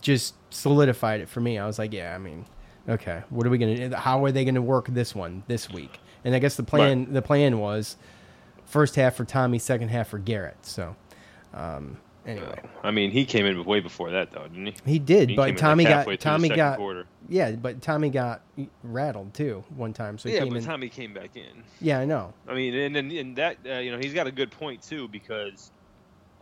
just 0.00 0.34
solidified 0.50 1.20
it 1.20 1.28
for 1.28 1.40
me. 1.40 1.58
I 1.58 1.66
was 1.66 1.78
like, 1.78 1.92
yeah, 1.92 2.14
I 2.14 2.18
mean, 2.18 2.44
okay, 2.88 3.22
what 3.30 3.46
are 3.46 3.50
we 3.50 3.58
gonna? 3.58 3.96
How 3.96 4.24
are 4.24 4.32
they 4.32 4.44
gonna 4.44 4.62
work 4.62 4.88
this 4.88 5.14
one 5.14 5.42
this 5.46 5.70
week? 5.70 5.98
And 6.24 6.34
I 6.34 6.38
guess 6.38 6.56
the 6.56 6.62
plan 6.62 7.00
right. 7.00 7.12
the 7.14 7.22
plan 7.22 7.58
was 7.58 7.96
first 8.64 8.96
half 8.96 9.16
for 9.16 9.24
Tommy, 9.24 9.58
second 9.58 9.88
half 9.88 10.08
for 10.08 10.18
Garrett. 10.18 10.58
So 10.62 10.96
um, 11.54 11.98
anyway, 12.26 12.60
I 12.82 12.90
mean, 12.90 13.10
he 13.10 13.24
came 13.24 13.46
in 13.46 13.64
way 13.64 13.80
before 13.80 14.10
that, 14.10 14.30
though, 14.30 14.46
didn't 14.48 14.66
he? 14.66 14.92
He 14.92 14.98
did, 14.98 15.30
he 15.30 15.36
but 15.36 15.56
Tommy 15.56 15.84
like 15.84 16.06
got 16.06 16.20
Tommy 16.20 16.48
got 16.48 16.78
quarter. 16.78 17.06
yeah, 17.28 17.52
but 17.52 17.82
Tommy 17.82 18.10
got 18.10 18.42
rattled 18.82 19.34
too 19.34 19.64
one 19.76 19.92
time. 19.92 20.18
So 20.18 20.28
yeah, 20.28 20.44
but 20.44 20.56
in, 20.58 20.64
Tommy 20.64 20.88
came 20.88 21.14
back 21.14 21.36
in. 21.36 21.62
Yeah, 21.80 21.98
I 22.00 22.04
know. 22.04 22.32
I 22.46 22.54
mean, 22.54 22.74
and 22.74 22.96
and, 22.96 23.12
and 23.12 23.36
that 23.36 23.58
uh, 23.66 23.74
you 23.74 23.92
know 23.92 23.98
he's 23.98 24.14
got 24.14 24.26
a 24.26 24.32
good 24.32 24.50
point 24.50 24.82
too 24.82 25.08
because. 25.08 25.70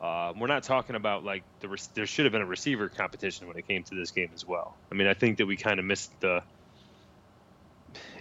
Uh, 0.02 0.32
we're 0.40 0.46
not 0.46 0.62
talking 0.62 0.96
about 0.96 1.24
like 1.24 1.42
the 1.60 1.68
re- 1.68 1.78
there 1.92 2.06
should 2.06 2.24
have 2.24 2.32
been 2.32 2.40
a 2.40 2.46
receiver 2.46 2.88
competition 2.88 3.46
when 3.46 3.58
it 3.58 3.68
came 3.68 3.82
to 3.82 3.94
this 3.94 4.10
game 4.10 4.30
as 4.34 4.46
well. 4.46 4.74
I 4.90 4.94
mean, 4.94 5.06
I 5.06 5.12
think 5.12 5.36
that 5.36 5.44
we 5.44 5.58
kind 5.58 5.78
of 5.78 5.84
missed 5.84 6.18
the. 6.20 6.42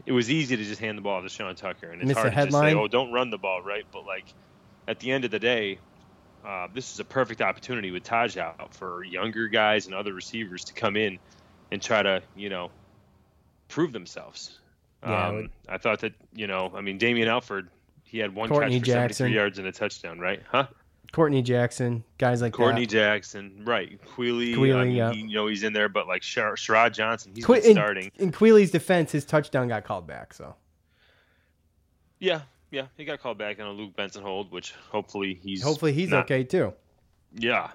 It 0.05 0.12
was 0.12 0.30
easy 0.30 0.57
to 0.57 0.64
just 0.66 0.82
hand 0.82 0.97
the 0.97 1.01
ball 1.01 1.22
to 1.22 1.30
Sean 1.30 1.55
Tucker, 1.55 1.89
and 1.89 2.01
it's 2.01 2.20
hard 2.20 2.34
to 2.34 2.51
say, 2.51 2.74
"Oh, 2.74 2.89
don't 2.89 3.14
run 3.14 3.30
the 3.30 3.38
ball," 3.38 3.62
right? 3.62 3.86
But 3.93 4.05
like, 4.05 4.26
at 4.89 4.99
the 4.99 5.10
end 5.10 5.24
of 5.24 5.32
the 5.32 5.39
day, 5.39 5.80
uh, 6.46 6.68
this 6.74 6.94
is 6.94 7.00
a 7.00 7.06
perfect 7.06 7.42
opportunity 7.42 7.92
with 7.92 8.04
Taj 8.04 8.38
out 8.38 8.74
for 8.74 9.04
younger 9.04 9.48
guys 9.48 9.86
and 9.86 9.96
other 9.96 10.14
receivers 10.14 10.66
to 10.66 10.74
come 10.74 10.96
in 10.96 11.20
and 11.72 11.82
try 11.82 12.02
to, 12.02 12.22
you 12.36 12.50
know, 12.50 12.72
prove 13.68 13.92
themselves. 13.92 14.60
Yeah, 15.04 15.28
um, 15.28 15.50
I 15.68 15.78
thought 15.78 16.02
that, 16.02 16.14
you 16.34 16.48
know, 16.48 16.72
I 16.76 16.82
mean, 16.82 16.98
Damien 16.98 17.28
Alford, 17.28 17.70
he 18.04 18.18
had 18.20 18.34
one 18.36 18.50
Courtney 18.50 18.80
catch 18.80 18.82
for 18.82 18.86
Jackson. 18.86 19.26
73 19.26 19.36
yards 19.36 19.60
and 19.60 19.68
a 19.68 19.72
touchdown, 19.72 20.20
right? 20.20 20.42
Huh? 20.50 20.68
Courtney 21.12 21.42
Jackson, 21.42 22.04
guys 22.18 22.42
like 22.42 22.54
Courtney 22.54 22.86
that. 22.86 22.92
Jackson, 22.92 23.64
right? 23.66 24.00
Queeley 24.16 24.54
I 24.76 24.84
mean, 24.84 24.96
yeah. 24.96 25.12
he, 25.12 25.22
you 25.22 25.36
know, 25.36 25.48
he's 25.48 25.64
in 25.64 25.74
there, 25.74 25.90
but 25.90 26.08
like 26.08 26.22
Sher- 26.22 26.54
Sharod 26.54 26.94
Johnson, 26.94 27.32
he's 27.34 27.46
que- 27.46 27.72
starting. 27.72 28.12
In, 28.18 28.32
in 28.34 28.70
defense, 28.70 29.12
his 29.12 29.26
touchdown 29.26 29.68
got 29.68 29.86
called 29.86 30.06
back, 30.06 30.34
so. 30.34 30.56
Yeah, 32.20 32.42
yeah, 32.72 32.88
he 32.97 33.05
got 33.05 33.20
called 33.20 33.38
back 33.38 33.59
on 33.59 33.67
a 33.67 33.72
Luke 33.72 33.95
Benson 33.95 34.24
hold, 34.24 34.51
which 34.51 34.74
hopefully 34.91 35.39
he's 35.41 35.63
hopefully 35.63 35.93
he's 35.93 36.09
not, 36.09 36.26
okay 36.26 36.43
too. 36.43 36.74
Yeah. 37.34 37.72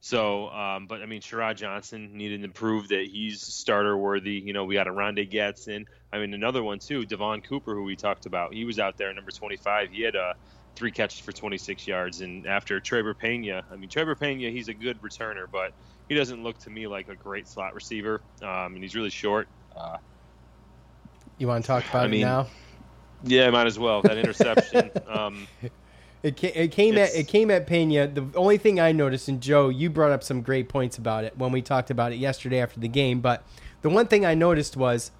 So, 0.00 0.48
um, 0.48 0.88
but 0.88 1.00
I 1.00 1.06
mean, 1.06 1.20
Sharod 1.20 1.56
Johnson 1.56 2.16
needed 2.16 2.42
to 2.42 2.48
prove 2.48 2.88
that 2.88 3.06
he's 3.06 3.40
starter 3.40 3.96
worthy. 3.96 4.32
You 4.32 4.52
know, 4.52 4.64
we 4.64 4.74
got 4.74 4.88
Oronde 4.88 5.30
Gadsden. 5.30 5.86
I 6.12 6.18
mean, 6.18 6.34
another 6.34 6.62
one 6.62 6.80
too, 6.80 7.06
Devaughn 7.06 7.40
Cooper, 7.40 7.74
who 7.74 7.84
we 7.84 7.94
talked 7.94 8.26
about. 8.26 8.52
He 8.52 8.64
was 8.64 8.80
out 8.80 8.98
there, 8.98 9.12
number 9.14 9.30
25. 9.30 9.90
He 9.92 10.02
had 10.02 10.16
uh, 10.16 10.34
three 10.74 10.90
catches 10.90 11.20
for 11.20 11.30
26 11.30 11.86
yards. 11.86 12.20
And 12.20 12.48
after 12.48 12.80
Trevor 12.80 13.14
Pena, 13.14 13.62
I 13.70 13.76
mean, 13.76 13.88
Trevor 13.88 14.16
Pena, 14.16 14.50
he's 14.50 14.66
a 14.66 14.74
good 14.74 15.00
returner, 15.02 15.46
but 15.50 15.72
he 16.08 16.16
doesn't 16.16 16.42
look 16.42 16.58
to 16.60 16.70
me 16.70 16.88
like 16.88 17.08
a 17.08 17.14
great 17.14 17.46
slot 17.46 17.72
receiver. 17.72 18.22
Um, 18.42 18.74
and 18.74 18.82
he's 18.82 18.96
really 18.96 19.10
short. 19.10 19.46
Uh, 19.76 19.98
you 21.38 21.46
want 21.46 21.64
to 21.64 21.66
talk 21.68 21.88
about 21.88 22.06
I 22.06 22.08
mean, 22.08 22.22
it 22.22 22.24
now? 22.24 22.48
Yeah, 23.24 23.50
might 23.50 23.66
as 23.66 23.78
well. 23.78 24.02
That 24.02 24.18
interception. 24.18 24.90
um, 25.08 25.46
it 26.22 26.36
came, 26.36 26.52
it 26.54 26.72
came 26.72 26.98
at 26.98 27.14
it 27.14 27.28
came 27.28 27.50
at 27.50 27.66
Pena. 27.66 28.06
The 28.06 28.26
only 28.36 28.58
thing 28.58 28.78
I 28.78 28.92
noticed, 28.92 29.28
and 29.28 29.40
Joe, 29.40 29.68
you 29.68 29.90
brought 29.90 30.12
up 30.12 30.22
some 30.22 30.40
great 30.40 30.68
points 30.68 30.98
about 30.98 31.24
it 31.24 31.36
when 31.36 31.52
we 31.52 31.62
talked 31.62 31.90
about 31.90 32.12
it 32.12 32.16
yesterday 32.16 32.60
after 32.60 32.78
the 32.78 32.88
game. 32.88 33.20
But 33.20 33.44
the 33.82 33.90
one 33.90 34.06
thing 34.06 34.24
I 34.24 34.34
noticed 34.34 34.76
was 34.76 35.10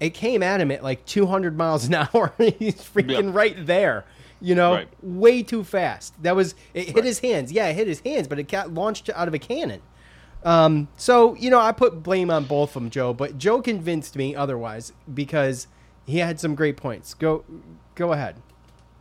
it 0.00 0.10
came 0.10 0.42
at 0.42 0.60
him 0.60 0.70
at 0.70 0.82
like 0.82 1.04
200 1.06 1.56
miles 1.56 1.86
an 1.86 1.94
hour. 2.14 2.32
He's 2.38 2.76
freaking 2.76 3.24
yeah. 3.24 3.30
right 3.32 3.66
there. 3.66 4.04
You 4.40 4.54
know, 4.54 4.74
right. 4.74 4.88
way 5.02 5.42
too 5.42 5.64
fast. 5.64 6.20
That 6.22 6.36
was 6.36 6.54
it 6.74 6.86
hit 6.86 6.96
right. 6.96 7.04
his 7.04 7.18
hands. 7.20 7.50
Yeah, 7.50 7.66
it 7.68 7.74
hit 7.74 7.88
his 7.88 8.00
hands, 8.00 8.28
but 8.28 8.38
it 8.38 8.48
got 8.48 8.72
launched 8.72 9.10
out 9.10 9.26
of 9.26 9.34
a 9.34 9.38
cannon. 9.38 9.82
Um, 10.44 10.88
so 10.96 11.34
you 11.34 11.50
know, 11.50 11.58
I 11.58 11.72
put 11.72 12.02
blame 12.02 12.30
on 12.30 12.44
both 12.44 12.70
of 12.70 12.82
them, 12.82 12.90
Joe. 12.90 13.12
But 13.12 13.38
Joe 13.38 13.60
convinced 13.60 14.14
me 14.14 14.36
otherwise 14.36 14.92
because 15.12 15.66
he 16.08 16.18
had 16.18 16.40
some 16.40 16.54
great 16.54 16.78
points. 16.78 17.12
Go, 17.12 17.44
go 17.94 18.14
ahead. 18.14 18.36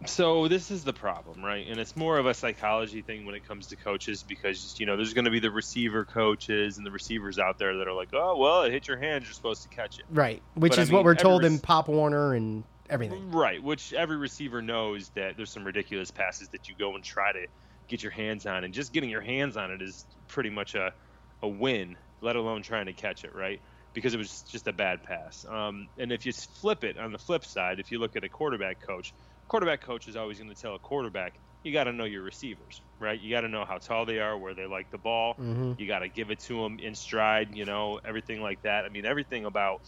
So 0.05 0.49
this 0.49 0.69
is 0.69 0.83
the 0.83 0.91
problem, 0.91 1.43
right? 1.43 1.65
And 1.67 1.79
it's 1.79 1.95
more 1.95 2.17
of 2.17 2.25
a 2.25 2.33
psychology 2.33 3.01
thing 3.01 3.25
when 3.25 3.33
it 3.33 3.47
comes 3.47 3.67
to 3.67 3.77
coaches 3.77 4.23
because 4.23 4.75
you 4.77 4.85
know 4.85 4.95
there's 4.97 5.13
going 5.13 5.25
to 5.25 5.31
be 5.31 5.39
the 5.39 5.49
receiver 5.49 6.03
coaches 6.05 6.77
and 6.77 6.85
the 6.85 6.91
receivers 6.91 7.39
out 7.39 7.57
there 7.57 7.77
that 7.77 7.87
are 7.87 7.93
like, 7.93 8.09
oh 8.13 8.37
well, 8.37 8.63
it 8.63 8.71
hit 8.73 8.87
your 8.87 8.97
hands, 8.97 9.23
you're 9.23 9.33
supposed 9.33 9.63
to 9.63 9.69
catch 9.69 9.97
it. 9.99 10.05
Right, 10.11 10.43
which 10.53 10.71
but 10.71 10.79
is 10.79 10.89
I 10.89 10.91
mean, 10.91 10.95
what 10.97 11.05
we're 11.05 11.15
told 11.15 11.45
in 11.45 11.57
Pop 11.57 11.87
Warner 11.87 12.35
and 12.35 12.63
everything. 12.89 13.31
Right, 13.31 13.63
which 13.63 13.93
every 13.93 14.17
receiver 14.17 14.61
knows 14.61 15.09
that 15.15 15.37
there's 15.37 15.49
some 15.49 15.63
ridiculous 15.63 16.11
passes 16.11 16.49
that 16.49 16.69
you 16.69 16.75
go 16.77 16.93
and 16.93 17.03
try 17.03 17.31
to 17.31 17.47
get 17.87 18.03
your 18.03 18.11
hands 18.11 18.45
on, 18.45 18.65
and 18.65 18.73
just 18.73 18.93
getting 18.93 19.09
your 19.09 19.21
hands 19.21 19.57
on 19.57 19.71
it 19.71 19.81
is 19.81 20.05
pretty 20.27 20.49
much 20.51 20.75
a 20.75 20.93
a 21.41 21.47
win, 21.47 21.95
let 22.21 22.35
alone 22.35 22.61
trying 22.61 22.85
to 22.87 22.93
catch 22.93 23.23
it, 23.23 23.33
right? 23.33 23.61
Because 23.97 24.13
it 24.13 24.17
was 24.17 24.43
just 24.43 24.67
a 24.67 24.71
bad 24.71 25.01
pass. 25.01 25.43
Um, 25.49 25.87
and 25.97 26.11
if 26.11 26.23
you 26.23 26.31
flip 26.31 26.83
it 26.83 26.99
on 26.99 27.11
the 27.11 27.17
flip 27.17 27.43
side, 27.43 27.79
if 27.79 27.91
you 27.91 27.97
look 27.97 28.15
at 28.15 28.23
a 28.23 28.29
quarterback 28.29 28.79
coach, 28.79 29.11
quarterback 29.47 29.81
coach 29.81 30.07
is 30.07 30.15
always 30.15 30.37
going 30.37 30.53
to 30.53 30.61
tell 30.61 30.75
a 30.75 30.79
quarterback, 30.79 31.33
you 31.63 31.73
got 31.73 31.85
to 31.85 31.91
know 31.91 32.03
your 32.03 32.21
receivers, 32.21 32.79
right? 32.99 33.19
You 33.19 33.31
got 33.31 33.41
to 33.41 33.47
know 33.47 33.65
how 33.65 33.79
tall 33.79 34.05
they 34.05 34.19
are, 34.19 34.37
where 34.37 34.53
they 34.53 34.67
like 34.67 34.91
the 34.91 34.99
ball. 34.99 35.33
Mm-hmm. 35.33 35.73
You 35.79 35.87
got 35.87 35.99
to 35.99 36.09
give 36.09 36.29
it 36.29 36.37
to 36.41 36.61
them 36.61 36.77
in 36.77 36.93
stride, 36.93 37.55
you 37.55 37.65
know, 37.65 37.99
everything 38.05 38.39
like 38.39 38.61
that. 38.61 38.85
I 38.85 38.89
mean, 38.89 39.03
everything 39.03 39.45
about 39.45 39.81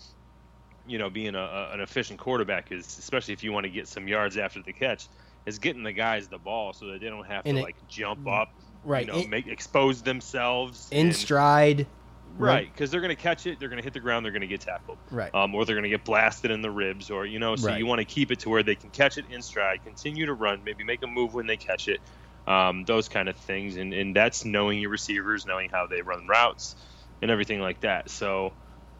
you 0.88 0.97
know 0.97 1.12
being 1.12 1.36
a, 1.36 1.39
a, 1.39 1.70
an 1.74 1.80
efficient 1.80 2.20
quarterback 2.20 2.72
is, 2.72 2.88
especially 2.97 3.36
if 3.36 3.43
you 3.43 3.51
want 3.51 3.66
to 3.66 3.70
get 3.70 3.88
some 3.88 4.07
yards 4.07 4.38
after 4.38 4.64
the 4.64 4.74
catch, 4.74 5.07
is 5.45 5.60
getting 5.60 5.84
the 5.84 5.93
guys 5.93 6.28
the 6.30 6.39
ball 6.39 6.74
so 6.74 6.88
that 6.88 6.99
they 6.99 7.10
don't 7.10 7.28
have 7.28 7.43
to 7.43 7.51
it, 7.51 7.62
like 7.62 7.76
jump 7.88 8.28
up, 8.28 8.51
right? 8.84 9.05
You 9.05 9.14
know, 9.14 9.28
make 9.28 9.45
expose 9.45 10.01
themselves 10.01 10.88
in 10.89 11.07
and, 11.07 11.16
stride 11.16 11.86
Right, 12.46 12.72
because 12.72 12.90
they're 12.90 13.02
going 13.02 13.16
to 13.16 13.22
catch 13.22 13.46
it, 13.46 13.60
they're 13.60 13.70
going 13.70 13.82
to 13.82 13.84
hit 13.84 13.94
the 13.94 14.00
ground, 14.00 14.26
they're 14.26 14.32
going 14.32 14.42
to 14.42 14.48
get 14.48 14.62
tackled, 14.62 14.98
right? 15.12 15.34
Um, 15.34 15.54
or 15.54 15.66
they're 15.66 15.76
going 15.76 15.84
to 15.84 15.90
get 15.90 16.06
blasted 16.06 16.52
in 16.52 16.62
the 16.62 16.72
ribs, 16.72 17.10
or 17.10 17.26
you 17.26 17.38
know, 17.38 17.56
so 17.56 17.68
right. 17.68 17.78
you 17.78 17.86
want 17.86 18.00
to 18.00 18.06
keep 18.06 18.32
it 18.32 18.40
to 18.40 18.50
where 18.50 18.64
they 18.64 18.76
can 18.76 18.90
catch 18.90 19.18
it 19.18 19.26
in 19.30 19.42
stride, 19.42 19.84
continue 19.84 20.26
to 20.26 20.34
run, 20.34 20.64
maybe 20.64 20.84
make 20.84 21.04
a 21.04 21.08
move 21.08 21.34
when 21.34 21.48
they 21.48 21.58
catch 21.58 21.88
it, 21.88 22.00
um, 22.48 22.86
those 22.86 23.10
kind 23.10 23.28
of 23.28 23.36
things, 23.36 23.76
and 23.76 23.94
and 23.94 24.16
that's 24.16 24.46
knowing 24.46 24.80
your 24.80 24.90
receivers, 24.90 25.46
knowing 25.46 25.70
how 25.70 25.88
they 25.88 26.02
run 26.02 26.28
routes, 26.28 26.76
and 27.22 27.30
everything 27.30 27.60
like 27.60 27.82
that. 27.82 28.10
So, 28.10 28.54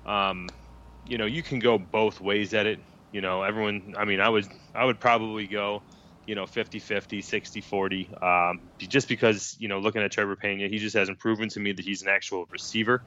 um, 0.06 0.50
you 1.06 1.18
know, 1.18 1.26
you 1.26 1.42
can 1.42 1.60
go 1.60 1.78
both 1.78 2.20
ways 2.20 2.54
at 2.54 2.66
it. 2.66 2.84
You 3.12 3.22
know, 3.22 3.44
everyone. 3.44 3.96
I 3.98 4.06
mean, 4.06 4.20
I 4.20 4.28
would 4.28 4.48
I 4.76 4.84
would 4.84 5.00
probably 5.00 5.48
go 5.48 5.82
you 6.30 6.36
know 6.36 6.44
50-50 6.44 7.24
60-40 7.24 8.24
um, 8.24 8.70
just 8.78 9.08
because 9.08 9.58
you 9.60 9.68
know 9.68 9.80
looking 9.80 10.04
at 10.04 10.12
Trevor 10.12 10.36
Pena 10.36 10.68
he 10.68 10.78
just 10.78 10.96
hasn't 10.96 11.18
proven 11.18 11.50
to 11.50 11.60
me 11.60 11.72
that 11.72 11.84
he's 11.84 12.04
an 12.04 12.10
actual 12.10 12.46
receiver 12.52 13.02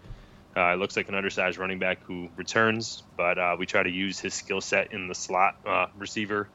uh, 0.56 0.72
it 0.72 0.78
looks 0.78 0.96
like 0.96 1.08
an 1.08 1.14
undersized 1.14 1.58
running 1.58 1.78
back 1.78 1.98
who 2.06 2.28
returns 2.36 3.02
but 3.16 3.38
uh, 3.38 3.56
we 3.58 3.66
try 3.66 3.82
to 3.82 3.90
use 3.90 4.18
his 4.18 4.34
skill 4.34 4.60
set 4.60 4.92
in 4.92 5.08
the 5.08 5.14
slot 5.14 5.54
uh, 5.66 5.86
receiver 5.96 6.50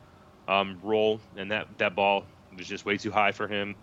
um, 0.48 0.80
role 0.84 1.22
and 1.36 1.52
that 1.52 1.68
that 1.78 1.96
ball 1.96 2.26
was 2.56 2.68
just 2.68 2.86
way 2.86 2.98
too 2.98 3.12
high 3.12 3.32
for 3.32 3.48
him 3.48 3.76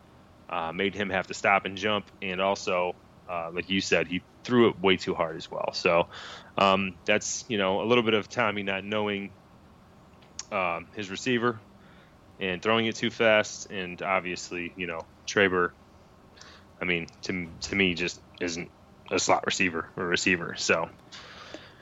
uh, 0.49 0.73
made 0.73 0.95
him 0.95 1.11
have 1.11 1.27
to 1.27 1.35
stop 1.35 1.65
and 1.65 1.77
jump 1.77 2.11
and 2.23 2.41
also 2.41 2.95
uh, 3.29 3.51
like 3.53 3.69
you 3.71 3.81
said, 3.81 4.07
he 4.07 4.23
threw 4.45 4.69
it 4.69 4.79
way 4.81 4.97
too 4.97 5.15
hard 5.15 5.37
as 5.37 5.51
well. 5.51 5.73
So 5.73 6.09
um, 6.59 6.97
that's 7.07 7.45
you 7.49 7.59
know 7.59 7.83
a 7.83 7.87
little 7.87 8.05
bit 8.05 8.15
of 8.15 8.29
Tommy 8.29 8.63
not 8.63 8.85
knowing 8.85 9.35
um, 10.53 10.89
his 10.95 11.11
receiver 11.11 11.61
and 12.39 12.61
throwing 12.63 12.87
it 12.87 12.97
too 12.97 13.11
fast, 13.11 13.67
and 13.71 14.01
obviously 14.03 14.73
you 14.77 14.87
know 14.87 15.01
Trebor. 15.27 15.71
I 16.81 16.85
mean, 16.85 17.07
to 17.23 17.49
to 17.63 17.77
me, 17.77 17.95
just 17.95 18.21
isn't 18.41 18.71
a 19.11 19.19
slot 19.19 19.45
receiver 19.47 19.89
or 19.97 20.07
receiver. 20.07 20.55
So 20.57 20.89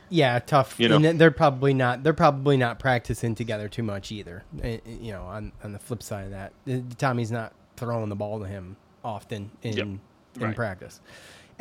Yeah, 0.08 0.38
tough. 0.40 0.78
You 0.78 0.88
know. 0.88 0.96
and 0.96 1.18
they're 1.20 1.30
probably 1.30 1.72
not. 1.74 2.02
They're 2.02 2.12
probably 2.12 2.56
not 2.56 2.78
practicing 2.78 3.34
together 3.34 3.68
too 3.68 3.82
much 3.82 4.12
either. 4.12 4.44
Eh, 4.62 4.78
eh, 4.86 4.90
You 5.00 5.12
know, 5.12 5.22
on 5.24 5.52
on 5.64 5.72
the 5.72 5.78
flip 5.78 6.02
side 6.02 6.24
of 6.26 6.30
that, 6.32 6.52
eh, 6.66 6.80
Tommy's 6.98 7.32
not 7.32 7.52
throwing 7.76 8.08
the 8.08 8.16
ball 8.16 8.38
to 8.40 8.46
him 8.46 8.76
often 9.04 9.50
in 9.62 9.72
Yep. 9.76 9.86
in 9.86 10.00
Right. 10.38 10.56
practice. 10.56 11.00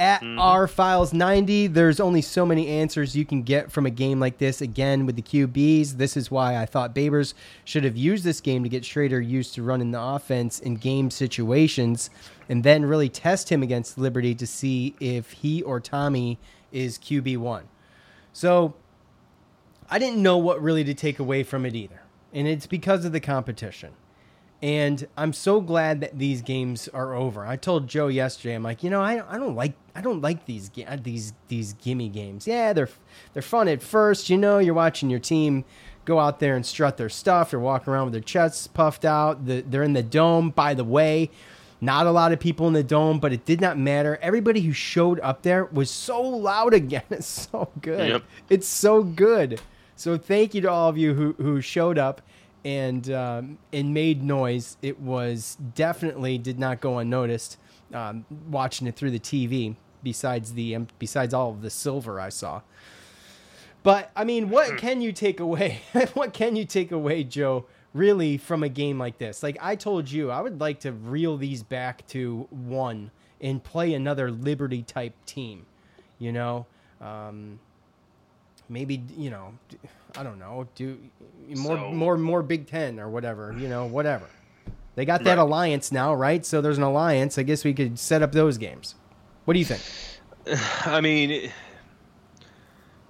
At 0.02 0.24
Mhm. 0.24 0.40
our 0.40 0.68
files 0.68 1.14
90, 1.14 1.68
there's 1.68 2.00
only 2.00 2.24
so 2.24 2.44
many 2.44 2.68
answers 2.70 3.16
you 3.16 3.24
can 3.24 3.44
get 3.44 3.72
from 3.72 3.86
a 3.86 3.92
game 3.92 4.20
like 4.20 4.40
this. 4.40 4.60
Again, 4.60 5.06
with 5.06 5.16
the 5.16 5.22
QBs, 5.22 5.98
this 5.98 6.18
is 6.18 6.32
why 6.32 6.58
I 6.58 6.66
thought 6.66 6.96
Babers 6.96 7.36
should 7.64 7.84
have 7.84 7.96
used 7.96 8.24
this 8.24 8.42
game 8.42 8.64
to 8.64 8.70
get 8.70 8.82
Shrader 8.82 9.24
used 9.24 9.54
to 9.54 9.62
running 9.62 9.92
the 9.92 10.02
offense 10.02 10.58
in 10.60 10.78
game 10.78 11.12
situations 11.12 12.10
and 12.50 12.64
then 12.64 12.84
really 12.84 13.10
test 13.10 13.50
him 13.52 13.62
against 13.62 14.00
Liberty 14.00 14.34
to 14.34 14.48
see 14.48 14.96
if 15.00 15.34
he 15.34 15.62
or 15.62 15.80
Tommy 15.80 16.40
is 16.72 16.98
QB1. 16.98 17.66
So 18.34 18.74
I 19.88 20.00
didn't 20.00 20.24
know 20.24 20.40
what 20.40 20.60
really 20.64 20.84
to 20.84 20.96
take 20.96 21.20
away 21.20 21.44
from 21.44 21.64
it 21.64 21.76
either. 21.76 22.02
And 22.34 22.48
it's 22.48 22.66
because 22.66 23.06
of 23.06 23.12
the 23.12 23.20
competition. 23.20 23.92
And 24.62 25.08
I'm 25.18 25.34
so 25.34 25.60
glad 25.60 26.02
that 26.02 26.20
these 26.20 26.44
games 26.44 26.88
are 26.90 27.16
over. 27.16 27.46
I 27.46 27.56
told 27.56 27.88
Joe 27.88 28.08
yesterday, 28.08 28.54
I'm 28.54 28.62
like, 28.62 28.84
you 28.84 28.92
know, 28.92 29.02
I, 29.02 29.24
I 29.28 29.40
don't 29.40 29.56
like 29.56 29.74
I 29.96 30.02
don't 30.02 30.22
like 30.22 30.46
these 30.46 30.70
uh, 30.88 30.98
these 31.02 31.34
these 31.48 31.74
gimme 31.74 32.10
games. 32.10 32.46
Yeah, 32.46 32.72
they're 32.74 32.90
they're 33.34 33.42
fun 33.42 33.68
at 33.68 33.82
first. 33.82 34.30
You 34.30 34.38
know, 34.38 34.60
you're 34.60 34.76
watching 34.76 35.10
your 35.10 35.20
team 35.20 35.66
go 36.06 36.20
out 36.20 36.40
there 36.40 36.56
and 36.56 36.66
strut 36.66 36.98
their 36.98 37.10
stuff. 37.10 37.52
They're 37.52 37.60
walking 37.60 37.92
around 37.92 38.06
with 38.06 38.14
their 38.14 38.22
chests 38.22 38.68
puffed 38.68 39.04
out. 39.04 39.46
The, 39.46 39.62
they're 39.62 39.84
in 39.84 39.94
the 39.94 40.04
dome. 40.04 40.52
By 40.52 40.76
the 40.76 40.84
way, 40.84 41.32
not 41.80 42.06
a 42.06 42.12
lot 42.12 42.32
of 42.32 42.40
people 42.40 42.68
in 42.68 42.74
the 42.74 42.84
dome, 42.84 43.20
but 43.20 43.34
it 43.34 43.46
did 43.46 43.62
not 43.62 43.78
matter. 43.80 44.20
Everybody 44.22 44.62
who 44.62 44.74
showed 44.74 45.20
up 45.22 45.42
there 45.42 45.66
was 45.66 45.90
so 45.90 46.22
loud 46.22 46.74
again. 46.76 47.04
It's 47.10 47.28
so 47.28 47.72
good. 47.82 48.10
Yep. 48.10 48.24
It's 48.50 48.68
so 48.68 49.04
good. 49.04 49.60
So 49.96 50.18
thank 50.18 50.54
you 50.54 50.62
to 50.62 50.70
all 50.70 50.90
of 50.90 50.98
you 50.98 51.14
who, 51.14 51.34
who 51.34 51.62
showed 51.62 51.98
up 51.98 52.22
and 52.64 53.10
um, 53.12 53.58
and 53.74 53.94
made 53.94 54.24
noise. 54.24 54.78
It 54.82 55.00
was 55.00 55.58
definitely 55.76 56.38
did 56.38 56.60
not 56.60 56.82
go 56.82 56.98
unnoticed. 56.98 57.58
Um, 57.94 58.26
watching 58.50 58.88
it 58.88 58.96
through 58.96 59.12
the 59.12 59.20
TV, 59.20 59.76
besides 60.02 60.54
the 60.54 60.76
um, 60.76 60.88
besides 61.00 61.34
all 61.34 61.52
of 61.52 61.62
the 61.62 61.70
silver 61.70 62.20
I 62.20 62.30
saw. 62.30 62.62
But 63.84 64.12
I 64.16 64.24
mean, 64.24 64.50
what 64.50 64.78
can 64.78 65.02
you 65.02 65.12
take 65.12 65.40
away? 65.40 65.82
what 66.14 66.34
can 66.34 66.56
you 66.56 66.66
take 66.66 66.92
away, 66.92 67.24
Joe? 67.24 67.66
Really, 67.94 68.38
from 68.38 68.64
a 68.64 68.70
game 68.70 68.98
like 68.98 69.18
this? 69.18 69.44
Like 69.44 69.58
I 69.60 69.76
told 69.76 70.10
you, 70.10 70.32
I 70.32 70.42
would 70.42 70.62
like 70.62 70.80
to 70.82 70.92
reel 70.92 71.38
these 71.38 71.64
back 71.64 72.08
to 72.08 72.48
one 72.50 73.12
and 73.42 73.64
play 73.64 73.94
another 73.94 74.32
Liberty 74.32 74.84
type 74.84 75.14
team. 75.26 75.66
You 76.20 76.32
know, 76.32 76.68
um, 77.02 77.60
maybe 78.72 79.04
you 79.18 79.30
know, 79.30 79.54
I 80.18 80.24
don't 80.24 80.40
know, 80.40 80.68
do 80.76 80.98
more 81.56 81.78
So- 81.78 81.92
more 81.92 82.18
more 82.18 82.42
Big 82.42 82.68
Ten 82.68 83.00
or 83.00 83.10
whatever. 83.10 83.54
You 83.58 83.68
know, 83.68 83.86
whatever. 83.86 84.26
They 84.96 85.06
got 85.06 85.24
that 85.24 85.38
Right. 85.38 85.42
alliance 85.42 85.92
now, 85.92 86.14
right? 86.14 86.46
So 86.46 86.60
there's 86.62 86.78
an 86.78 86.84
alliance. 86.84 87.38
I 87.38 87.44
guess 87.44 87.64
we 87.64 87.74
could 87.74 87.98
set 87.98 88.22
up 88.22 88.32
those 88.34 88.58
games. 88.58 88.96
What 89.46 89.54
do 89.54 89.60
you 89.60 89.66
think? 89.66 89.82
I 90.86 91.00
mean, 91.02 91.52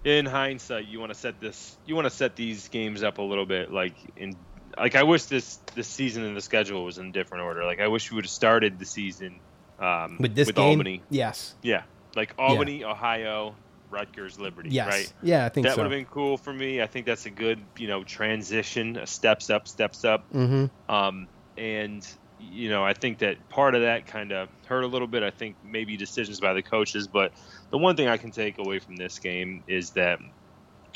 in 0.03 0.25
hindsight, 0.25 0.87
you 0.87 0.99
want 0.99 1.11
to 1.13 1.17
set 1.17 1.39
this, 1.39 1.77
you 1.85 1.95
want 1.95 2.05
to 2.05 2.09
set 2.11 2.35
these 2.35 2.67
games 2.69 3.03
up 3.03 3.17
a 3.17 3.21
little 3.21 3.45
bit 3.45 3.71
like 3.71 3.93
in, 4.15 4.35
like 4.77 4.95
I 4.95 5.03
wish 5.03 5.25
this 5.25 5.57
this 5.75 5.87
season 5.87 6.23
and 6.23 6.35
the 6.35 6.41
schedule 6.41 6.85
was 6.85 6.97
in 6.97 7.11
different 7.11 7.43
order. 7.43 7.63
Like 7.65 7.79
I 7.79 7.87
wish 7.87 8.09
we 8.11 8.15
would 8.15 8.25
have 8.25 8.31
started 8.31 8.79
the 8.79 8.85
season 8.85 9.39
um, 9.79 10.17
With 10.19 10.35
this 10.35 10.47
with 10.47 10.55
game? 10.55 10.69
Albany. 10.69 11.01
Yes. 11.09 11.55
Yeah, 11.61 11.83
like 12.15 12.33
Albany, 12.37 12.83
Ohio, 12.83 13.55
Rutgers, 13.91 14.39
Liberty. 14.39 14.69
Yes. 14.69 14.87
Right. 14.87 15.13
Yeah, 15.21 15.45
I 15.45 15.49
think 15.49 15.67
that 15.67 15.75
so. 15.75 15.81
would 15.81 15.91
have 15.91 15.97
been 15.97 16.11
cool 16.11 16.37
for 16.37 16.53
me. 16.53 16.81
I 16.81 16.87
think 16.87 17.05
that's 17.05 17.25
a 17.25 17.29
good, 17.29 17.59
you 17.77 17.87
know, 17.87 18.03
transition, 18.03 18.99
steps 19.05 19.49
up, 19.49 19.67
steps 19.67 20.05
up. 20.05 20.31
Mhm. 20.33 20.69
Um, 20.89 21.27
and 21.57 22.07
you 22.39 22.69
know, 22.69 22.83
I 22.83 22.93
think 22.93 23.19
that 23.19 23.49
part 23.49 23.75
of 23.75 23.81
that 23.81 24.07
kind 24.07 24.31
of 24.31 24.49
hurt 24.65 24.83
a 24.83 24.87
little 24.87 25.07
bit. 25.07 25.23
I 25.23 25.29
think 25.29 25.57
maybe 25.63 25.97
decisions 25.97 26.39
by 26.39 26.53
the 26.53 26.63
coaches, 26.63 27.07
but 27.07 27.33
the 27.69 27.77
one 27.77 27.95
thing 27.95 28.07
I 28.07 28.17
can 28.17 28.31
take 28.31 28.57
away 28.57 28.79
from 28.79 28.95
this 28.95 29.19
game 29.19 29.63
is 29.67 29.91
that 29.91 30.19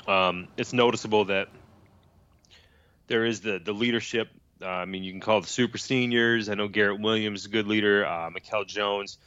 um, 0.07 0.47
it's 0.57 0.73
noticeable 0.73 1.25
that 1.25 1.49
there 3.07 3.25
is 3.25 3.41
the 3.41 3.59
the 3.63 3.73
leadership. 3.73 4.29
Uh, 4.61 4.67
I 4.67 4.85
mean, 4.85 5.03
you 5.03 5.11
can 5.11 5.21
call 5.21 5.41
the 5.41 5.47
super 5.47 5.77
seniors. 5.77 6.49
I 6.49 6.55
know 6.55 6.67
Garrett 6.67 6.99
Williams 6.99 7.41
is 7.41 7.45
a 7.47 7.49
good 7.49 7.67
leader. 7.67 8.05
Uh, 8.05 8.29
Mikel 8.31 8.65
Jones. 8.65 9.17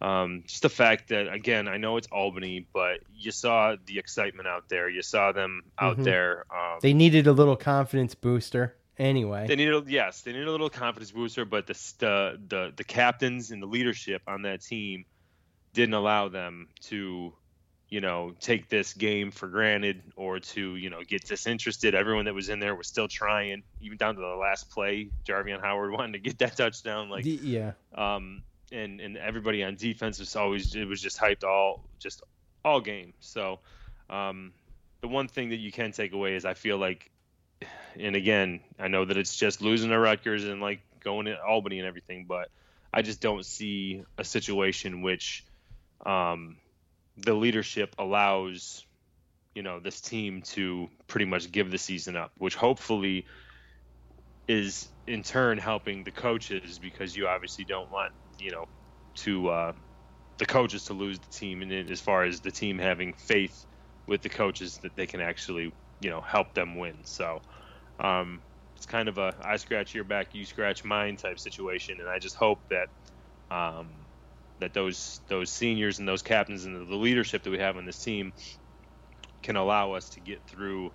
Um, 0.00 0.42
just 0.46 0.62
the 0.62 0.68
fact 0.68 1.08
that 1.08 1.32
again, 1.32 1.68
I 1.68 1.78
know 1.78 1.96
it's 1.96 2.08
Albany, 2.08 2.66
but 2.72 3.00
you 3.14 3.30
saw 3.30 3.76
the 3.86 3.98
excitement 3.98 4.46
out 4.46 4.68
there. 4.68 4.88
You 4.90 5.00
saw 5.02 5.32
them 5.32 5.62
out 5.78 5.96
Mhm. 5.98 6.04
there. 6.04 6.44
Um, 6.54 6.78
They 6.82 6.92
needed 6.92 7.26
a 7.26 7.32
little 7.32 7.56
confidence 7.56 8.14
booster. 8.14 8.76
Anyway, 8.98 9.46
they 9.46 9.56
needed 9.56 9.88
yes, 9.88 10.22
they 10.22 10.32
needed 10.32 10.48
a 10.48 10.50
little 10.50 10.70
confidence 10.70 11.10
booster, 11.10 11.44
but 11.44 11.66
the 11.66 11.74
the 11.98 12.40
the, 12.48 12.72
the 12.76 12.84
captains 12.84 13.50
and 13.50 13.62
the 13.62 13.66
leadership 13.66 14.22
on 14.26 14.42
that 14.42 14.62
team 14.62 15.04
didn't 15.74 15.92
allow 15.94 16.28
them 16.30 16.68
to, 16.80 17.34
you 17.90 18.00
know, 18.00 18.32
take 18.40 18.70
this 18.70 18.94
game 18.94 19.30
for 19.30 19.48
granted 19.48 20.02
or 20.16 20.40
to 20.40 20.76
you 20.76 20.88
know 20.88 21.02
get 21.02 21.24
disinterested. 21.26 21.94
Everyone 21.94 22.24
that 22.24 22.34
was 22.34 22.48
in 22.48 22.58
there 22.58 22.74
was 22.74 22.86
still 22.86 23.08
trying, 23.08 23.62
even 23.82 23.98
down 23.98 24.14
to 24.14 24.20
the 24.20 24.26
last 24.28 24.70
play. 24.70 25.10
Jarveon 25.26 25.60
Howard 25.60 25.90
wanted 25.98 26.12
to 26.12 26.18
get 26.18 26.38
that 26.38 26.56
touchdown, 26.56 27.10
like 27.10 27.24
yeah. 27.26 27.72
um, 27.94 28.42
and 28.72 29.00
and 29.00 29.16
everybody 29.16 29.62
on 29.62 29.76
defense 29.76 30.18
was 30.18 30.34
always 30.36 30.74
it 30.74 30.86
was 30.86 31.00
just 31.00 31.18
hyped 31.18 31.44
all 31.44 31.84
just 31.98 32.22
all 32.64 32.80
game. 32.80 33.12
So 33.20 33.60
um, 34.10 34.52
the 35.00 35.08
one 35.08 35.28
thing 35.28 35.50
that 35.50 35.58
you 35.58 35.72
can 35.72 35.92
take 35.92 36.12
away 36.12 36.34
is 36.34 36.44
I 36.44 36.54
feel 36.54 36.78
like, 36.78 37.10
and 37.98 38.16
again 38.16 38.60
I 38.78 38.88
know 38.88 39.04
that 39.04 39.16
it's 39.16 39.36
just 39.36 39.62
losing 39.62 39.90
to 39.90 39.98
Rutgers 39.98 40.44
and 40.44 40.60
like 40.60 40.80
going 41.00 41.26
to 41.26 41.40
Albany 41.40 41.78
and 41.78 41.86
everything, 41.86 42.26
but 42.28 42.48
I 42.92 43.02
just 43.02 43.20
don't 43.20 43.44
see 43.44 44.02
a 44.18 44.24
situation 44.24 45.02
which 45.02 45.44
um, 46.04 46.56
the 47.16 47.34
leadership 47.34 47.94
allows 47.98 48.84
you 49.54 49.62
know 49.62 49.80
this 49.80 50.00
team 50.00 50.42
to 50.42 50.88
pretty 51.06 51.26
much 51.26 51.50
give 51.50 51.70
the 51.70 51.78
season 51.78 52.16
up, 52.16 52.32
which 52.38 52.54
hopefully 52.54 53.26
is 54.48 54.88
in 55.06 55.22
turn 55.22 55.58
helping 55.58 56.04
the 56.04 56.10
coaches 56.10 56.78
because 56.78 57.16
you 57.16 57.26
obviously 57.26 57.64
don't 57.64 57.90
want 57.90 58.12
you 58.38 58.50
know 58.50 58.66
to 59.16 59.48
uh, 59.48 59.72
the 60.38 60.46
coaches 60.46 60.84
to 60.84 60.94
lose 60.94 61.18
the 61.20 61.28
team 61.28 61.62
and 61.62 61.72
as 61.90 62.00
far 62.00 62.24
as 62.24 62.40
the 62.40 62.50
team 62.50 62.78
having 62.78 63.12
faith 63.14 63.66
with 64.06 64.22
the 64.22 64.28
coaches 64.28 64.78
that 64.82 64.94
they 64.96 65.06
can 65.06 65.20
actually 65.20 65.72
you 66.00 66.10
know 66.10 66.20
help 66.20 66.54
them 66.54 66.78
win 66.78 67.04
so 67.04 67.40
um, 67.98 68.42
it's 68.76 68.86
kind 68.86 69.08
of 69.08 69.18
a 69.18 69.34
I 69.42 69.56
scratch 69.56 69.94
your 69.94 70.04
back 70.04 70.34
you 70.34 70.44
scratch 70.44 70.84
mine 70.84 71.16
type 71.16 71.38
situation 71.38 71.98
and 72.00 72.08
I 72.08 72.18
just 72.18 72.36
hope 72.36 72.60
that 72.70 72.88
um, 73.50 74.06
that 74.58 74.74
those 74.74 75.20
those 75.28 75.50
seniors 75.50 75.98
and 75.98 76.08
those 76.08 76.22
captains 76.22 76.64
and 76.64 76.88
the 76.88 76.96
leadership 76.96 77.42
that 77.44 77.50
we 77.50 77.58
have 77.58 77.76
on 77.76 77.86
this 77.86 77.98
team 78.00 78.32
can 79.42 79.56
allow 79.56 79.92
us 79.92 80.10
to 80.10 80.20
get 80.20 80.46
through 80.46 80.92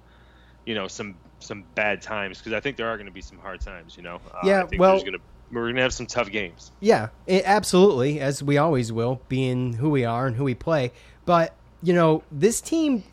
you 0.66 0.76
know 0.76 0.88
some 0.88 1.20
some 1.40 1.64
bad 1.74 2.02
times 2.02 2.38
because 2.38 2.54
I 2.54 2.60
think 2.60 2.78
there 2.78 2.88
are 2.88 2.98
going 2.98 3.08
to 3.08 3.12
be 3.14 3.22
some 3.22 3.40
hard 3.40 3.62
times. 3.62 3.98
You 3.98 4.04
know, 4.04 4.18
uh, 4.34 4.38
Yeah, 4.46 4.62
I 4.62 4.68
think 4.68 4.80
well- 4.80 4.92
there's 4.92 5.04
gonna 5.04 5.24
we're 5.52 5.64
going 5.64 5.76
to 5.76 5.82
have 5.82 5.94
some 5.94 6.06
tough 6.06 6.30
games. 6.32 6.72
Yeah, 6.80 7.10
it, 7.28 7.44
absolutely, 7.46 8.20
as 8.20 8.42
we 8.42 8.58
always 8.58 8.92
will, 8.92 9.22
being 9.28 9.74
who 9.74 9.90
we 9.90 10.06
are 10.06 10.28
and 10.28 10.36
who 10.36 10.44
we 10.44 10.56
play. 10.56 10.92
But 11.26 11.56
you 11.84 11.94
know, 11.94 12.24
this 12.32 12.62
team, 12.62 13.04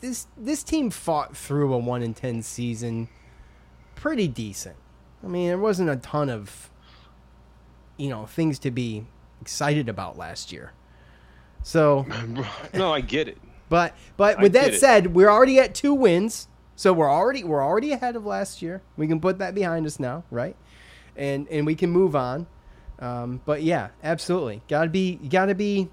this 0.00 0.26
this 0.36 0.62
team 0.62 0.90
fought 0.90 1.36
through 1.36 1.72
a 1.74 1.78
one 1.78 2.02
in 2.02 2.14
ten 2.14 2.42
season, 2.42 3.08
pretty 3.94 4.28
decent. 4.28 4.76
I 5.22 5.26
mean, 5.26 5.48
there 5.48 5.58
wasn't 5.58 5.90
a 5.90 5.96
ton 5.96 6.30
of, 6.30 6.70
you 7.96 8.08
know, 8.08 8.24
things 8.26 8.58
to 8.60 8.70
be 8.70 9.04
excited 9.42 9.88
about 9.88 10.16
last 10.16 10.50
year. 10.52 10.72
So, 11.62 12.06
no, 12.74 12.94
I 12.94 13.02
get 13.02 13.28
it. 13.28 13.36
but 13.68 13.94
but 14.16 14.38
I 14.38 14.42
with 14.42 14.52
that 14.54 14.66
get 14.66 14.74
it. 14.74 14.80
said, 14.80 15.14
we're 15.14 15.28
already 15.28 15.58
at 15.60 15.74
two 15.74 15.92
wins, 15.92 16.48
so 16.74 16.92
we're 16.92 17.10
already 17.10 17.44
we're 17.44 17.62
already 17.62 17.92
ahead 17.92 18.16
of 18.16 18.24
last 18.24 18.62
year. 18.62 18.80
We 18.96 19.06
can 19.06 19.20
put 19.20 19.38
that 19.38 19.54
behind 19.54 19.86
us 19.86 20.00
now, 20.00 20.24
right? 20.30 20.56
And 21.16 21.48
and 21.48 21.66
we 21.66 21.74
can 21.74 21.90
move 21.90 22.16
on. 22.16 22.46
Um, 22.98 23.40
but 23.44 23.62
yeah, 23.62 23.88
absolutely, 24.02 24.62
gotta 24.68 24.90
be 24.90 25.16
gotta 25.16 25.54
be. 25.54 25.88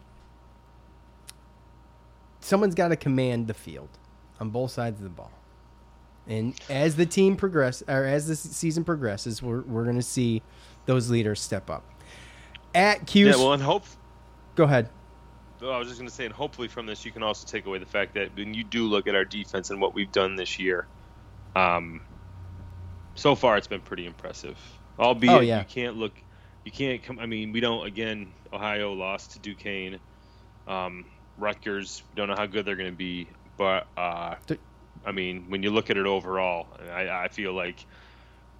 Someone's 2.39 2.75
got 2.75 2.89
to 2.89 2.95
command 2.95 3.47
the 3.47 3.53
field 3.53 3.89
on 4.39 4.49
both 4.51 4.71
sides 4.71 4.99
of 4.99 5.03
the 5.03 5.09
ball, 5.09 5.31
and 6.27 6.53
as 6.69 6.95
the 6.95 7.05
team 7.05 7.35
progress 7.35 7.83
or 7.87 8.05
as 8.05 8.27
the 8.27 8.35
season 8.35 8.83
progresses, 8.83 9.41
we're 9.41 9.61
we're 9.61 9.85
gonna 9.85 10.01
see 10.01 10.41
those 10.85 11.09
leaders 11.09 11.41
step 11.41 11.69
up. 11.69 11.83
At 12.75 13.07
Q, 13.07 13.27
Yeah, 13.27 13.35
well, 13.35 13.53
and 13.53 13.63
hope 13.63 13.85
Go 14.57 14.63
ahead. 14.63 14.89
Oh, 15.61 15.69
I 15.69 15.77
was 15.77 15.87
just 15.87 15.99
going 15.99 16.09
to 16.09 16.13
say, 16.13 16.25
and 16.25 16.33
hopefully 16.33 16.67
from 16.67 16.87
this, 16.87 17.05
you 17.05 17.11
can 17.11 17.21
also 17.21 17.45
take 17.45 17.67
away 17.67 17.77
the 17.77 17.85
fact 17.85 18.15
that 18.15 18.35
when 18.35 18.55
you 18.55 18.63
do 18.63 18.85
look 18.85 19.07
at 19.07 19.13
our 19.13 19.23
defense 19.23 19.69
and 19.69 19.79
what 19.79 19.93
we've 19.93 20.11
done 20.11 20.35
this 20.35 20.57
year, 20.57 20.87
um, 21.55 22.01
so 23.13 23.35
far 23.35 23.55
it's 23.55 23.67
been 23.67 23.81
pretty 23.81 24.07
impressive. 24.07 24.57
Albeit 24.99 25.33
Oh, 25.33 25.39
yeah. 25.39 25.59
you 25.59 25.65
can't 25.65 25.95
look, 25.97 26.13
you 26.65 26.71
can't 26.71 27.01
come. 27.03 27.19
I 27.19 27.25
mean, 27.25 27.51
we 27.51 27.59
don't. 27.59 27.85
Again, 27.85 28.31
Ohio 28.51 28.93
lost 28.93 29.31
to 29.31 29.39
Duquesne. 29.39 29.99
Um, 30.67 31.05
Rutgers 31.37 32.03
don't 32.15 32.27
know 32.27 32.35
how 32.35 32.45
good 32.47 32.65
they're 32.65 32.75
going 32.75 32.89
to 32.91 32.95
be, 32.97 33.27
but 33.57 33.87
uh, 33.95 34.35
I 35.05 35.11
mean, 35.11 35.45
when 35.49 35.61
you 35.63 35.69
look 35.69 35.89
at 35.89 35.97
it 35.97 36.05
overall, 36.05 36.67
I, 36.91 37.09
I 37.09 37.27
feel 37.27 37.53
like 37.53 37.85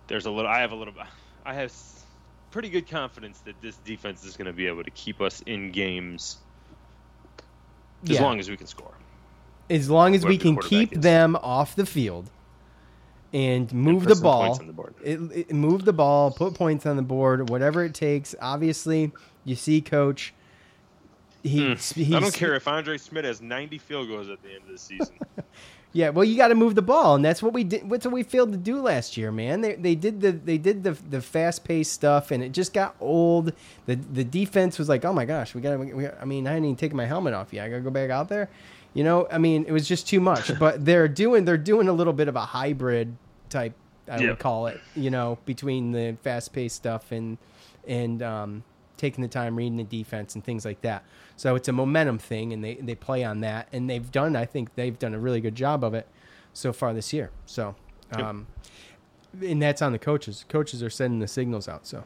there's 0.07 0.25
a 0.25 0.31
little. 0.31 0.49
I 0.49 0.59
have 0.59 0.71
a 0.71 0.75
little. 0.75 0.93
I 1.45 1.53
have 1.55 1.73
pretty 2.51 2.69
good 2.69 2.87
confidence 2.87 3.39
that 3.41 3.59
this 3.61 3.75
defense 3.77 4.23
is 4.23 4.37
going 4.37 4.45
to 4.47 4.53
be 4.53 4.67
able 4.67 4.83
to 4.83 4.91
keep 4.91 5.21
us 5.21 5.41
in 5.45 5.71
games 5.71 6.37
as 8.03 8.11
Yeah. 8.11 8.21
long 8.23 8.39
as 8.39 8.49
we 8.49 8.55
can 8.57 8.67
score. 8.67 8.93
As 9.69 9.89
long 9.89 10.15
as 10.15 10.21
Whoever 10.21 10.29
we 10.33 10.37
can 10.37 10.57
keep 10.57 10.93
is. 10.93 10.99
them 11.01 11.35
off 11.35 11.75
the 11.75 11.85
field 11.85 12.29
and 13.33 13.71
move 13.73 14.03
put 14.03 14.15
the 14.15 14.21
ball, 14.21 14.57
on 14.59 14.67
the 14.67 14.73
board. 14.73 14.93
It, 15.03 15.19
it- 15.33 15.51
move 15.53 15.85
the 15.85 15.93
ball, 15.93 16.31
put 16.31 16.53
points 16.53 16.85
on 16.85 16.95
the 16.95 17.01
board, 17.03 17.49
whatever 17.49 17.83
it 17.83 17.93
takes. 17.93 18.33
Obviously, 18.41 19.11
you 19.45 19.55
see, 19.55 19.81
coach. 19.81 20.33
He, 21.43 21.75
he's, 21.75 21.91
Hmm. 21.93 22.15
I 22.15 22.19
don't 22.19 22.33
care 22.33 22.55
if 22.55 22.67
Andre 22.67 22.97
Szmyt 22.97 23.23
has 23.23 23.41
90 23.41 23.77
field 23.77 24.07
goals 24.07 24.29
at 24.29 24.41
the 24.43 24.49
end 24.49 24.63
of 24.65 24.71
the 24.71 24.77
season. 24.77 25.15
Yeah, 25.93 26.09
well, 26.09 26.25
you 26.25 26.35
got 26.37 26.49
to 26.49 26.55
move 26.55 26.75
the 26.75 26.81
ball, 26.83 27.15
and 27.15 27.23
that's 27.25 27.41
what 27.41 27.53
we 27.53 27.63
did. 27.63 27.89
What's 27.89 28.05
what 28.05 28.13
we 28.13 28.21
failed 28.21 28.51
to 28.51 28.57
do 28.57 28.81
last 28.81 29.15
year, 29.17 29.31
man. 29.31 29.61
They, 29.61 29.75
they 29.75 29.95
did 29.95 30.19
the 30.21 30.31
they 30.33 30.57
did 30.59 30.83
the 30.83 30.91
the 30.91 31.21
fast 31.21 31.63
paced 31.63 31.93
stuff, 31.93 32.29
and 32.29 32.43
it 32.43 32.51
just 32.51 32.71
got 32.73 32.95
old. 32.99 33.53
the 33.87 33.95
The 33.95 34.25
defense 34.25 34.77
was 34.77 34.89
like, 34.89 35.05
oh 35.05 35.13
my 35.13 35.23
gosh, 35.25 35.55
we 35.55 35.61
got. 35.61 35.71
to 35.71 35.77
we, 35.77 36.07
I 36.07 36.25
mean, 36.25 36.45
I 36.45 36.51
hadn't 36.51 36.65
even 36.65 36.75
taken 36.75 36.97
my 36.97 37.05
helmet 37.05 37.33
off 37.33 37.51
yet. 37.51 37.65
I 37.65 37.69
got 37.69 37.75
to 37.77 37.81
go 37.81 37.89
back 37.89 38.09
out 38.11 38.27
there. 38.27 38.49
You 38.93 39.03
know, 39.03 39.27
I 39.31 39.37
mean, 39.37 39.65
it 39.67 39.71
was 39.71 39.87
just 39.87 40.07
too 40.07 40.19
much. 40.19 40.57
but 40.59 40.83
they're 40.89 41.07
doing 41.07 41.45
they're 41.45 41.57
doing 41.57 41.87
a 41.87 41.93
little 41.93 42.13
bit 42.13 42.27
of 42.27 42.35
a 42.35 42.41
hybrid 42.45 43.15
type. 43.49 43.73
I 44.09 44.19
Yeah. 44.19 44.29
would 44.29 44.39
call 44.39 44.67
it. 44.67 44.79
You 44.95 45.09
know, 45.11 45.37
between 45.45 45.91
the 45.91 46.17
fast 46.23 46.53
paced 46.53 46.75
stuff 46.77 47.11
and 47.11 47.37
and 47.87 48.21
um, 48.23 48.63
taking 48.97 49.21
the 49.21 49.27
time 49.27 49.55
reading 49.55 49.77
the 49.77 49.83
defense 49.83 50.33
and 50.35 50.43
things 50.43 50.65
like 50.65 50.81
that. 50.81 51.03
So 51.35 51.55
it's 51.55 51.67
a 51.67 51.71
momentum 51.71 52.17
thing, 52.17 52.53
and 52.53 52.63
they 52.63 52.75
they 52.75 52.95
play 52.95 53.23
on 53.23 53.41
that, 53.41 53.67
and 53.71 53.89
they've 53.89 54.11
done. 54.11 54.35
I 54.35 54.45
think 54.45 54.73
they've 54.75 54.97
done 54.97 55.13
a 55.13 55.19
really 55.19 55.41
good 55.41 55.55
job 55.55 55.83
of 55.83 55.93
it 55.93 56.07
so 56.53 56.73
far 56.73 56.93
this 56.93 57.13
year. 57.13 57.29
So, 57.45 57.75
um, 58.13 58.47
and 59.41 59.61
that's 59.61 59.81
on 59.83 59.91
the 59.91 59.99
coaches. 59.99 60.45
Coaches 60.49 60.81
are 60.81 60.89
sending 60.89 61.19
the 61.19 61.27
signals 61.27 61.67
out. 61.67 61.85
So. 61.85 62.03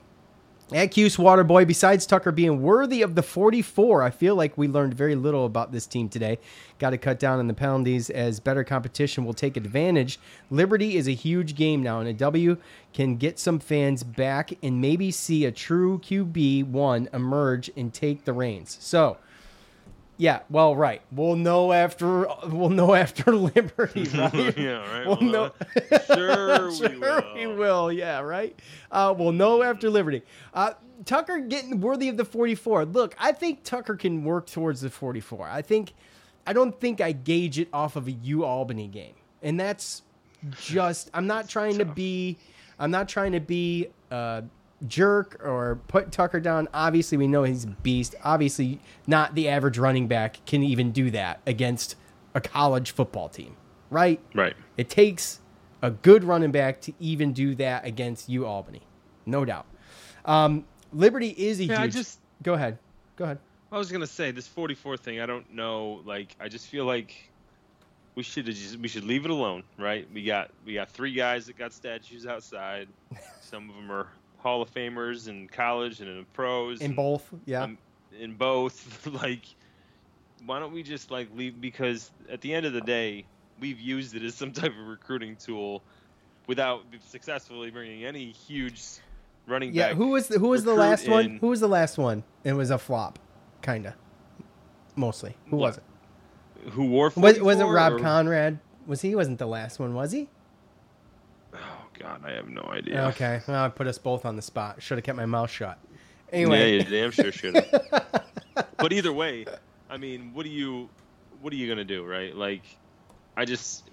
At 0.74 0.92
Cuse 0.92 1.18
Waterboy, 1.18 1.68
besides 1.68 2.06
Tucker 2.06 2.32
being 2.32 2.62
worthy 2.62 3.02
of 3.02 3.16
the 3.16 3.22
44, 3.22 4.04
I 4.04 4.10
feel 4.10 4.36
like 4.36 4.58
we 4.58 4.70
learned 4.70 4.94
very 4.94 5.16
little 5.16 5.46
about 5.46 5.74
this 5.74 5.86
team 5.86 6.08
today. 6.08 6.40
Got 6.80 6.92
to 6.92 6.98
cut 6.98 7.20
down 7.20 7.40
on 7.40 7.48
the 7.48 7.54
penalties 7.54 8.10
as 8.10 8.40
better 8.40 8.64
competition 8.64 9.26
will 9.26 9.34
take 9.34 9.58
advantage. 9.58 10.18
Liberty 10.50 10.96
is 10.96 11.10
a 11.10 11.14
huge 11.14 11.56
game 11.56 11.84
now, 11.84 12.00
and 12.00 12.08
a 12.08 12.14
W 12.14 12.56
can 12.94 13.18
get 13.18 13.38
some 13.38 13.60
fans 13.60 14.02
back 14.04 14.54
and 14.64 14.80
maybe 14.80 15.12
see 15.12 15.44
a 15.44 15.52
true 15.52 16.00
QB1 16.00 17.14
emerge 17.14 17.70
and 17.76 17.94
take 17.94 18.24
the 18.24 18.32
reins. 18.32 18.78
So, 18.80 19.18
yeah, 20.22 20.42
well, 20.52 20.76
right. 20.76 21.02
We'll 21.12 21.36
know 21.36 21.72
after 21.74 22.28
we'll 22.46 22.70
know 22.70 22.94
after 22.94 23.36
Liberty, 23.36 24.04
right? 24.16 24.56
Yeah, 24.56 24.88
right. 24.96 25.08
We'll 25.08 25.16
Well, 25.16 25.22
know. 25.32 25.52
sure 26.06 26.70
we 26.70 26.76
Sure 26.76 27.24
we 27.34 27.48
will. 27.48 27.92
Yeah, 27.92 28.20
right. 28.20 28.56
Uh, 28.92 29.16
we'll 29.18 29.32
know 29.32 29.64
after 29.64 29.90
Liberty. 29.90 30.22
Uh, 30.54 30.74
Tucker 31.06 31.40
getting 31.40 31.82
worthy 31.82 32.08
of 32.08 32.18
the 32.18 32.26
44. 32.26 32.86
Look, 32.86 33.16
I 33.18 33.32
think 33.32 33.64
Tucker 33.64 33.96
can 33.96 34.24
work 34.24 34.46
towards 34.46 34.82
the 34.82 34.92
44. 34.92 35.48
I 35.50 35.64
think, 35.64 35.94
I 36.46 36.54
don't 36.54 36.80
think 36.80 37.02
I 37.02 37.14
gauge 37.14 37.58
it 37.58 37.70
off 37.74 37.96
of 37.96 38.06
a 38.08 38.12
U 38.12 38.46
Albany 38.46 38.88
game, 38.88 39.16
and 39.42 39.60
that's 39.60 40.04
just. 40.52 41.10
I'm 41.16 41.26
not 41.26 41.50
trying 41.50 41.80
to 41.80 41.86
be. 41.86 42.38
I'm 42.78 42.92
not 42.92 43.10
trying 43.10 43.32
to 43.32 43.40
be 43.40 43.88
a 44.12 44.44
jerk 44.88 45.40
or 45.44 45.80
put 45.88 46.12
Tucker 46.12 46.40
down. 46.40 46.68
Obviously, 46.74 47.18
we 47.18 47.28
know 47.28 47.44
he's 47.44 47.64
a 47.64 47.68
beast. 47.68 48.16
Obviously, 48.24 48.80
not 49.08 49.36
the 49.36 49.48
average 49.50 49.78
running 49.78 50.08
back 50.08 50.44
can 50.46 50.64
even 50.64 50.92
do 50.92 51.12
that 51.12 51.40
against 51.46 51.96
a 52.34 52.42
college 52.42 52.92
football 52.92 53.30
team, 53.30 53.56
right? 53.90 54.20
Right. 54.34 54.56
It 54.78 54.90
takes 54.90 55.40
a 55.82 55.92
good 55.92 56.24
running 56.24 56.52
back 56.52 56.82
to 56.82 56.94
even 57.00 57.34
do 57.34 57.56
that 57.56 57.86
against 57.86 58.30
U 58.30 58.46
Albany, 58.46 58.82
no 59.26 59.46
doubt. 59.46 59.66
Um, 60.26 60.66
Liberty 60.94 61.30
is 61.30 61.60
a 61.60 61.66
Yeah, 61.66 61.82
I 61.82 61.88
just- 61.88 62.20
go 62.44 62.54
ahead, 62.54 62.78
go 63.16 63.26
ahead. 63.26 63.40
I 63.72 63.78
was 63.78 63.92
gonna 63.92 64.06
say 64.08 64.32
this 64.32 64.48
44 64.48 64.98
thing. 64.98 65.22
I 65.22 65.26
don't 65.26 65.50
know. 65.54 66.02
Like, 66.06 66.36
I 66.40 66.50
just 66.50 66.68
feel 66.68 66.84
like 66.86 67.30
we 68.16 68.24
should 68.24 68.46
just 68.46 68.78
we 68.80 68.90
should 68.90 69.06
leave 69.06 69.24
it 69.24 69.32
alone, 69.32 69.64
right? 69.78 70.06
We 70.14 70.26
got 70.26 70.52
we 70.66 70.74
got 70.74 70.90
three 70.90 71.14
guys 71.14 71.46
that 71.46 71.58
got 71.58 71.72
statues 71.72 72.28
outside. 72.28 72.90
Some 73.42 73.70
of 73.70 73.76
them 73.78 73.90
are 73.90 74.08
Hall 74.42 74.62
of 74.62 74.74
Famers 74.74 75.28
in 75.28 75.48
college 75.48 76.00
and 76.00 76.10
in 76.10 76.18
the 76.18 76.26
pros. 76.34 76.82
In 76.82 76.88
and, 76.88 76.96
both, 76.96 77.32
yeah. 77.46 77.64
um, 77.64 77.78
in 78.20 78.34
both. 78.34 79.06
like, 79.24 79.46
why 80.46 80.60
don't 80.60 80.74
we 80.74 80.84
just 80.84 81.12
like 81.12 81.30
leave? 81.36 81.62
Because 81.62 82.12
at 82.30 82.42
the 82.42 82.54
end 82.54 82.66
of 82.66 82.74
the 82.74 82.82
day, 82.82 83.26
we've 83.60 83.80
used 83.80 84.16
it 84.16 84.24
as 84.24 84.36
some 84.36 84.52
type 84.52 84.72
of 84.72 84.88
recruiting 84.88 85.36
tool 85.36 85.84
without 86.48 86.84
successfully 87.08 87.70
bringing 87.70 88.04
any 88.04 88.32
huge 88.32 88.82
running 89.48 89.74
Yeah, 89.74 89.90
back. 89.90 89.98
who 89.98 90.10
was 90.10 90.28
the, 90.28 90.40
who 90.40 90.50
was 90.50 90.64
the 90.64 90.74
last 90.74 91.08
one? 91.08 91.38
Who 91.40 91.48
was 91.48 91.60
the 91.60 91.68
last 91.68 91.98
one? 91.98 92.24
It 92.44 92.54
was 92.54 92.72
a 92.72 92.78
flop, 92.78 93.20
kinda, 93.62 93.96
mostly. 94.96 95.36
Who 95.50 95.58
was 95.58 95.78
it? 95.78 95.84
Who 96.72 96.86
wore? 96.86 97.12
Was, 97.16 97.40
wasn't 97.40 97.70
Rob 97.70 97.94
or- 97.94 98.00
Konrad? 98.00 98.60
Was 98.88 99.02
he 99.02 99.16
Wasn't 99.16 99.38
the 99.38 99.46
last 99.46 99.80
one? 99.80 99.94
Was 99.94 100.12
he? 100.12 100.28
God, 102.02 102.22
I 102.26 102.32
have 102.32 102.50
no 102.50 102.62
idea. 102.72 103.06
Okay, 103.10 103.42
well, 103.48 103.64
I 103.66 103.70
put 103.70 103.88
us 103.88 103.98
both 103.98 104.26
on 104.26 104.36
the 104.36 104.42
spot. 104.42 104.82
Should 104.82 104.98
have 104.98 105.06
kept 105.06 105.18
my 105.18 105.26
mouth 105.26 105.50
shut. 105.50 105.78
Anyway, 106.32 106.78
Yeah, 106.78 106.84
you 106.84 106.90
damn 106.90 107.12
sure 107.12 107.32
should. 107.32 107.56
have. 107.56 108.26
but 108.78 108.94
either 108.94 109.12
way, 109.14 109.46
I 109.90 109.98
mean, 109.98 110.32
what 110.34 110.44
do 110.44 110.50
you, 110.50 110.90
what 111.42 111.52
are 111.54 111.56
you 111.58 111.68
gonna 111.68 111.84
do, 111.84 112.06
right? 112.06 112.36
Like, 112.36 112.64
I 113.36 113.46
just 113.46 113.90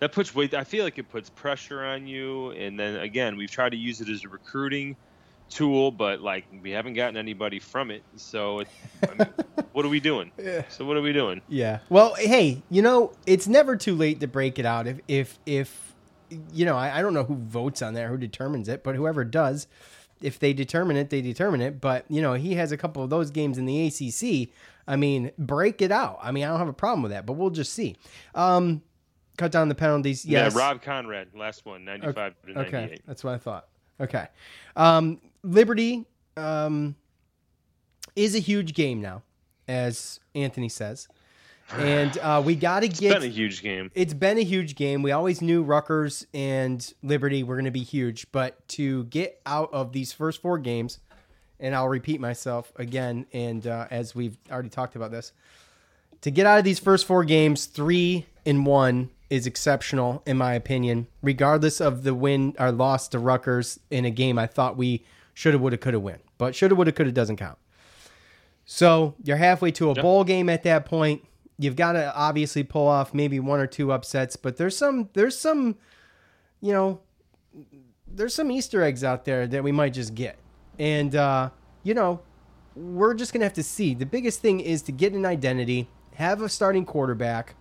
that 0.00 0.12
puts 0.12 0.34
weight. 0.34 0.54
I 0.54 0.64
feel 0.64 0.84
like 0.84 0.98
it 0.98 1.08
puts 1.10 1.30
pressure 1.30 1.84
on 1.84 2.06
you, 2.06 2.50
and 2.52 2.78
then 2.78 2.96
again, 2.96 3.36
we've 3.36 3.50
tried 3.50 3.70
to 3.70 3.76
use 3.76 4.00
it 4.00 4.08
as 4.08 4.24
a 4.24 4.28
recruiting 4.28 4.96
tool, 5.50 5.90
but 5.90 6.20
like 6.20 6.44
we 6.62 6.70
haven't 6.70 6.94
gotten 6.94 7.16
anybody 7.16 7.58
from 7.58 7.90
it. 7.90 8.02
So, 8.16 8.60
it, 8.60 8.68
I 9.02 9.14
mean, 9.14 9.28
what 9.72 9.84
are 9.84 9.88
we 9.88 10.00
doing? 10.00 10.30
Yeah. 10.38 10.62
So 10.68 10.84
what 10.84 10.96
are 10.96 11.02
we 11.02 11.12
doing? 11.12 11.40
Yeah. 11.48 11.78
Well, 11.88 12.14
hey, 12.14 12.62
you 12.70 12.82
know, 12.82 13.12
it's 13.26 13.48
never 13.48 13.76
too 13.76 13.94
late 13.94 14.20
to 14.20 14.26
break 14.28 14.58
it 14.58 14.66
out. 14.66 14.86
If 14.86 15.00
if 15.08 15.38
if 15.46 15.87
you 16.52 16.64
know, 16.64 16.76
I, 16.76 16.98
I 16.98 17.02
don't 17.02 17.14
know 17.14 17.24
who 17.24 17.36
votes 17.36 17.82
on 17.82 17.94
that, 17.94 18.08
who 18.08 18.16
determines 18.16 18.68
it, 18.68 18.82
but 18.82 18.94
whoever 18.94 19.24
does, 19.24 19.66
if 20.20 20.38
they 20.38 20.52
determine 20.52 20.96
it, 20.96 21.10
they 21.10 21.20
determine 21.20 21.60
it. 21.60 21.80
But 21.80 22.04
you 22.08 22.20
know, 22.22 22.34
he 22.34 22.54
has 22.54 22.72
a 22.72 22.76
couple 22.76 23.02
of 23.02 23.10
those 23.10 23.30
games 23.30 23.58
in 23.58 23.66
the 23.66 23.86
ACC. 23.86 24.50
I 24.86 24.96
mean, 24.96 25.32
break 25.38 25.82
it 25.82 25.92
out. 25.92 26.18
I 26.22 26.32
mean, 26.32 26.44
I 26.44 26.48
don't 26.48 26.58
have 26.58 26.68
a 26.68 26.72
problem 26.72 27.02
with 27.02 27.12
that, 27.12 27.26
but 27.26 27.34
we'll 27.34 27.50
just 27.50 27.72
see. 27.72 27.96
Um, 28.34 28.82
cut 29.36 29.52
down 29.52 29.68
the 29.68 29.74
penalties. 29.74 30.24
Yes. 30.24 30.54
Yeah, 30.54 30.58
Rob 30.58 30.82
Konrad, 30.82 31.28
last 31.34 31.64
one, 31.64 31.84
95 31.84 32.34
to 32.46 32.52
98. 32.52 32.74
Okay, 32.74 32.98
that's 33.06 33.24
what 33.24 33.34
I 33.34 33.38
thought. 33.38 33.68
Okay, 34.00 34.26
um, 34.76 35.20
Liberty 35.42 36.06
um, 36.36 36.96
is 38.16 38.34
a 38.34 38.38
huge 38.38 38.74
game 38.74 39.00
now, 39.00 39.22
as 39.66 40.20
Anthony 40.34 40.68
says, 40.68 41.08
and 41.76 42.16
uh, 42.18 42.42
we 42.44 42.54
got 42.54 42.80
to 42.80 42.88
get. 42.88 43.12
It's 43.12 43.20
been 43.24 43.30
a 43.30 43.34
huge 43.34 43.62
game. 43.62 43.90
It's 43.94 44.14
been 44.14 44.38
a 44.38 44.44
huge 44.44 44.74
game. 44.74 45.02
We 45.02 45.12
always 45.12 45.42
knew 45.42 45.62
Rutgers 45.62 46.26
and 46.32 46.92
Liberty 47.02 47.42
were 47.42 47.56
going 47.56 47.66
to 47.66 47.70
be 47.70 47.82
huge, 47.82 48.26
but 48.32 48.66
to 48.68 49.04
get 49.04 49.40
out 49.46 49.72
of 49.72 49.92
these 49.92 50.12
first 50.12 50.40
four 50.40 50.58
games, 50.58 50.98
and 51.60 51.74
I'll 51.74 51.88
repeat 51.88 52.20
myself 52.20 52.72
again, 52.76 53.26
and 53.32 53.66
uh, 53.66 53.86
as 53.90 54.14
we've 54.14 54.38
already 54.50 54.68
talked 54.70 54.96
about 54.96 55.10
this, 55.10 55.32
to 56.22 56.30
get 56.30 56.46
out 56.46 56.58
of 56.58 56.64
these 56.64 56.78
first 56.78 57.06
four 57.06 57.24
games, 57.24 57.66
three 57.66 58.26
and 58.46 58.64
one 58.66 59.10
is 59.30 59.46
exceptional 59.46 60.22
in 60.26 60.38
my 60.38 60.54
opinion. 60.54 61.06
Regardless 61.22 61.80
of 61.80 62.02
the 62.02 62.14
win 62.14 62.54
or 62.58 62.72
loss 62.72 63.08
to 63.08 63.18
Rutgers 63.18 63.78
in 63.90 64.04
a 64.06 64.10
game, 64.10 64.38
I 64.38 64.46
thought 64.46 64.76
we 64.76 65.04
should 65.34 65.52
have, 65.52 65.60
would 65.60 65.72
have, 65.74 65.80
could 65.80 65.94
have 65.94 66.02
win, 66.02 66.18
but 66.38 66.54
should 66.56 66.70
have, 66.70 66.78
would 66.78 66.86
have, 66.86 66.96
could 66.96 67.06
have 67.06 67.14
doesn't 67.14 67.36
count. 67.36 67.58
So 68.64 69.14
you're 69.22 69.36
halfway 69.36 69.70
to 69.72 69.90
a 69.90 69.94
Yeah. 69.94 70.02
bowl 70.02 70.24
game 70.24 70.48
at 70.48 70.62
that 70.64 70.86
point. 70.86 71.24
You've 71.58 71.76
got 71.76 71.92
to 71.92 72.14
obviously 72.14 72.62
pull 72.62 72.86
off 72.86 73.12
maybe 73.12 73.40
one 73.40 73.58
or 73.58 73.66
two 73.66 73.90
upsets, 73.90 74.36
but 74.36 74.56
there's 74.56 74.76
some 74.76 75.08
there's 75.14 75.36
some, 75.36 75.76
you 76.60 76.72
know, 76.72 77.00
there's 78.06 78.34
some 78.34 78.50
Easter 78.50 78.82
eggs 78.82 79.02
out 79.02 79.24
there 79.24 79.46
that 79.48 79.64
we 79.64 79.72
might 79.72 79.92
just 79.92 80.14
get, 80.14 80.38
and 80.78 81.16
uh, 81.16 81.50
you 81.82 81.94
know, 81.94 82.20
we're 82.76 83.14
just 83.14 83.32
gonna 83.32 83.44
have 83.44 83.54
to 83.54 83.64
see. 83.64 83.92
The 83.94 84.06
biggest 84.06 84.40
thing 84.40 84.60
is 84.60 84.82
to 84.82 84.92
get 84.92 85.12
an 85.14 85.26
identity, 85.26 85.88
have 86.14 86.40
a 86.40 86.48
starting 86.48 86.84
quarterback, 86.84 87.56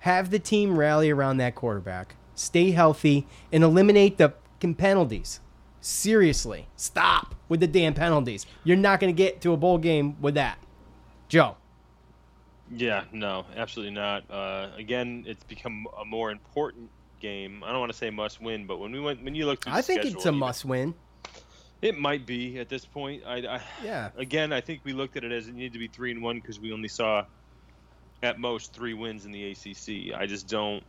have 0.00 0.30
the 0.30 0.40
team 0.40 0.76
rally 0.76 1.08
around 1.08 1.36
that 1.36 1.54
quarterback, 1.54 2.16
stay 2.34 2.72
healthy, 2.72 3.28
and 3.52 3.62
eliminate 3.62 4.18
the 4.18 4.34
penalties. 4.76 5.38
Seriously, 5.80 6.66
stop 6.74 7.36
with 7.48 7.60
the 7.60 7.68
damn 7.68 7.94
penalties. 7.94 8.44
You're 8.64 8.76
not 8.76 8.98
gonna 8.98 9.12
get 9.12 9.40
to 9.42 9.52
a 9.52 9.56
bowl 9.56 9.78
game 9.78 10.20
with 10.20 10.34
that. 10.34 10.58
Joe. 11.28 11.56
Yeah, 12.70 13.04
no, 13.12 13.46
absolutely 13.56 13.94
not. 13.94 14.30
Uh, 14.30 14.68
again, 14.76 15.24
it's 15.26 15.44
become 15.44 15.86
a 16.00 16.04
more 16.04 16.30
important 16.30 16.90
game. 17.20 17.62
I 17.64 17.70
don't 17.70 17.80
want 17.80 17.92
to 17.92 17.98
say 17.98 18.10
must 18.10 18.40
win, 18.40 18.66
but 18.66 18.78
when 18.78 18.92
we 18.92 19.00
went, 19.00 19.22
when 19.22 19.34
you 19.34 19.46
look 19.46 19.64
I 19.66 19.82
think 19.82 20.02
schedule, 20.02 20.18
it's 20.18 20.26
a 20.26 20.32
must 20.32 20.64
win. 20.64 20.94
It 21.82 21.98
might 21.98 22.26
be 22.26 22.58
at 22.58 22.68
this 22.68 22.84
point. 22.84 23.22
I, 23.26 23.38
I 23.38 23.60
Yeah. 23.82 24.10
Again, 24.16 24.52
I 24.52 24.60
think 24.60 24.82
we 24.84 24.92
looked 24.92 25.16
at 25.16 25.24
it 25.24 25.32
as 25.32 25.48
it 25.48 25.54
needed 25.54 25.72
to 25.72 25.78
be 25.78 25.88
three 25.88 26.10
and 26.10 26.22
one 26.22 26.36
because 26.36 26.60
we 26.60 26.72
only 26.72 26.88
saw 26.88 27.24
at 28.22 28.38
most 28.38 28.72
three 28.74 28.94
wins 28.94 29.24
in 29.24 29.32
the 29.32 29.50
ACC. 29.50 30.14
I 30.14 30.26
just 30.26 30.46
don't. 30.46 30.84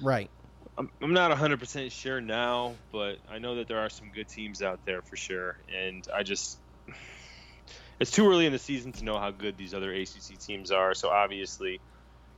Right. 0.00 0.30
I'm, 0.78 0.90
I'm 1.02 1.12
not 1.12 1.36
100% 1.36 1.90
sure 1.90 2.20
now, 2.20 2.74
but 2.92 3.18
I 3.30 3.38
know 3.38 3.56
that 3.56 3.66
there 3.66 3.78
are 3.78 3.88
some 3.88 4.10
good 4.14 4.28
teams 4.28 4.62
out 4.62 4.80
there 4.84 5.02
for 5.02 5.16
sure. 5.16 5.58
And 5.74 6.06
I 6.14 6.22
just. 6.22 6.58
It's 7.98 8.10
too 8.10 8.28
early 8.28 8.46
in 8.46 8.52
the 8.52 8.58
season 8.58 8.92
to 8.92 9.04
know 9.04 9.18
how 9.18 9.30
good 9.30 9.56
these 9.56 9.72
other 9.72 9.92
ACC 9.92 10.38
teams 10.38 10.70
are. 10.70 10.94
So 10.94 11.08
obviously, 11.08 11.80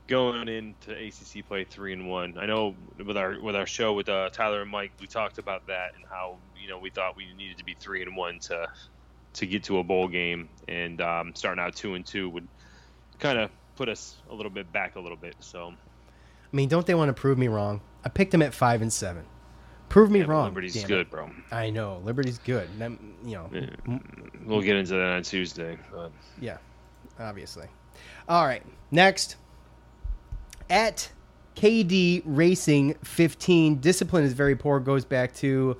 going 0.07 0.47
into 0.47 0.91
ACC 0.91 1.45
play 1.47 1.63
three 1.65 1.93
and 1.93 2.09
one. 2.09 2.37
I 2.37 2.45
know 2.45 2.75
with 3.05 3.17
our 3.17 3.39
with 3.39 3.55
our 3.55 3.65
show 3.65 3.93
with 3.93 4.09
uh, 4.09 4.29
Tyler 4.29 4.61
and 4.61 4.71
Mike, 4.71 4.91
we 4.99 5.07
talked 5.07 5.37
about 5.37 5.67
that 5.67 5.95
and 5.95 6.03
how 6.09 6.37
you 6.61 6.69
know 6.69 6.79
we 6.79 6.89
thought 6.89 7.15
we 7.15 7.31
needed 7.33 7.57
to 7.57 7.65
be 7.65 7.75
three 7.79 8.01
and 8.01 8.15
one 8.15 8.39
to 8.39 8.67
to 9.33 9.45
get 9.45 9.63
to 9.65 9.79
a 9.79 9.83
bowl 9.83 10.07
game, 10.07 10.49
and 10.67 11.01
um, 11.01 11.33
starting 11.35 11.63
out 11.63 11.75
two 11.75 11.93
and 11.93 12.05
two 12.05 12.29
would 12.29 12.47
kind 13.19 13.37
of 13.37 13.51
put 13.75 13.87
us 13.87 14.17
a 14.29 14.33
little 14.33 14.49
bit 14.49 14.71
back 14.73 14.95
a 14.95 14.99
little 14.99 15.17
bit. 15.17 15.35
So 15.39 15.73
I 16.51 16.55
mean, 16.55 16.67
don't 16.69 16.85
they 16.85 16.95
want 16.95 17.09
to 17.09 17.13
prove 17.13 17.37
me 17.37 17.47
wrong? 17.47 17.81
I 18.03 18.09
picked 18.09 18.31
them 18.31 18.41
at 18.41 18.53
five 18.53 18.81
and 18.81 18.91
seven. 18.91 19.25
Prove 19.89 20.11
me 20.11 20.19
Yeah, 20.19 20.25
wrong. 20.25 20.45
Liberty's 20.45 20.83
good, 20.83 21.09
bro. 21.09 21.31
I 21.51 21.69
know 21.71 22.01
Liberty's 22.03 22.37
good. 22.39 22.69
You 22.79 22.99
know, 23.25 23.49
we'll 24.45 24.61
get 24.61 24.75
into 24.75 24.93
that 24.93 25.11
on 25.11 25.23
Tuesday. 25.23 25.77
But 25.91 26.11
Yeah, 26.39 26.57
obviously. 27.19 27.67
All 28.27 28.45
right, 28.45 28.63
next. 28.91 29.35
At 30.69 31.09
KD 31.55 32.21
Racing 32.25 32.93
15, 33.03 33.79
discipline 33.79 34.23
is 34.23 34.33
very 34.33 34.55
poor. 34.55 34.79
Goes 34.79 35.03
back 35.03 35.33
to 35.35 35.77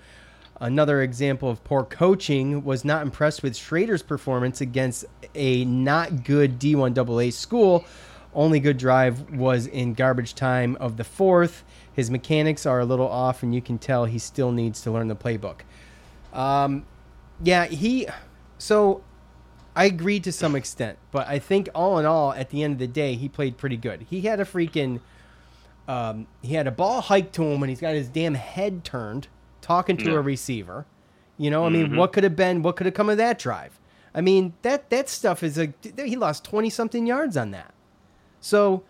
another 0.60 1.01
example 1.01 1.49
of 1.49 1.64
poor 1.64 1.84
coaching. 1.84 2.64
Was 2.64 2.84
not 2.84 3.03
impressed 3.03 3.43
with 3.43 3.53
Shrader's 3.53 4.01
performance 4.01 4.62
against 4.62 5.05
a 5.36 5.64
not 5.66 6.24
good 6.24 6.60
D1AA 6.60 7.32
school. 7.32 7.86
Only 8.34 8.60
good 8.60 8.78
drive 8.78 9.32
was 9.32 9.68
in 9.68 9.93
garbage 9.93 10.36
time 10.36 10.76
of 10.78 10.97
the 10.97 11.03
fourth. 11.03 11.64
His 11.93 12.12
mechanics 12.12 12.66
are 12.66 12.80
a 12.80 12.86
little 12.86 13.07
off, 13.07 13.41
and 13.41 13.53
you 13.53 13.62
can 13.62 13.78
tell 13.78 14.05
he 14.05 14.20
still 14.20 14.51
needs 14.51 14.82
to 14.82 14.91
learn 14.91 15.07
the 15.07 15.16
playbook. 15.16 15.62
Um, 16.34 16.86
yeah, 17.43 17.66
he. 17.66 18.07
So 18.60 19.01
I 19.76 19.86
agree 19.86 20.20
to 20.20 20.32
some 20.32 20.55
extent, 20.55 20.99
but 21.12 21.28
I 21.28 21.39
think 21.39 21.70
all 21.74 21.97
in 21.97 22.05
all, 22.05 22.34
at 22.34 22.49
the 22.51 22.62
end 22.64 22.74
of 22.74 22.80
the 22.80 22.88
day, 22.88 23.16
he 23.16 23.28
played 23.28 23.57
pretty 23.57 23.78
good. 23.78 24.05
He 24.10 24.22
had 24.22 24.39
a 24.39 24.45
freaking, 24.45 24.99
um, 25.88 26.28
he 26.41 26.53
had 26.53 26.68
a 26.68 26.72
ball 26.72 27.01
hiked 27.01 27.34
to 27.36 27.43
him, 27.43 27.64
and 27.64 27.70
he's 27.70 27.80
got 27.82 27.95
his 27.95 28.10
damn 28.10 28.36
head 28.36 28.84
turned, 28.84 29.28
talking 29.62 29.97
to 29.97 30.12
Yeah. 30.12 30.18
a 30.18 30.22
receiver. 30.22 30.86
You 31.38 31.49
know, 31.49 31.66
I 31.66 31.70
mean, 31.70 31.88
Mhm. 31.91 31.95
what 31.97 32.12
could 32.12 32.24
have 32.26 32.36
been? 32.36 32.62
What 32.62 32.76
could 32.76 32.86
have 32.86 32.93
come 32.93 33.10
of 33.10 33.18
that 33.18 33.39
drive? 33.39 33.80
I 34.14 34.22
mean, 34.22 34.53
that 34.64 34.89
that 34.89 35.07
stuff 35.07 35.41
is 35.41 35.57
a. 35.57 35.74
He 36.03 36.16
lost 36.18 36.43
twenty 36.43 36.70
something 36.70 37.07
yards 37.07 37.38
on 37.38 37.51
that. 37.51 37.74
So 38.41 38.84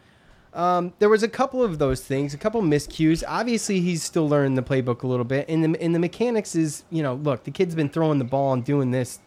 um, 0.51 0.93
there 0.97 1.09
was 1.09 1.21
a 1.21 1.27
couple 1.27 1.61
of 1.63 1.77
those 1.77 2.01
things, 2.01 2.33
a 2.33 2.37
couple 2.37 2.59
miscues. 2.63 3.23
Obviously, 3.27 3.81
he's 3.81 4.01
still 4.01 4.27
learning 4.27 4.55
the 4.55 4.63
playbook 4.63 5.03
a 5.03 5.07
little 5.07 5.25
bit, 5.25 5.47
and 5.47 5.63
the 5.75 5.79
and 5.81 5.93
the 5.93 5.99
mechanics 5.99 6.55
is, 6.55 6.85
you 6.89 7.03
know, 7.03 7.13
look, 7.13 7.43
the 7.43 7.51
kid's 7.51 7.75
been 7.75 7.89
throwing 7.89 8.17
the 8.17 8.25
ball 8.25 8.53
and 8.53 8.63
doing 8.65 8.89
this 8.89 9.19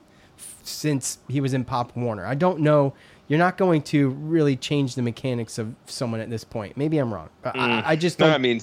since 0.65 1.19
he 1.29 1.41
was 1.41 1.55
in 1.55 1.65
Pop 1.65 1.97
Warner. 1.97 2.27
I 2.27 2.35
don't 2.35 2.61
know. 2.61 2.95
You're 3.29 3.39
not 3.39 3.57
going 3.57 3.83
to 3.83 4.11
really 4.11 4.57
change 4.57 4.95
the 4.95 5.03
mechanics 5.03 5.57
of 5.59 5.75
someone 5.87 6.21
at 6.21 6.29
this 6.29 6.45
point. 6.45 6.77
Maybe 6.77 6.99
I'm 6.99 7.13
wrong. 7.13 7.31
but 7.43 7.55
Mm. 7.55 7.61
I, 7.85 7.91
I 7.93 7.97
just 7.97 8.19
No, 8.19 8.27
don't. 8.27 8.35
I 8.35 8.39
mean, 8.39 8.61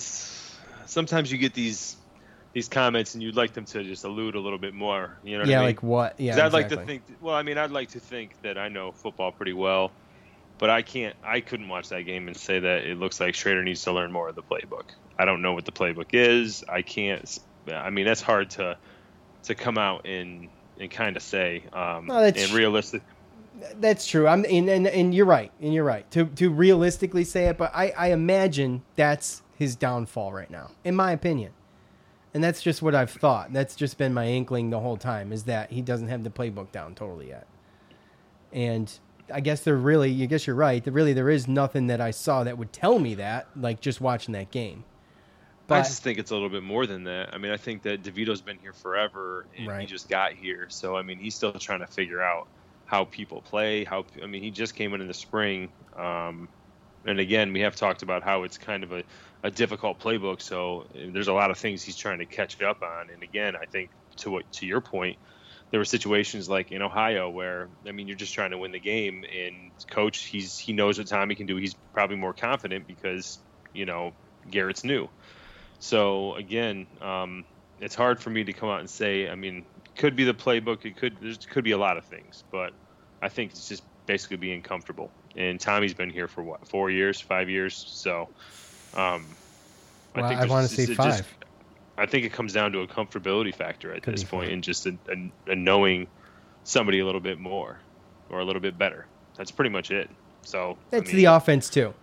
sometimes 0.85 1.31
you 1.31 1.37
get 1.37 1.53
these 1.53 1.95
these 2.51 2.67
comments, 2.67 3.13
and 3.13 3.21
you'd 3.21 3.35
like 3.35 3.53
them 3.53 3.63
to 3.65 3.83
just 3.83 4.03
allude 4.03 4.33
a 4.35 4.39
little 4.39 4.57
bit 4.57 4.73
more. 4.73 5.15
You 5.23 5.33
know? 5.37 5.39
What 5.43 5.49
Yeah, 5.49 5.57
I 5.57 5.59
mean? 5.59 5.67
like 5.67 5.83
what? 5.83 6.19
Yeah, 6.19 6.45
I'd 6.45 6.53
like 6.53 6.69
to 6.69 6.77
think. 6.77 7.03
Well, 7.21 7.35
I 7.35 7.43
mean, 7.43 7.57
I'd 7.57 7.71
like 7.71 7.89
to 7.91 7.99
think 7.99 8.31
that 8.41 8.57
I 8.57 8.69
know 8.69 8.91
football 8.91 9.31
pretty 9.31 9.53
well, 9.53 9.91
but 10.57 10.69
I 10.69 10.81
can't. 10.81 11.15
I 11.23 11.41
couldn't 11.41 11.67
watch 11.67 11.89
that 11.89 12.01
game 12.03 12.27
and 12.27 12.35
say 12.35 12.59
that 12.59 12.85
it 12.85 12.97
looks 12.97 13.19
like 13.19 13.35
Shrader 13.35 13.63
needs 13.63 13.83
to 13.83 13.91
learn 13.91 14.11
more 14.11 14.29
of 14.29 14.35
the 14.35 14.43
playbook. 14.43 14.85
I 15.17 15.25
don't 15.25 15.41
know 15.41 15.53
what 15.53 15.65
the 15.65 15.71
playbook 15.71 16.07
is. 16.13 16.63
I 16.67 16.81
can't. 16.81 17.39
I 17.71 17.89
mean, 17.91 18.05
that's 18.05 18.21
hard 18.21 18.49
to 18.51 18.77
to 19.43 19.55
come 19.55 19.77
out 19.77 20.05
and 20.07 20.49
and 20.79 20.89
kind 20.89 21.17
of 21.17 21.23
say. 21.23 21.63
Um, 21.73 22.07
that's- 22.07 22.43
and 22.45 22.53
realistic. 22.53 23.01
That's 23.79 24.07
true. 24.07 24.25
I'm 24.25 24.45
and, 24.45 24.69
and 24.69 24.87
and 24.87 25.13
you're 25.13 25.25
right. 25.25 25.51
And 25.61 25.73
you're 25.73 25.83
right. 25.83 26.09
To 26.11 26.25
to 26.25 26.49
realistically 26.49 27.25
say 27.25 27.45
it, 27.47 27.57
but 27.57 27.71
I 27.75 27.89
I 27.97 28.11
imagine 28.11 28.83
that's 28.95 29.41
his 29.57 29.75
downfall 29.75 30.31
right 30.31 30.49
now, 30.49 30.71
in 30.85 30.95
my 30.95 31.11
opinion. 31.11 31.51
And 32.33 32.41
that's 32.43 32.61
just 32.61 32.81
what 32.81 32.95
I've 32.95 33.09
thought. 33.11 33.51
That's 33.51 33.75
just 33.75 33.97
been 33.97 34.13
my 34.13 34.27
inkling 34.27 34.69
the 34.69 34.79
whole 34.79 34.97
time 34.97 35.33
is 35.33 35.43
that 35.45 35.71
he 35.71 35.81
doesn't 35.81 36.07
have 36.07 36.23
the 36.23 36.29
playbook 36.29 36.71
down 36.71 36.95
totally 36.95 37.29
yet. 37.29 37.47
And 38.53 38.91
I 39.33 39.41
guess 39.41 39.61
there 39.61 39.75
really, 39.75 40.23
I 40.23 40.25
guess 40.27 40.47
you're 40.47 40.55
right. 40.55 40.83
There 40.83 40.93
really 40.93 41.13
there 41.13 41.29
is 41.29 41.47
nothing 41.47 41.87
that 41.87 41.99
I 41.99 42.11
saw 42.11 42.43
that 42.43 42.57
would 42.57 42.71
tell 42.71 42.99
me 42.99 43.15
that, 43.15 43.47
like 43.55 43.81
just 43.81 43.99
watching 43.99 44.33
that 44.33 44.51
game. 44.51 44.85
I 45.71 45.81
just 45.81 46.03
think 46.03 46.19
it's 46.19 46.31
a 46.31 46.33
little 46.33 46.49
bit 46.49 46.63
more 46.63 46.85
than 46.85 47.05
that. 47.05 47.33
I 47.33 47.37
mean, 47.37 47.51
I 47.51 47.57
think 47.57 47.83
that 47.83 48.03
DeVito's 48.03 48.41
been 48.41 48.57
here 48.59 48.73
forever, 48.73 49.45
and 49.57 49.67
he 49.79 49.85
just 49.87 50.09
got 50.09 50.33
here. 50.33 50.67
So, 50.69 50.95
I 50.95 51.03
mean, 51.03 51.19
he's 51.19 51.35
still 51.35 51.53
trying 51.53 51.79
to 51.79 51.87
figure 51.87 52.21
out 52.21 52.47
how 52.85 53.05
people 53.05 53.41
play. 53.41 53.83
How 53.83 54.05
I 54.21 54.25
mean, 54.25 54.43
he 54.43 54.51
just 54.51 54.75
came 54.75 54.93
in 54.93 55.01
in 55.01 55.07
the 55.07 55.13
spring, 55.13 55.69
um, 55.95 56.49
and 57.05 57.19
again, 57.19 57.53
we 57.53 57.61
have 57.61 57.75
talked 57.75 58.01
about 58.01 58.23
how 58.23 58.43
it's 58.43 58.57
kind 58.57 58.83
of 58.83 58.91
a, 58.91 59.03
a 59.43 59.51
difficult 59.51 59.99
playbook. 59.99 60.41
So, 60.41 60.87
uh, 60.95 61.11
there's 61.13 61.27
a 61.27 61.33
lot 61.33 61.51
of 61.51 61.57
things 61.57 61.83
he's 61.83 61.97
trying 61.97 62.19
to 62.19 62.25
catch 62.25 62.61
up 62.61 62.81
on. 62.81 63.09
And 63.09 63.23
again, 63.23 63.55
I 63.55 63.65
think 63.65 63.91
to 64.17 64.31
what 64.31 64.51
to 64.53 64.65
your 64.65 64.81
point, 64.81 65.17
there 65.71 65.79
were 65.79 65.85
situations 65.85 66.49
like 66.49 66.71
in 66.71 66.81
Ohio 66.81 67.29
where 67.29 67.69
I 67.87 67.91
mean, 67.91 68.07
you're 68.07 68.17
just 68.17 68.33
trying 68.33 68.51
to 68.51 68.57
win 68.57 68.71
the 68.71 68.79
game, 68.79 69.23
and 69.23 69.71
coach, 69.91 70.25
he's 70.25 70.57
he 70.57 70.73
knows 70.73 70.97
what 70.97 71.07
Tommy 71.07 71.35
can 71.35 71.45
do. 71.45 71.57
He's 71.57 71.75
probably 71.93 72.17
more 72.17 72.33
confident 72.33 72.87
because 72.87 73.37
you 73.73 73.85
know 73.85 74.13
Garrett's 74.49 74.83
new. 74.83 75.09
So 75.79 76.35
again, 76.35 76.87
um, 77.01 77.45
it's 77.79 77.95
hard 77.95 78.19
for 78.19 78.29
me 78.29 78.43
to 78.43 78.53
come 78.53 78.69
out 78.69 78.79
and 78.79 78.89
say. 78.89 79.29
I 79.29 79.35
mean, 79.35 79.65
could 79.95 80.15
be 80.15 80.23
the 80.25 80.33
playbook. 80.33 80.85
It 80.85 80.97
could 80.97 81.17
there 81.21 81.33
could 81.49 81.63
be 81.63 81.71
a 81.71 81.77
lot 81.77 81.97
of 81.97 82.05
things, 82.05 82.43
but 82.51 82.73
I 83.21 83.29
think 83.29 83.51
it's 83.51 83.67
just 83.69 83.83
basically 84.05 84.37
being 84.37 84.61
comfortable. 84.61 85.11
And 85.35 85.59
Tommy's 85.59 85.93
been 85.93 86.09
here 86.09 86.27
for 86.27 86.43
what 86.43 86.67
four 86.67 86.89
years, 86.89 87.21
five 87.21 87.49
years. 87.49 87.75
So 87.75 88.29
um, 88.95 89.25
Well, 90.15 90.25
I 90.25 90.35
there's- 90.35 90.49
wanna 90.49 90.67
say 90.67 90.83
it's- 90.83 90.99
it 90.99 91.01
just- 91.09 91.23
I 91.97 92.05
think 92.05 92.25
it 92.25 92.31
comes 92.31 92.53
down 92.53 92.71
to 92.71 92.79
a 92.79 92.87
comfortability 92.87 93.53
factor 93.53 93.93
at 93.93 94.03
Could 94.03 94.13
this 94.13 94.23
point, 94.23 94.45
five. 94.45 94.53
and 94.53 94.63
just 94.63 94.85
a, 94.85 94.97
a, 95.09 95.51
a 95.51 95.55
knowing 95.55 96.07
somebody 96.63 96.99
a 96.99 97.05
little 97.05 97.19
bit 97.19 97.39
more 97.39 97.77
or 98.29 98.39
a 98.39 98.45
little 98.45 98.61
bit 98.61 98.77
better. 98.77 99.05
That's 99.35 99.51
pretty 99.51 99.69
much 99.69 99.91
it. 99.91 100.09
So 100.43 100.77
I 100.93 100.97
it's 100.97 101.07
mean, 101.07 101.17
the 101.17 101.25
offense 101.25 101.69
too, 101.69 101.93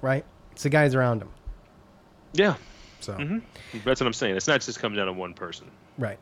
right? 0.00 0.24
It's 0.52 0.62
the 0.62 0.70
guys 0.70 0.94
around 0.94 1.20
him. 1.20 1.28
Yeah. 2.32 2.54
So 3.00 3.14
Mhm. 3.14 3.42
that's 3.84 4.00
what 4.00 4.06
I'm 4.06 4.12
saying. 4.12 4.36
It's 4.36 4.48
not 4.48 4.60
just 4.60 4.80
coming 4.80 4.96
down 4.96 5.06
to 5.06 5.12
one 5.12 5.34
person. 5.34 5.66
Right. 5.98 6.18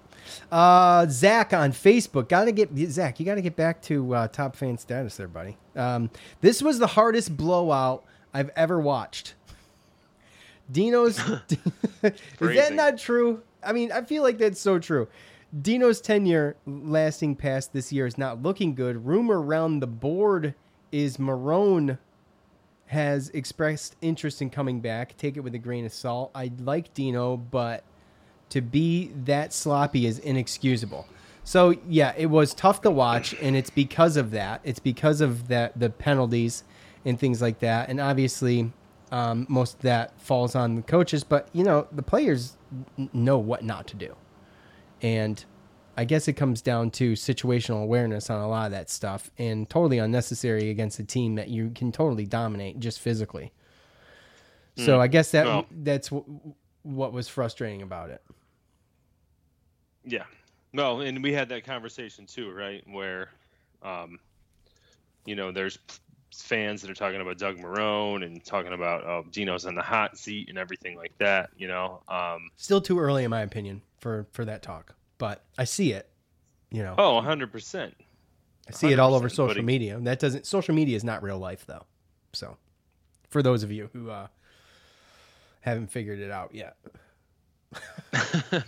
Uh, 0.51 1.07
Zach 1.09 1.53
on 1.53 1.73
Facebook. 1.73 2.29
Got 2.29 2.45
to 2.47 2.53
get 2.53 2.71
Zach. 2.91 3.19
You 3.21 3.27
got 3.27 3.37
to 3.37 3.43
get 3.43 3.57
back 3.57 3.81
to 3.83 4.15
uh, 4.15 4.29
top 4.29 4.57
fan 4.57 4.77
status 4.79 5.17
there, 5.17 5.29
buddy. 5.29 5.57
Um, 5.75 6.11
this 6.41 6.63
was 6.63 6.79
the 6.79 6.87
hardest 6.89 7.37
blowout 7.37 8.05
I've 8.35 8.51
ever 8.57 8.81
watched. 8.81 9.35
Dino's. 10.71 11.19
is 12.03 12.13
that 12.41 12.75
not 12.75 12.99
true? 12.99 13.43
I 13.63 13.73
mean, 13.73 13.93
I 13.93 14.03
feel 14.03 14.23
like 14.23 14.39
that's 14.39 14.61
so 14.61 14.79
true. 14.79 15.09
Dino's 15.63 16.01
tenure 16.01 16.57
lasting 16.67 17.37
past 17.37 17.73
this 17.73 17.93
year 17.93 18.07
is 18.07 18.19
not 18.19 18.43
looking 18.43 18.75
good. 18.75 19.07
Rumor 19.07 19.41
around 19.41 19.81
the 19.81 19.87
board 19.87 20.55
is 20.93 21.17
Marrone 21.19 21.99
has 22.87 23.31
expressed 23.31 23.97
interest 24.01 24.41
in 24.41 24.51
coming 24.51 24.81
back. 24.81 25.17
Take 25.17 25.37
it 25.37 25.41
with 25.41 25.55
a 25.55 25.59
grain 25.59 25.85
of 25.85 25.93
salt. 25.93 26.31
I 26.35 26.53
like 26.61 26.95
Dino, 26.95 27.37
but 27.37 27.85
to 28.51 28.61
be 28.61 29.11
that 29.25 29.53
sloppy 29.53 30.07
is 30.07 30.19
inexcusable. 30.21 31.07
So 31.45 31.75
yeah, 31.89 32.13
it 32.17 32.27
was 32.27 32.55
tough 32.55 32.81
to 32.83 32.91
watch, 32.91 33.35
and 33.41 33.57
it's 33.57 33.71
because 33.71 34.17
of 34.17 34.33
that. 34.33 34.61
It's 34.65 34.79
because 34.79 35.21
of 35.21 35.49
that 35.49 35.79
the 35.79 35.91
penalties 35.91 36.65
and 37.05 37.19
things 37.19 37.41
like 37.41 37.61
that, 37.61 37.89
and 37.89 38.01
obviously 38.01 38.73
um, 39.13 39.47
most 39.49 39.75
of 39.77 39.81
that 39.83 40.19
falls 40.21 40.55
on 40.55 40.75
the 40.75 40.83
coaches. 40.83 41.23
But 41.23 41.49
you 41.53 41.65
know 41.65 41.87
the 41.93 42.03
players 42.03 42.57
know 43.13 43.39
what 43.39 43.63
not 43.63 43.87
to 43.89 43.97
do, 43.97 44.15
and 45.03 45.45
I 45.97 46.05
guess 46.05 46.29
it 46.29 46.35
comes 46.35 46.61
down 46.61 46.91
to 46.93 47.15
situational 47.15 47.83
awareness 47.83 48.29
on 48.31 48.41
a 48.41 48.49
lot 48.49 48.67
of 48.67 48.73
that 48.73 48.91
stuff, 48.91 49.31
and 49.39 49.69
totally 49.69 49.99
unnecessary 49.99 50.69
against 50.71 50.99
a 50.99 51.05
team 51.05 51.37
that 51.37 51.49
you 51.49 51.71
can 51.75 51.91
totally 51.93 52.27
dominate 52.27 52.79
just 52.81 53.01
physically. 53.01 53.53
So 54.77 54.99
Mm. 54.99 55.01
I 55.01 55.07
guess 55.09 55.31
that 55.31 55.47
Well- 55.47 55.67
that's 55.71 56.11
w- 56.11 56.55
what 56.83 57.13
was 57.13 57.29
frustrating 57.29 57.81
about 57.83 58.11
it. 58.11 58.23
Yeah. 60.05 60.25
No, 60.73 61.01
and 61.01 61.23
we 61.23 61.33
had 61.33 61.49
that 61.49 61.65
conversation 61.65 62.27
too, 62.27 62.53
right? 62.53 62.85
Where 62.89 63.31
um, 63.83 64.19
you 65.25 65.35
know, 65.37 65.51
there's 65.53 65.79
fans 66.35 66.83
that 66.83 66.91
are 66.91 66.95
talking 66.95 67.21
about 67.21 67.39
Doug 67.39 67.57
Marrone 67.59 68.25
and 68.25 68.45
talking 68.45 68.73
about 68.73 69.05
oh, 69.05 69.25
Dino's 69.31 69.65
on 69.65 69.75
the 69.75 69.83
hot 69.83 70.19
seat 70.19 70.49
and 70.49 70.59
everything 70.59 70.97
like 70.97 71.17
that. 71.19 71.51
You 71.57 71.69
know, 71.69 72.03
um, 72.09 72.51
Still 72.57 72.81
too 72.81 72.99
early, 72.99 73.25
in 73.25 73.31
my 73.31 73.43
opinion, 73.43 73.83
for 74.01 74.27
for 74.33 74.45
that 74.45 74.63
talk. 74.63 74.95
But 75.19 75.45
I 75.57 75.65
see 75.65 75.93
it. 75.93 76.09
You 76.71 76.83
know, 76.83 76.95
oh, 76.99 77.15
100 77.15 77.53
percent. 77.53 77.95
I 78.69 78.73
see 78.73 78.93
it 78.93 78.99
all 78.99 79.15
over 79.15 79.29
social 79.29 79.59
it- 79.59 79.65
media. 79.65 79.99
That 80.01 80.19
doesn't. 80.19 80.47
Social 80.47 80.75
media 80.75 80.97
is 80.97 81.05
not 81.05 81.23
real 81.23 81.39
life, 81.39 81.65
though. 81.67 81.85
So, 82.33 82.57
for 83.29 83.43
those 83.43 83.63
of 83.63 83.71
you 83.71 83.89
who 83.93 84.11
uh, 84.11 84.27
haven't 85.61 85.91
figured 85.91 86.19
it 86.19 86.31
out 86.31 86.55
yet, 86.55 86.77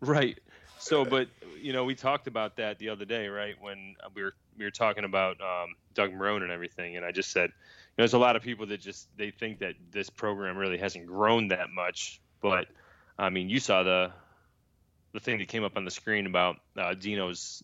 right. 0.00 0.38
So, 0.78 1.04
but 1.04 1.28
you 1.60 1.72
know, 1.72 1.84
we 1.84 1.94
talked 1.94 2.26
about 2.26 2.56
that 2.56 2.78
the 2.78 2.88
other 2.88 3.04
day, 3.04 3.28
right? 3.28 3.54
When 3.60 3.96
we 4.14 4.22
were 4.22 4.34
we 4.58 4.64
were 4.64 4.70
talking 4.70 5.04
about 5.04 5.40
um, 5.40 5.74
Doug 5.94 6.12
Marrone 6.12 6.42
and 6.42 6.50
everything, 6.50 6.96
and 6.96 7.04
I 7.04 7.12
just 7.12 7.30
said, 7.30 7.50
you 7.50 7.98
know, 7.98 8.02
there's 8.04 8.14
a 8.14 8.18
lot 8.18 8.36
of 8.36 8.42
people 8.42 8.66
that 8.66 8.80
just 8.80 9.08
they 9.16 9.30
think 9.30 9.58
that 9.60 9.74
this 9.90 10.08
program 10.08 10.56
really 10.56 10.78
hasn't 10.78 11.06
grown 11.06 11.48
that 11.48 11.70
much, 11.70 12.20
but 12.40 12.66
I 13.18 13.30
mean, 13.30 13.50
you 13.50 13.60
saw 13.60 13.82
the 13.82 14.12
the 15.12 15.20
thing 15.20 15.38
that 15.38 15.48
came 15.48 15.64
up 15.64 15.76
on 15.76 15.84
the 15.84 15.90
screen 15.90 16.26
about 16.26 16.56
uh, 16.76 16.94
Dino's 16.94 17.62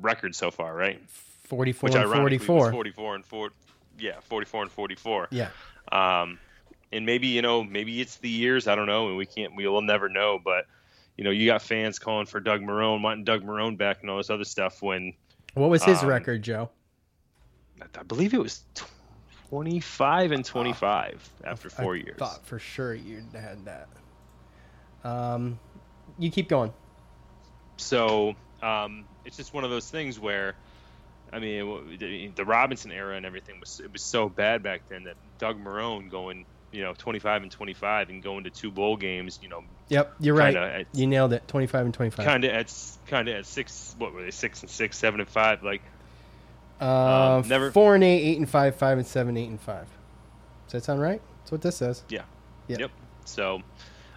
record 0.00 0.34
so 0.34 0.50
far, 0.50 0.74
right? 0.74 1.00
44 1.44 1.86
Which 1.86 1.94
and 1.94 2.04
ironically 2.04 2.38
was 2.38 2.46
44. 2.46 2.72
44 2.72 3.14
and 3.16 3.24
4 3.24 3.50
yeah, 3.98 4.20
44 4.20 4.62
and 4.62 4.70
44. 4.70 5.28
Yeah. 5.30 5.48
Um, 5.92 6.38
and 6.92 7.06
maybe 7.06 7.28
you 7.28 7.42
know, 7.42 7.62
maybe 7.62 8.00
it's 8.00 8.16
the 8.16 8.28
years. 8.28 8.66
I 8.66 8.74
don't 8.74 8.86
know, 8.86 9.08
and 9.08 9.16
we 9.16 9.26
can't. 9.26 9.54
We 9.56 9.66
will 9.66 9.82
never 9.82 10.08
know. 10.08 10.40
But 10.42 10.66
you 11.16 11.24
know, 11.24 11.30
you 11.30 11.46
got 11.46 11.62
fans 11.62 11.98
calling 11.98 12.26
for 12.26 12.40
Doug 12.40 12.62
Marrone, 12.62 13.02
wanting 13.02 13.24
Doug 13.24 13.44
Marrone 13.44 13.76
back, 13.76 13.98
and 14.00 14.10
all 14.10 14.16
this 14.16 14.30
other 14.30 14.44
stuff. 14.44 14.82
When 14.82 15.14
what 15.54 15.70
was 15.70 15.84
his 15.84 16.02
um, 16.02 16.08
record, 16.08 16.42
Joe? 16.42 16.70
I 17.98 18.02
believe 18.02 18.34
it 18.34 18.40
was 18.40 18.62
25 19.48 20.32
and 20.32 20.44
25 20.44 21.30
after 21.44 21.70
four 21.70 21.94
I 21.94 21.98
years. 21.98 22.18
Thought 22.18 22.44
for 22.44 22.58
sure 22.58 22.94
you'd 22.94 23.24
had 23.32 23.64
that. 23.64 23.88
Um, 25.02 25.58
you 26.20 26.30
keep 26.30 26.48
going. 26.48 26.72
So 27.76 28.34
um, 28.62 29.04
it's 29.24 29.36
just 29.36 29.52
one 29.54 29.64
of 29.64 29.70
those 29.70 29.90
things 29.90 30.18
where, 30.20 30.54
I 31.32 31.38
mean, 31.38 31.98
the- 32.34 32.44
Robinson 32.44 32.92
era 32.92 33.16
and 33.16 33.24
everything 33.26 33.58
was 33.60 33.80
it 33.80 33.92
was 33.92 34.02
so 34.02 34.28
bad 34.28 34.62
back 34.62 34.82
then 34.88 35.04
that 35.04 35.16
Doug 35.38 35.62
Marrone 35.62 36.10
going, 36.10 36.44
you 36.72 36.82
know, 36.82 36.94
25 36.96 37.42
and 37.42 37.50
25 37.50 38.10
and 38.10 38.22
going 38.22 38.44
to 38.44 38.50
two 38.50 38.70
bowl 38.70 38.96
games, 38.96 39.38
you 39.42 39.48
know, 39.48 39.62
Yep, 39.88 40.14
you're 40.20 40.36
right. 40.36 40.54
at- 40.54 40.86
You 40.92 41.06
nailed 41.08 41.32
it. 41.32 41.48
25 41.48 41.84
and 41.86 41.94
25. 41.94 42.24
kind 42.24 42.44
of 42.44 42.50
at 42.52 42.72
kind 43.06 43.28
of 43.28 43.34
at 43.34 43.46
six. 43.46 43.94
What 43.98 44.12
were 44.12 44.22
they? 44.22 44.30
Six 44.30 44.60
and 44.60 44.70
six, 44.70 44.96
seven 44.96 45.18
and 45.20 45.28
five. 45.28 45.62
Like 45.64 45.82
Uh, 46.80 47.38
um, 47.42 47.48
never- 47.48 47.70
four 47.72 47.94
and 47.94 48.04
eight, 48.04 48.20
eight 48.22 48.38
and 48.38 48.48
five, 48.48 48.76
five 48.76 48.98
and 48.98 49.06
seven, 49.06 49.36
eight 49.36 49.48
and 49.48 49.60
five. 49.60 49.86
Does 50.66 50.72
that 50.74 50.84
sound 50.84 51.00
right? 51.00 51.20
That's 51.40 51.52
what 51.52 51.62
this 51.62 51.76
says. 51.76 52.04
yeah, 52.08 52.22
Yeah. 52.68 52.76
yep. 52.78 52.90
So, 53.24 53.62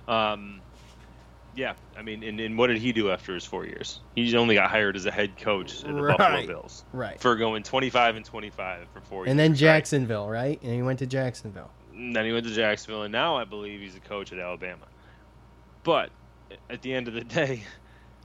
um, 0.07 0.61
yeah. 1.55 1.73
I 1.97 2.01
mean, 2.01 2.23
and, 2.23 2.39
and 2.39 2.57
what 2.57 2.67
did 2.67 2.77
he 2.77 2.91
do 2.91 3.11
after 3.11 3.33
his 3.33 3.45
four 3.45 3.65
years? 3.65 3.99
He 4.15 4.35
only 4.35 4.55
got 4.55 4.69
hired 4.69 4.95
as 4.95 5.05
a 5.05 5.11
head 5.11 5.37
coach 5.37 5.83
at 5.83 5.95
the 5.95 6.01
Buffalo 6.01 6.47
Bills. 6.47 6.83
right. 6.93 7.19
For 7.19 7.35
going 7.35 7.63
25 7.63 8.15
and 8.15 8.25
25 8.25 8.87
for 8.93 9.01
four 9.01 9.25
years. 9.25 9.31
And 9.31 9.39
then? 9.39 9.55
Jacksonville, 9.55 10.29
right? 10.29 10.61
And 10.61 10.73
he 10.73 10.81
went 10.81 10.99
to 10.99 11.05
Jacksonville. 11.05 11.71
And 11.93 12.15
then 12.15 12.25
he 12.25 12.31
went 12.31 12.45
to 12.47 12.53
Jacksonville, 12.53 13.03
and 13.03 13.11
now 13.11 13.35
I 13.37 13.43
believe 13.43 13.79
he's 13.79 13.95
a 13.95 13.99
coach 13.99 14.33
at 14.33 14.39
Alabama. 14.39 14.85
But 15.83 16.09
at 16.69 16.81
the 16.81 16.93
end 16.93 17.07
of 17.07 17.13
the 17.13 17.23
day, 17.23 17.63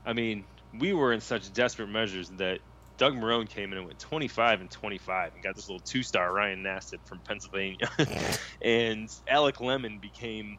I 0.05 0.13
mean, 0.13 0.43
we 0.77 0.93
were 0.93 1.13
in 1.13 1.21
such 1.21 1.51
desperate 1.53 1.89
measures 1.89 2.29
that 2.37 2.59
Doug 2.97 3.15
Marrone 3.15 3.47
came 3.47 3.71
in 3.71 3.77
and 3.77 3.87
went 3.87 3.99
25 3.99 4.61
and 4.61 4.69
25 4.69 5.33
and 5.33 5.43
got 5.43 5.55
this 5.55 5.69
little 5.69 5.79
two-star 5.79 6.31
Ryan 6.33 6.63
Nassib 6.63 6.99
from 7.05 7.19
Pennsylvania, 7.19 7.89
and 8.61 9.09
Alec 9.27 9.61
Lemon 9.61 9.99
became, 9.99 10.57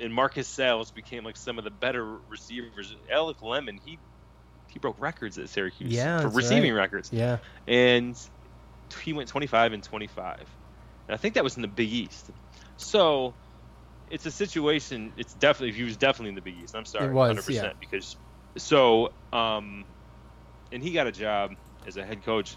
and 0.00 0.12
Marcus 0.12 0.48
Sales 0.48 0.90
became 0.90 1.24
like 1.24 1.36
some 1.36 1.58
of 1.58 1.64
the 1.64 1.70
better 1.70 2.18
receivers. 2.28 2.94
Alec 3.12 3.42
Lemon, 3.42 3.78
he 3.82 3.98
he 4.68 4.78
broke 4.78 5.00
records 5.00 5.38
at 5.38 5.48
Syracuse 5.48 5.92
Yeah, 5.92 6.20
for 6.20 6.28
receiving 6.28 6.72
right. 6.72 6.80
records 6.80 7.10
Yeah. 7.12 7.38
and 7.66 8.16
he 9.02 9.12
went 9.12 9.28
25 9.28 9.72
and 9.72 9.82
25. 9.82 10.38
And 11.08 11.14
I 11.14 11.16
think 11.16 11.34
that 11.34 11.44
was 11.44 11.56
in 11.56 11.62
the 11.62 11.68
Big 11.68 11.88
East. 11.88 12.30
So 12.76 13.34
it's 14.08 14.26
a 14.26 14.30
situation. 14.30 15.12
It's 15.16 15.34
definitely 15.34 15.72
he 15.76 15.82
was 15.84 15.96
definitely 15.96 16.30
in 16.30 16.34
the 16.34 16.40
Big 16.42 16.56
East. 16.56 16.74
I'm 16.76 16.84
sorry, 16.84 17.06
It 17.06 17.12
was, 17.12 17.36
100% 17.36 17.50
yeah. 17.54 17.72
because 17.80 18.16
so 18.58 19.12
um, 19.32 19.84
and 20.72 20.82
he 20.82 20.92
got 20.92 21.06
a 21.06 21.12
job 21.12 21.52
as 21.86 21.96
a 21.96 22.04
head 22.04 22.24
coach 22.24 22.56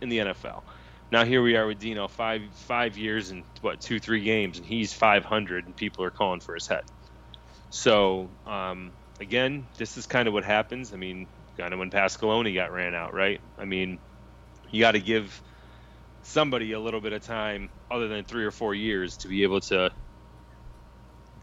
in 0.00 0.08
the 0.08 0.18
NFL. 0.18 0.62
Now 1.14 1.24
here 1.24 1.42
we 1.42 1.54
are 1.54 1.64
with 1.64 1.78
Dino, 1.78 2.08
five 2.08 2.42
five 2.54 2.98
years 2.98 3.30
and 3.30 3.44
what 3.60 3.80
two 3.80 4.00
three 4.00 4.24
games, 4.24 4.58
and 4.58 4.66
he's 4.66 4.92
500, 4.92 5.64
and 5.64 5.76
people 5.76 6.02
are 6.02 6.10
calling 6.10 6.40
for 6.40 6.54
his 6.54 6.66
head. 6.66 6.82
So 7.70 8.30
um, 8.44 8.94
again, 9.20 9.68
this 9.78 9.96
is 9.96 10.06
kind 10.06 10.26
of 10.26 10.34
what 10.34 10.42
happens. 10.42 10.92
I 10.92 10.96
mean, 10.96 11.28
kind 11.56 11.72
of 11.72 11.78
when 11.78 11.92
Pasqualoni 11.92 12.52
got 12.52 12.72
ran 12.72 12.96
out, 12.96 13.14
right? 13.14 13.40
I 13.56 13.64
mean, 13.64 14.00
you 14.72 14.80
got 14.80 14.92
to 14.92 14.98
give 14.98 15.40
somebody 16.24 16.72
a 16.72 16.80
little 16.80 17.00
bit 17.00 17.12
of 17.12 17.24
time, 17.24 17.70
other 17.92 18.08
than 18.08 18.24
three 18.24 18.44
or 18.44 18.50
four 18.50 18.74
years, 18.74 19.18
to 19.18 19.28
be 19.28 19.44
able 19.44 19.60
to 19.60 19.92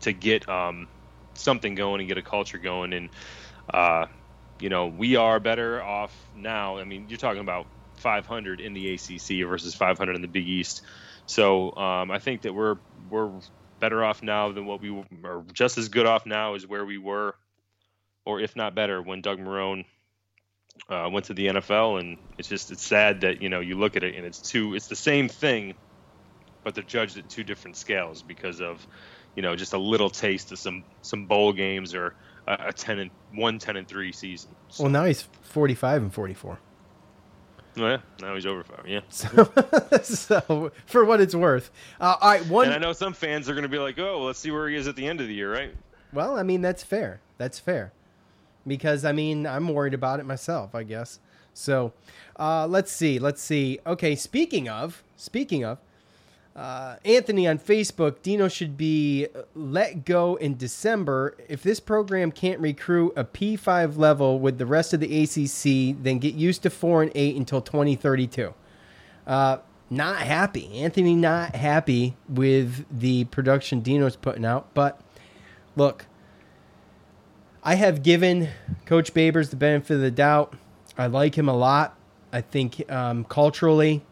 to 0.02 0.12
get 0.12 0.50
um, 0.50 0.90
something 1.36 1.76
going 1.76 2.02
and 2.02 2.10
get 2.10 2.18
a 2.18 2.24
culture 2.24 2.58
going. 2.58 2.92
And 2.92 3.10
uh, 3.74 4.08
you 4.60 4.68
know, 4.68 4.88
we 4.88 5.16
are 5.16 5.40
better 5.40 5.82
off 5.82 6.14
now. 6.36 6.78
I 6.78 6.84
mean, 6.84 7.08
you're 7.08 7.18
talking 7.18 7.40
about 7.40 7.68
500 8.02 8.60
in 8.60 8.74
the 8.74 8.94
ACC 8.94 9.48
versus 9.48 9.74
500 9.74 10.16
in 10.16 10.22
the 10.22 10.28
Big 10.28 10.48
East. 10.48 10.82
So 11.26 11.76
um, 11.76 12.12
I 12.12 12.20
think 12.20 12.42
that 12.42 12.54
we're 12.54 12.78
we're 13.10 13.32
better 13.80 14.04
off 14.04 14.22
now 14.22 14.52
than 14.52 14.66
what 14.66 14.82
we 14.82 14.92
were, 14.92 15.44
just 15.54 15.78
as 15.78 15.90
good 15.90 16.06
off 16.06 16.26
now 16.26 16.56
as 16.56 16.68
where 16.68 16.86
we 16.86 16.98
were, 16.98 17.36
or 18.26 18.40
if 18.40 18.56
not 18.56 18.76
better, 18.76 19.02
when 19.02 19.22
Doug 19.22 19.40
Marrone 19.40 19.86
uh, 20.90 21.10
went 21.12 21.26
to 21.26 21.34
the 21.34 21.48
NFL. 21.48 22.00
And 22.00 22.18
it's 22.38 22.48
just 22.48 22.72
it's 22.72 22.86
sad 22.86 23.22
that 23.22 23.42
you 23.42 23.50
know 23.50 23.60
you 23.60 23.78
look 23.78 23.96
at 23.96 24.04
it 24.04 24.16
and 24.16 24.26
it's 24.26 24.40
two 24.40 24.76
it's 24.76 24.88
the 24.88 24.96
same 24.96 25.30
thing, 25.30 25.76
but 26.64 26.76
they're 26.76 26.84
judged 26.84 27.18
at 27.18 27.30
two 27.30 27.44
different 27.44 27.78
scales 27.78 28.22
because 28.22 28.62
of 28.62 28.86
you 29.36 29.42
know 29.42 29.56
just 29.56 29.74
a 29.74 29.78
little 29.78 30.10
taste 30.10 30.52
of 30.52 30.60
some 30.60 30.84
some 31.02 31.28
bowl 31.28 31.54
games 31.54 31.94
or 31.94 32.16
a, 32.48 32.68
a 32.68 32.74
10 32.74 33.00
and 33.00 33.12
one 33.34 33.60
10 33.60 33.78
and 33.78 33.88
three 33.88 34.12
season. 34.12 34.52
Well, 34.80 34.90
now 34.90 35.06
he's 35.06 35.22
45 35.44 36.02
and 36.04 36.14
44. 36.14 36.60
Oh, 37.78 37.88
yeah, 37.88 37.98
now 38.20 38.36
he's 38.36 38.46
over 38.46 38.64
five. 38.64 38.86
Yeah. 38.86 39.02
so, 40.04 40.72
for 40.86 41.06
what 41.06 41.22
it's 41.22 41.34
worth. 41.34 41.72
Uh, 42.00 42.16
all 42.20 42.32
right, 42.32 42.46
one. 42.48 42.66
and 42.66 42.74
I 42.74 42.78
know 42.78 42.92
some 42.92 43.14
fans 43.14 43.50
are 43.50 43.54
going 43.54 43.64
to 43.64 43.70
be 43.70 43.80
like, 43.80 43.98
"Oh, 43.98 44.18
well, 44.18 44.26
let's 44.26 44.40
see 44.40 44.52
where 44.52 44.68
he 44.68 44.76
is 44.76 44.88
at 44.88 44.96
the 44.96 45.08
end 45.08 45.22
of 45.22 45.28
the 45.28 45.34
year, 45.34 45.54
right?" 45.54 45.74
Well, 46.12 46.38
I 46.38 46.44
mean, 46.44 46.62
that's 46.62 46.84
fair. 46.84 47.22
That's 47.38 47.60
fair. 47.60 47.94
Because, 48.68 49.06
I 49.06 49.12
mean, 49.14 49.48
I'm 49.48 49.70
worried 49.70 49.94
about 49.94 50.20
it 50.20 50.26
myself, 50.26 50.76
I 50.76 50.84
guess. 50.84 51.20
So, 51.54 51.94
uh, 52.38 52.68
let's 52.68 52.92
see. 52.92 53.18
Let's 53.20 53.42
see. 53.42 53.80
Okay, 53.88 54.16
speaking 54.16 54.68
of, 54.70 55.04
speaking 55.16 55.64
of, 55.64 55.80
uh, 56.56 56.98
Anthony 57.06 57.48
on 57.48 57.60
Facebook, 57.60 58.22
Dino 58.22 58.48
should 58.50 58.76
be 58.76 59.28
let 59.56 60.04
go 60.04 60.36
in 60.36 60.58
December. 60.58 61.38
If 61.48 61.64
this 61.64 61.80
program 61.80 62.32
can't 62.32 62.60
recruit 62.60 63.14
a 63.16 63.24
P5 63.24 63.98
level 63.98 64.40
with 64.40 64.58
the 64.58 64.66
rest 64.66 64.94
of 64.94 65.00
the 65.00 65.24
ACC, 65.24 66.02
then 66.04 66.20
get 66.20 66.34
used 66.34 66.64
to 66.64 66.70
4 66.70 67.04
and 67.04 67.12
8 67.16 67.36
until 67.38 67.62
2032. 67.62 68.54
Uh, 69.26 69.58
not 69.90 70.18
happy. 70.18 70.80
Anthony 70.80 71.16
not 71.16 71.56
happy 71.56 72.16
with 72.28 72.86
the 72.92 73.26
production 73.26 73.82
Dino's 73.82 74.18
putting 74.18 74.46
out, 74.46 74.74
but 74.74 75.00
look, 75.76 76.06
I 77.64 77.76
have 77.76 78.04
given 78.04 78.50
Coach 78.86 79.14
Babers 79.14 79.52
the 79.52 79.56
benefit 79.56 79.96
of 79.96 80.02
the 80.02 80.12
doubt. 80.12 80.56
I 80.98 81.08
like 81.08 81.36
him 81.36 81.48
a 81.48 81.56
lot. 81.56 81.98
I 82.34 82.42
think 82.42 82.90
um, 82.92 83.24
culturally, 83.26 84.04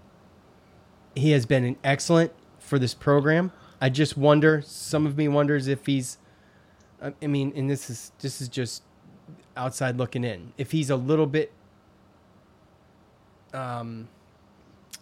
he 1.19 1.31
has 1.31 1.45
been 1.45 1.75
excellent 1.83 2.31
for 2.59 2.79
this 2.79 2.93
program. 2.93 3.51
I 3.81 3.89
just 3.89 4.17
wonder. 4.17 4.61
Some 4.65 5.05
of 5.05 5.17
me 5.17 5.27
wonders 5.27 5.67
if 5.67 5.85
he's. 5.85 6.17
I 7.01 7.13
I 7.21 7.27
mean, 7.27 7.53
and 7.55 7.69
this 7.69 7.89
is 7.89 8.11
this 8.19 8.41
is 8.41 8.49
just 8.49 8.83
outside 9.55 9.97
looking 9.97 10.23
in. 10.23 10.53
If 10.57 10.71
he's 10.71 10.89
a 10.89 10.95
little 10.95 11.25
bit, 11.25 11.51
um, 13.53 14.07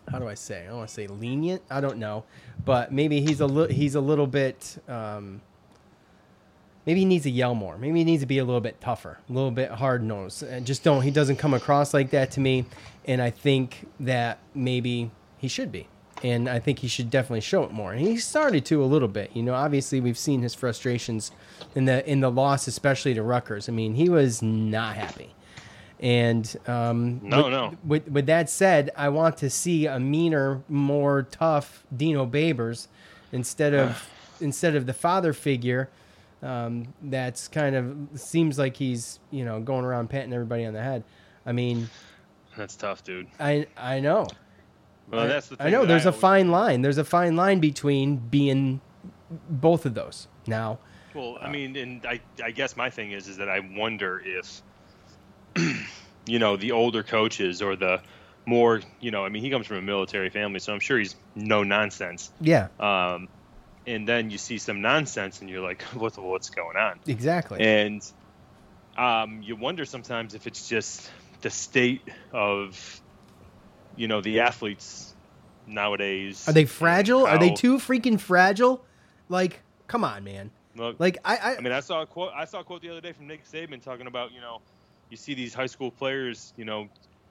how 0.09 0.19
do 0.19 0.27
I 0.27 0.35
say? 0.35 0.63
I 0.63 0.67
don't 0.67 0.77
want 0.77 0.89
to 0.89 0.93
say 0.93 1.07
lenient. 1.07 1.61
I 1.69 1.81
don't 1.81 1.97
know, 1.97 2.23
but 2.63 2.91
maybe 2.91 3.21
he's 3.21 3.41
a 3.41 3.47
little. 3.47 3.73
He's 3.73 3.95
a 3.95 4.01
little 4.01 4.27
bit. 4.27 4.77
Um, 4.87 5.41
maybe 6.85 7.01
he 7.01 7.05
needs 7.05 7.23
to 7.23 7.31
yell 7.31 7.55
more. 7.55 7.77
Maybe 7.77 7.99
he 7.99 8.05
needs 8.05 8.21
to 8.21 8.27
be 8.27 8.37
a 8.37 8.45
little 8.45 8.61
bit 8.61 8.79
tougher, 8.79 9.19
a 9.29 9.33
little 9.33 9.51
bit 9.51 9.71
hard 9.71 10.03
nosed. 10.03 10.43
And 10.43 10.65
just 10.65 10.83
don't. 10.83 11.01
He 11.01 11.11
doesn't 11.11 11.37
come 11.37 11.53
across 11.53 11.93
like 11.93 12.11
that 12.11 12.31
to 12.31 12.39
me, 12.39 12.65
and 13.05 13.21
I 13.21 13.31
think 13.31 13.87
that 13.99 14.39
maybe 14.53 15.11
he 15.37 15.47
should 15.47 15.71
be. 15.71 15.87
And 16.23 16.49
I 16.49 16.59
think 16.59 16.79
he 16.79 16.87
should 16.87 17.09
definitely 17.09 17.41
show 17.41 17.63
it 17.63 17.71
more. 17.71 17.91
And 17.91 18.01
he 18.01 18.17
started 18.17 18.65
to 18.65 18.83
a 18.83 18.85
little 18.85 19.07
bit. 19.07 19.31
You 19.35 19.43
know, 19.43 19.53
obviously 19.53 19.99
we've 19.99 20.17
seen 20.17 20.41
his 20.41 20.55
frustrations 20.55 21.31
in 21.75 21.85
the 21.85 22.07
in 22.09 22.21
the 22.21 22.31
loss, 22.31 22.67
especially 22.67 23.13
to 23.13 23.21
Rutgers. 23.21 23.69
I 23.69 23.71
mean, 23.71 23.93
he 23.93 24.09
was 24.09 24.41
not 24.41 24.95
happy. 24.95 25.35
And 25.99 26.55
um, 26.67 27.19
No, 27.23 27.43
with, 27.43 27.51
no. 27.51 27.77
With, 27.83 28.07
with 28.09 28.25
that 28.27 28.49
said, 28.49 28.91
I 28.95 29.09
want 29.09 29.37
to 29.37 29.49
see 29.49 29.87
a 29.87 29.99
meaner, 29.99 30.61
more 30.69 31.23
tough 31.23 31.83
Dino 31.95 32.25
Babers 32.25 32.87
instead 33.31 33.73
of 33.73 34.07
instead 34.41 34.75
of 34.75 34.85
the 34.85 34.93
father 34.93 35.33
figure. 35.33 35.89
Um, 36.43 36.93
that's 37.01 37.47
kind 37.47 37.75
of 37.75 38.19
seems 38.19 38.59
like 38.59 38.77
he's 38.77 39.19
you 39.31 39.43
know 39.43 39.59
going 39.59 39.85
around 39.85 40.09
patting 40.09 40.33
everybody 40.33 40.65
on 40.65 40.73
the 40.73 40.83
head. 40.83 41.03
I 41.45 41.51
mean, 41.51 41.89
That's 42.55 42.75
tough, 42.75 43.03
dude. 43.03 43.27
I 43.39 43.67
I 43.75 43.99
know. 43.99 44.27
Well, 45.09 45.21
I, 45.21 45.27
that's 45.27 45.47
the 45.49 45.55
I 45.59 45.69
know 45.69 45.85
there's 45.85 46.05
I 46.05 46.09
a 46.09 46.13
fine 46.13 46.51
line. 46.51 46.81
There's 46.81 46.97
a 46.97 47.05
fine 47.05 47.35
line 47.35 47.59
between 47.59 48.17
being 48.17 48.81
both 49.49 49.85
of 49.85 49.93
those. 49.93 50.27
Now, 50.47 50.79
Well, 51.13 51.37
I 51.41 51.49
mean, 51.49 51.75
and 51.75 52.05
I, 52.05 52.19
I 52.43 52.51
guess 52.51 52.75
my 52.77 52.89
thing 52.89 53.11
is, 53.11 53.27
is 53.27 53.37
that 53.37 53.49
I 53.49 53.59
wonder 53.59 54.21
if, 54.23 54.61
you 56.25 56.39
know, 56.39 56.57
the 56.57 56.71
older 56.71 57.03
coaches 57.03 57.61
or 57.61 57.75
the 57.75 58.01
more, 58.45 58.81
you 59.01 59.11
know, 59.11 59.25
I 59.25 59.29
mean, 59.29 59.43
he 59.43 59.49
comes 59.49 59.67
from 59.67 59.77
a 59.77 59.81
military 59.81 60.29
family, 60.29 60.59
so 60.59 60.73
I'm 60.73 60.79
sure 60.79 60.97
he's 60.97 61.15
no 61.35 61.63
nonsense. 61.63 62.31
yeah, 62.39 62.67
Um, 62.79 63.27
and 63.85 64.07
then 64.07 64.29
you 64.29 64.37
see 64.37 64.57
some 64.57 64.81
nonsense, 64.81 65.41
and 65.41 65.49
you're 65.49 65.61
like, 65.63 65.81
what, 65.93 66.13
the- 66.13 66.21
what's 66.21 66.49
going 66.49 66.77
on? 66.77 66.99
exactly. 67.07 67.59
And 67.61 68.01
um, 68.97 69.41
you 69.41 69.55
wonder 69.55 69.85
sometimes 69.85 70.33
if 70.33 70.47
it's 70.47 70.67
just 70.67 71.09
the 71.41 71.49
state 71.49 72.01
of, 72.31 73.01
you 73.97 74.07
know, 74.07 74.21
the 74.21 74.39
athletes 74.39 75.13
nowadays. 75.67 76.47
Are 76.47 76.53
they 76.53 76.65
fragile? 76.65 77.25
Are 77.25 77.37
they 77.37 77.53
too 77.53 77.77
freaking 77.77 78.19
fragile? 78.19 78.83
Like, 79.29 79.61
come 79.87 80.03
on, 80.03 80.23
man. 80.23 80.51
Look, 80.75 80.99
Like 80.99 81.17
I, 81.25 81.37
I, 81.37 81.55
I 81.57 81.59
mean, 81.59 81.73
I 81.73 81.79
saw 81.79 82.03
a 82.03 82.05
quote. 82.05 82.31
I 82.35 82.45
saw 82.45 82.59
a 82.59 82.63
quote 82.63 82.81
the 82.81 82.89
other 82.89 83.01
day 83.01 83.11
from 83.11 83.27
Nick 83.27 83.43
Saban 83.45 83.81
talking 83.81 84.07
about 84.07 84.31
you 84.31 84.39
know, 84.41 84.61
you 85.09 85.17
see 85.17 85.33
these 85.33 85.53
high 85.53 85.65
school 85.65 85.89
players, 85.89 86.53
you 86.55 86.65
know, 86.65 86.87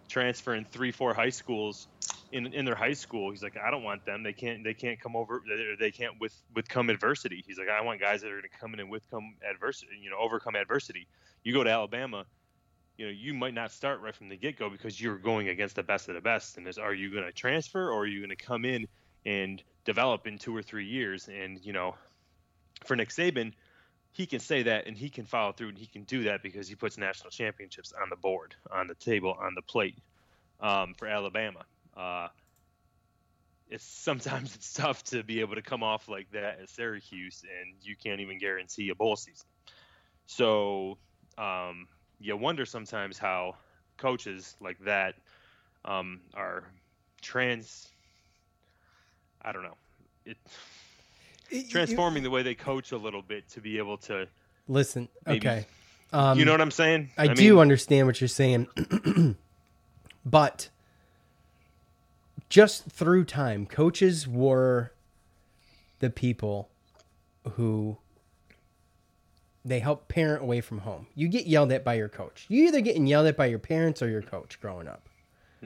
transferring 0.08 0.64
three, 0.64 0.90
four 0.90 1.14
high 1.14 1.30
schools 1.30 1.86
in 2.32 2.46
in 2.52 2.64
their 2.64 2.74
high 2.74 2.92
school. 2.92 3.30
He's 3.30 3.42
like, 3.42 3.56
I 3.56 3.70
don't 3.70 3.84
want 3.84 4.04
them. 4.04 4.24
They 4.24 4.32
can't. 4.32 4.64
They 4.64 4.74
can't 4.74 5.00
come 5.00 5.14
over. 5.14 5.42
They, 5.46 5.76
they 5.78 5.90
can't 5.92 6.20
with 6.20 6.34
with 6.54 6.68
come 6.68 6.90
adversity. 6.90 7.44
He's 7.46 7.58
like, 7.58 7.68
I 7.68 7.80
want 7.82 8.00
guys 8.00 8.22
that 8.22 8.28
are 8.28 8.38
going 8.38 8.42
to 8.42 8.58
come 8.60 8.74
in 8.74 8.80
and 8.80 8.90
with 8.90 9.08
come 9.10 9.36
adversity. 9.48 9.92
You 10.02 10.10
know, 10.10 10.18
overcome 10.18 10.56
adversity. 10.56 11.06
You 11.44 11.52
go 11.52 11.62
to 11.62 11.70
Alabama. 11.70 12.26
You 12.96 13.06
know, 13.06 13.12
you 13.12 13.34
might 13.34 13.54
not 13.54 13.72
start 13.72 14.00
right 14.00 14.14
from 14.14 14.28
the 14.28 14.36
get 14.36 14.58
go 14.58 14.70
because 14.70 15.00
you're 15.00 15.18
going 15.18 15.48
against 15.48 15.76
the 15.76 15.82
best 15.82 16.08
of 16.08 16.14
the 16.14 16.20
best. 16.20 16.56
And 16.56 16.66
is 16.66 16.78
are 16.78 16.94
you 16.94 17.10
going 17.12 17.24
to 17.24 17.32
transfer 17.32 17.90
or 17.90 18.00
are 18.00 18.06
you 18.06 18.20
going 18.20 18.36
to 18.36 18.36
come 18.36 18.64
in 18.64 18.86
and 19.24 19.62
develop 19.84 20.26
in 20.26 20.38
two 20.38 20.56
or 20.56 20.62
three 20.62 20.86
years? 20.86 21.28
And 21.28 21.64
you 21.64 21.72
know, 21.72 21.96
for 22.84 22.96
Nick 22.96 23.10
Saban, 23.10 23.52
he 24.12 24.24
can 24.24 24.40
say 24.40 24.62
that 24.62 24.86
and 24.86 24.96
he 24.96 25.10
can 25.10 25.26
follow 25.26 25.52
through 25.52 25.68
and 25.68 25.78
he 25.78 25.86
can 25.86 26.04
do 26.04 26.24
that 26.24 26.42
because 26.42 26.68
he 26.68 26.74
puts 26.74 26.96
national 26.96 27.30
championships 27.30 27.92
on 27.92 28.08
the 28.08 28.16
board, 28.16 28.54
on 28.70 28.86
the 28.86 28.94
table, 28.94 29.36
on 29.38 29.54
the 29.54 29.62
plate 29.62 29.98
um, 30.60 30.94
for 30.94 31.06
Alabama. 31.06 31.64
Uh, 31.94 32.28
it's 33.68 33.84
sometimes 34.04 34.54
it's 34.54 34.72
tough 34.72 35.02
to 35.04 35.22
be 35.22 35.40
able 35.40 35.56
to 35.56 35.62
come 35.62 35.82
off 35.82 36.08
like 36.08 36.30
that 36.32 36.60
at 36.62 36.70
Syracuse 36.70 37.42
and 37.60 37.74
you 37.82 37.94
can't 37.94 38.20
even 38.20 38.38
guarantee 38.38 38.88
a 38.88 38.94
bowl 38.94 39.16
season. 39.16 39.46
So 40.26 40.98
um, 41.36 41.86
you 42.20 42.36
wonder 42.36 42.64
sometimes 42.66 43.18
how 43.18 43.56
coaches 43.96 44.56
like 44.60 44.78
that 44.84 45.14
um, 45.84 46.20
are 46.34 46.64
trans. 47.22 47.88
I 49.42 49.52
don't 49.52 49.62
know. 49.62 49.76
It 50.24 50.36
transforming 51.70 52.22
the 52.24 52.30
way 52.30 52.42
they 52.42 52.54
coach 52.54 52.90
a 52.92 52.96
little 52.96 53.22
bit 53.22 53.48
to 53.50 53.60
be 53.60 53.78
able 53.78 53.96
to 53.98 54.26
listen. 54.68 55.08
maybe- 55.26 55.38
Okay. 55.46 55.66
Um, 56.12 56.38
you 56.38 56.44
know 56.44 56.52
what 56.52 56.60
I'm 56.60 56.70
saying? 56.70 57.10
I, 57.18 57.24
I 57.24 57.34
do 57.34 57.52
mean- 57.54 57.58
understand 57.60 58.06
what 58.06 58.20
you're 58.20 58.28
saying, 58.28 58.68
but 60.24 60.68
just 62.48 62.84
through 62.86 63.24
time, 63.24 63.66
coaches 63.66 64.26
were 64.26 64.92
the 65.98 66.10
people 66.10 66.68
who 67.54 67.98
they 69.66 69.80
help 69.80 70.06
parent 70.06 70.42
away 70.42 70.60
from 70.60 70.78
home. 70.78 71.08
You 71.14 71.28
get 71.28 71.46
yelled 71.46 71.72
at 71.72 71.84
by 71.84 71.94
your 71.94 72.08
coach. 72.08 72.46
You 72.48 72.66
either 72.68 72.80
getting 72.80 73.06
yelled 73.06 73.26
at 73.26 73.36
by 73.36 73.46
your 73.46 73.58
parents 73.58 74.00
or 74.00 74.08
your 74.08 74.22
coach 74.22 74.60
growing 74.60 74.86
up. 74.86 75.05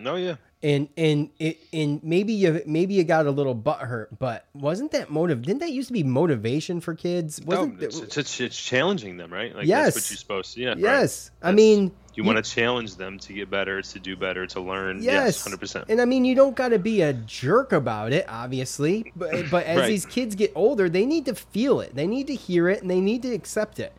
No, 0.02 0.16
yeah. 0.16 0.36
And 0.62 0.88
and 0.98 1.30
it 1.38 1.58
and 1.72 2.04
maybe 2.04 2.34
you 2.34 2.60
maybe 2.66 2.92
you 2.92 3.02
got 3.04 3.24
a 3.26 3.30
little 3.30 3.54
butt 3.54 3.80
hurt, 3.80 4.18
but 4.18 4.44
wasn't 4.52 4.92
that 4.92 5.08
motive? 5.10 5.40
Didn't 5.40 5.60
that 5.60 5.72
used 5.72 5.88
to 5.88 5.94
be 5.94 6.02
motivation 6.02 6.80
for 6.82 6.94
kids? 6.94 7.40
Wasn't 7.42 7.80
no, 7.80 7.86
it's, 7.86 7.98
it's, 7.98 8.40
it's, 8.40 8.62
challenging 8.62 9.16
them, 9.16 9.32
right? 9.32 9.56
Like 9.56 9.66
Yes. 9.66 9.94
that's 9.94 10.04
what 10.04 10.10
you're 10.10 10.16
supposed 10.18 10.54
to. 10.54 10.60
Yeah. 10.60 10.68
right. 10.70 10.78
yes. 10.78 11.30
I 11.42 11.52
mean, 11.52 11.92
You 12.14 12.24
want 12.24 12.44
to 12.44 12.50
challenge 12.50 12.96
them 12.96 13.18
to 13.20 13.32
get 13.32 13.48
better, 13.48 13.80
to 13.80 13.98
do 13.98 14.16
better, 14.16 14.46
to 14.48 14.60
learn. 14.60 15.02
Yes, 15.02 15.42
hundred 15.42 15.60
percent. 15.60 15.86
And 15.88 15.98
I 15.98 16.04
mean, 16.04 16.26
you 16.26 16.34
don't 16.34 16.54
got 16.54 16.68
to 16.68 16.78
be 16.78 17.00
a 17.00 17.14
jerk 17.14 17.72
about 17.72 18.12
it, 18.12 18.26
obviously. 18.28 19.10
But 19.16 19.50
but 19.50 19.64
as 19.64 19.78
Right. 19.78 19.86
these 19.88 20.04
kids 20.04 20.34
get 20.34 20.52
older, 20.54 20.90
they 20.90 21.06
need 21.06 21.24
to 21.24 21.34
feel 21.34 21.80
it. 21.80 21.94
They 21.94 22.06
need 22.06 22.26
to 22.26 22.34
hear 22.34 22.68
it, 22.68 22.82
and 22.82 22.90
they 22.90 23.00
need 23.00 23.22
to 23.22 23.32
accept 23.32 23.80
it. 23.80 23.94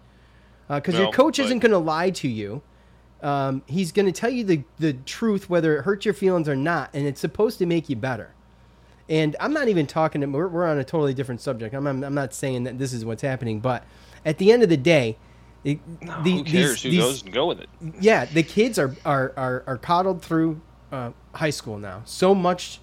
Uh, 0.70 0.76
because 0.80 0.94
your 0.94 1.12
coach 1.12 1.38
but- 1.38 1.48
isn't 1.48 1.60
going 1.60 1.72
to 1.72 1.80
lie 1.80 2.12
to 2.12 2.28
you. 2.28 2.62
Um, 3.22 3.62
he's 3.68 3.92
going 3.92 4.08
to 4.08 4.12
tell 4.12 4.30
you 4.32 4.44
the 4.44 4.64
the 4.80 4.94
truth, 4.94 5.50
whether 5.50 5.78
it 5.78 5.84
hurts 5.84 6.06
your 6.06 6.14
feelings 6.14 6.50
or 6.50 6.56
not, 6.56 6.90
and 6.94 7.06
it's 7.06 7.22
supposed 7.22 7.60
to 7.60 7.66
make 7.66 7.90
you 7.90 7.96
better. 7.96 8.34
And 9.10 9.36
I'm 9.40 9.54
not 9.54 9.68
even 9.68 9.86
talking. 9.88 10.30
We're, 10.32 10.48
we're 10.48 10.66
on 10.66 10.78
a 10.80 10.84
totally 10.84 11.14
different 11.14 11.42
subject. 11.42 11.76
I'm, 11.76 11.86
I'm 11.86 12.04
I'm 12.04 12.14
not 12.16 12.34
saying 12.34 12.64
that 12.64 12.80
this 12.80 12.94
is 12.94 13.04
what's 13.06 13.22
happening, 13.22 13.60
but 13.60 13.84
at 14.26 14.38
the 14.38 14.52
end 14.52 14.64
of 14.64 14.70
the 14.70 14.78
day, 14.78 15.18
it, 15.64 15.80
the- 16.24 16.32
Who 16.38 16.44
cares? 16.44 16.82
these- 16.82 16.84
Who 16.84 16.90
these- 16.92 17.00
goes 17.00 17.24
and 17.24 17.34
go 17.34 17.48
with 17.48 17.60
it? 17.60 17.70
yeah, 18.00 18.26
the 18.26 18.44
kids 18.44 18.80
are 18.80 18.96
are 19.06 19.34
are, 19.38 19.64
are 19.68 19.78
coddled 19.78 20.22
through 20.24 20.62
uh, 20.92 21.12
high 21.36 21.50
school 21.52 21.78
now 21.78 22.02
so 22.06 22.34
much 22.34 22.80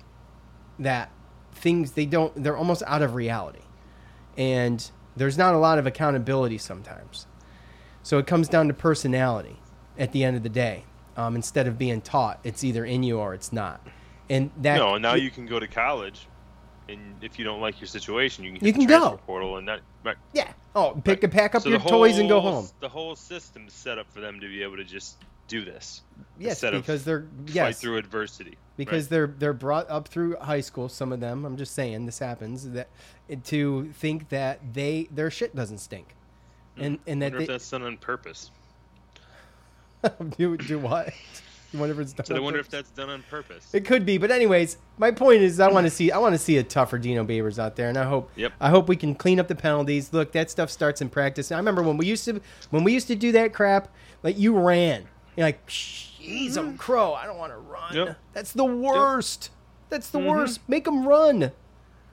that 0.79 1.11
things 1.53 1.93
they 1.93 2.07
don't 2.07 2.43
they're 2.45 2.57
almost 2.57 2.83
out 2.87 3.03
of 3.03 3.15
reality, 3.15 3.63
and 4.37 4.91
there's 5.17 5.37
not 5.37 5.55
a 5.55 5.59
lot 5.59 5.79
of 5.79 5.87
accountability 5.87 6.59
sometimes. 6.59 7.27
So 8.05 8.19
it 8.19 8.27
comes 8.29 8.49
down 8.49 8.69
to 8.69 8.75
personality 8.75 9.59
at 9.99 10.13
the 10.13 10.25
end 10.25 10.37
of 10.37 10.43
the 10.43 10.49
day. 10.49 10.85
Um, 11.17 11.35
instead 11.35 11.67
of 11.67 11.77
being 11.79 12.01
taught, 12.01 12.39
it's 12.45 12.63
either 12.63 12.85
in 12.85 13.03
you 13.03 13.19
or 13.19 13.35
it's 13.35 13.53
not. 13.53 13.85
And 14.31 14.51
that 14.59 14.77
no, 14.77 14.95
and 14.95 15.03
now 15.03 15.15
you 15.15 15.31
can 15.31 15.47
go 15.47 15.59
to 15.59 15.67
college, 15.67 16.29
and 16.89 17.01
if 17.23 17.39
you 17.39 17.45
don't 17.45 17.61
like 17.61 17.81
your 17.81 17.89
situation, 17.89 18.45
you 18.45 18.53
can 18.53 18.65
You 18.65 18.73
the 18.73 18.79
can 18.79 18.87
go. 18.87 19.21
portal, 19.27 19.57
and 19.57 19.67
that 19.67 19.81
right. 20.05 20.17
yeah. 20.33 20.53
Oh, 20.77 21.01
pick 21.03 21.25
a 21.25 21.29
pack 21.29 21.55
up 21.57 21.63
So 21.63 21.71
your 21.71 21.79
the 21.81 21.89
toys 21.89 22.19
and 22.19 22.29
go 22.29 22.41
home. 22.41 22.69
The 22.81 22.89
whole 22.89 23.17
system's 23.17 23.73
set 23.73 23.99
up 23.99 24.07
for 24.13 24.21
them 24.21 24.39
to 24.39 24.47
be 24.47 24.63
able 24.63 24.77
to 24.77 24.85
just 24.85 25.17
do 25.49 25.65
this. 25.65 26.03
Yes, 26.39 26.61
because 26.61 27.05
they're 27.05 27.23
fight 27.47 27.55
yes 27.55 27.81
through 27.81 27.97
adversity. 27.97 28.57
because 28.77 29.05
right? 29.07 29.11
they're 29.11 29.27
they're 29.27 29.53
brought 29.55 29.91
up 29.91 30.07
through 30.07 30.37
high 30.37 30.61
school. 30.61 30.89
Some 30.89 31.11
of 31.11 31.19
them, 31.19 31.45
I'm 31.45 31.57
just 31.57 31.75
saying, 31.75 32.07
this 32.07 32.21
happens 32.21 32.71
that 32.73 32.89
to 33.47 33.91
think 33.95 34.29
that 34.29 34.61
they 34.73 35.09
their 35.11 35.31
shit 35.33 35.57
doesn't 35.57 35.79
stink, 35.79 36.15
and 36.77 36.99
and 37.09 37.21
that 37.23 37.33
Hmm. 37.33 37.37
wonder 37.39 37.41
if 37.41 37.47
they 37.49 37.55
that's 37.55 37.71
done 37.71 37.83
on 37.83 37.97
purpose. 37.97 38.53
do 40.37 40.57
do 40.57 40.79
what? 40.79 41.13
You 41.73 41.79
wonder 41.81 41.95
if 41.95 42.01
it's 42.01 42.13
done. 42.15 42.25
So 42.25 42.35
I 42.35 42.39
on 42.39 42.45
wonder 42.45 42.61
if 42.61 42.71
that's 42.71 42.91
done 42.91 43.11
on 43.11 43.23
purpose. 43.29 43.69
It 43.75 43.85
could 43.85 44.07
be, 44.07 44.17
but 44.17 44.31
anyways, 44.31 44.79
my 44.97 45.11
point 45.11 45.43
is, 45.43 45.61
I 45.61 45.69
want 45.71 45.85
to 45.87 45.91
see, 45.91 46.11
I 46.11 46.17
want 46.17 46.33
to 46.35 46.39
see 46.39 46.57
a 46.57 46.63
tougher 46.63 46.97
Dino 46.97 47.25
Babers 47.25 47.59
out 47.59 47.77
there, 47.77 47.91
and 47.91 47.99
I 47.99 48.05
hope, 48.05 48.31
Yep. 48.37 48.55
I 48.59 48.71
hope 48.71 48.89
we 48.89 48.97
can 48.97 49.15
clean 49.15 49.39
up 49.39 49.49
the 49.49 49.55
penalties. 49.55 50.11
Look, 50.15 50.33
that 50.33 50.51
stuff 50.51 50.71
starts 50.71 51.03
in 51.03 51.11
practice. 51.11 51.53
I 51.53 51.59
remember 51.59 51.83
when 51.83 51.99
we 51.99 52.07
used 52.07 52.25
to, 52.25 52.41
when 52.71 52.85
we 52.85 52.95
used 52.95 53.07
to 53.09 53.15
do 53.15 53.33
that 53.33 53.53
crap, 53.53 53.89
like 54.23 54.39
you 54.39 54.59
ran, 54.59 55.05
you're 55.37 55.47
like, 55.47 55.67
jeez, 55.67 56.57
I'm 56.57 56.79
crow, 56.79 57.13
I 57.13 57.27
don't 57.27 57.37
want 57.37 57.53
to 57.53 57.59
run. 57.59 57.95
Yep. 57.95 58.17
That's 58.33 58.53
the 58.55 58.65
worst. 58.65 59.51
That's 59.91 60.09
the 60.09 60.21
Mhm. 60.21 60.27
worst. 60.27 60.61
Make 60.69 60.85
them 60.87 61.07
run. 61.07 61.53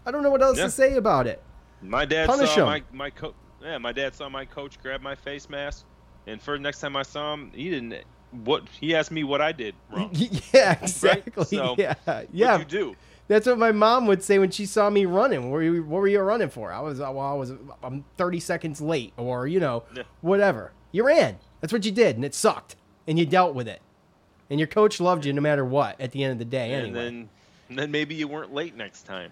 I 0.06 0.12
don't 0.12 0.22
know 0.22 0.32
what 0.32 0.42
else 0.42 0.58
Yeah. 0.58 0.66
to 0.66 0.72
say 0.72 0.96
about 0.98 1.28
it. 1.28 1.42
My 1.82 2.04
dad 2.04 2.28
Punish 2.28 2.50
saw 2.52 2.62
'em. 2.62 2.66
my 2.66 2.84
my 2.92 3.10
coach. 3.10 3.36
Yeah, 3.62 3.78
my 3.78 3.94
dad 3.94 4.14
saw 4.16 4.28
my 4.28 4.44
coach 4.44 4.82
grab 4.84 5.02
my 5.02 5.16
face 5.16 5.50
mask, 5.50 5.86
and 6.28 6.42
for 6.42 6.58
the 6.58 6.60
next 6.64 6.80
time 6.80 6.96
I 6.96 7.04
saw 7.04 7.34
him, 7.34 7.52
he 7.54 7.70
didn't. 7.70 7.96
What 8.44 8.64
he 8.82 8.96
asked 8.96 9.12
me 9.12 9.24
what 9.24 9.40
I 9.42 9.52
did 9.54 9.76
wrong. 9.90 10.10
yeah, 10.54 10.78
exactly. 10.82 11.46
So, 11.46 11.76
yeah, 11.78 11.94
yeah. 12.34 12.60
You 12.60 12.66
do? 12.66 12.96
That's 13.28 13.48
what 13.48 13.58
my 13.58 13.72
mom 13.72 14.06
would 14.08 14.22
say 14.22 14.38
when 14.40 14.52
she 14.52 14.66
saw 14.66 14.90
me 14.90 15.06
running. 15.06 15.44
What 15.44 15.52
were 15.52 15.64
you, 15.64 15.84
what 15.84 16.00
were 16.02 16.08
you 16.08 16.20
running 16.20 16.50
for? 16.50 16.72
I 16.72 16.80
was 16.82 17.00
well, 17.00 17.20
I 17.20 17.34
was 17.34 17.54
I'm 17.82 18.04
30 18.18 18.40
seconds 18.40 18.82
late, 18.82 19.14
or 19.18 19.48
you 19.48 19.60
know, 19.60 19.84
Yeah. 19.96 20.04
whatever. 20.22 20.74
You 20.92 21.06
ran. 21.06 21.38
That's 21.62 21.72
what 21.74 21.86
you 21.86 21.92
did, 21.92 22.16
and 22.18 22.26
it 22.26 22.36
sucked, 22.36 22.76
and 23.08 23.18
you 23.18 23.26
dealt 23.26 23.56
with 23.56 23.68
it. 23.68 23.82
And 24.50 24.60
your 24.60 24.68
coach 24.68 25.00
loved 25.00 25.26
you 25.26 25.34
no 25.34 25.42
matter 25.42 25.66
what. 25.66 26.00
At 26.00 26.12
the 26.12 26.24
end 26.24 26.34
of 26.34 26.40
the 26.40 26.46
day, 26.46 26.74
And 26.74 26.88
anyway. 26.88 27.04
then, 27.06 27.30
and 27.70 27.80
then 27.80 27.90
maybe 27.92 28.14
you 28.16 28.28
weren't 28.28 28.54
late 28.54 28.76
next 28.76 29.04
time. 29.04 29.32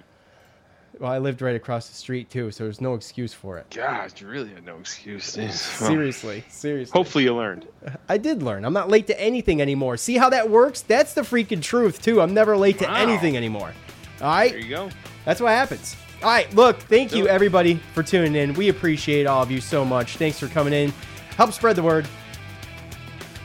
Well, 0.99 1.11
I 1.11 1.17
lived 1.17 1.41
right 1.41 1.55
across 1.55 1.89
the 1.89 1.95
street 1.95 2.29
too, 2.29 2.51
so 2.51 2.63
there's 2.63 2.81
no 2.81 2.93
excuse 2.93 3.33
for 3.33 3.57
it. 3.57 3.69
God, 3.69 4.19
you 4.19 4.27
really 4.27 4.53
had 4.53 4.65
no 4.65 4.77
excuse. 4.77 5.25
Seriously, 5.25 6.43
seriously. 6.49 6.91
Hopefully 6.93 7.23
you 7.23 7.35
learned. 7.35 7.67
I 8.07 8.17
did 8.17 8.43
learn. 8.43 8.65
I'm 8.65 8.73
not 8.73 8.89
late 8.89 9.07
to 9.07 9.19
anything 9.19 9.61
anymore. 9.61 9.97
See 9.97 10.17
how 10.17 10.29
that 10.29 10.49
works? 10.49 10.81
That's 10.81 11.13
the 11.13 11.21
freaking 11.21 11.61
truth 11.61 12.01
too. 12.01 12.21
I'm 12.21 12.33
never 12.33 12.55
late 12.55 12.79
to 12.79 12.89
anything 12.89 13.35
anymore. 13.35 13.73
All 14.21 14.27
right. 14.27 14.51
There 14.51 14.59
you 14.59 14.69
go. 14.69 14.89
That's 15.25 15.41
what 15.41 15.49
happens. 15.49 15.95
All 16.21 16.29
right, 16.29 16.53
look, 16.55 16.79
thank 16.79 17.11
Do 17.11 17.17
you 17.17 17.27
everybody 17.27 17.75
for 17.93 18.01
tuning 18.01 18.35
in. 18.35 18.53
We 18.53 18.69
appreciate 18.69 19.27
all 19.27 19.43
of 19.43 19.51
you 19.51 19.59
so 19.59 19.83
much. 19.83 20.15
Thanks 20.15 20.39
for 20.39 20.47
coming 20.47 20.71
in. 20.71 20.93
Help 21.35 21.51
spread 21.51 21.75
the 21.75 21.83
word. 21.83 22.07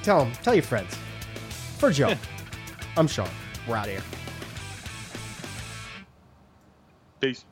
Tell 0.04 0.24
them, 0.24 0.32
tell 0.44 0.54
your 0.54 0.62
friends. 0.62 0.96
For 1.78 1.90
Joe, 1.90 2.14
I'm 2.96 3.08
Sean. 3.08 3.28
We're 3.66 3.76
out 3.76 3.86
of 3.86 3.92
here. 3.92 4.17
Peace. 7.20 7.47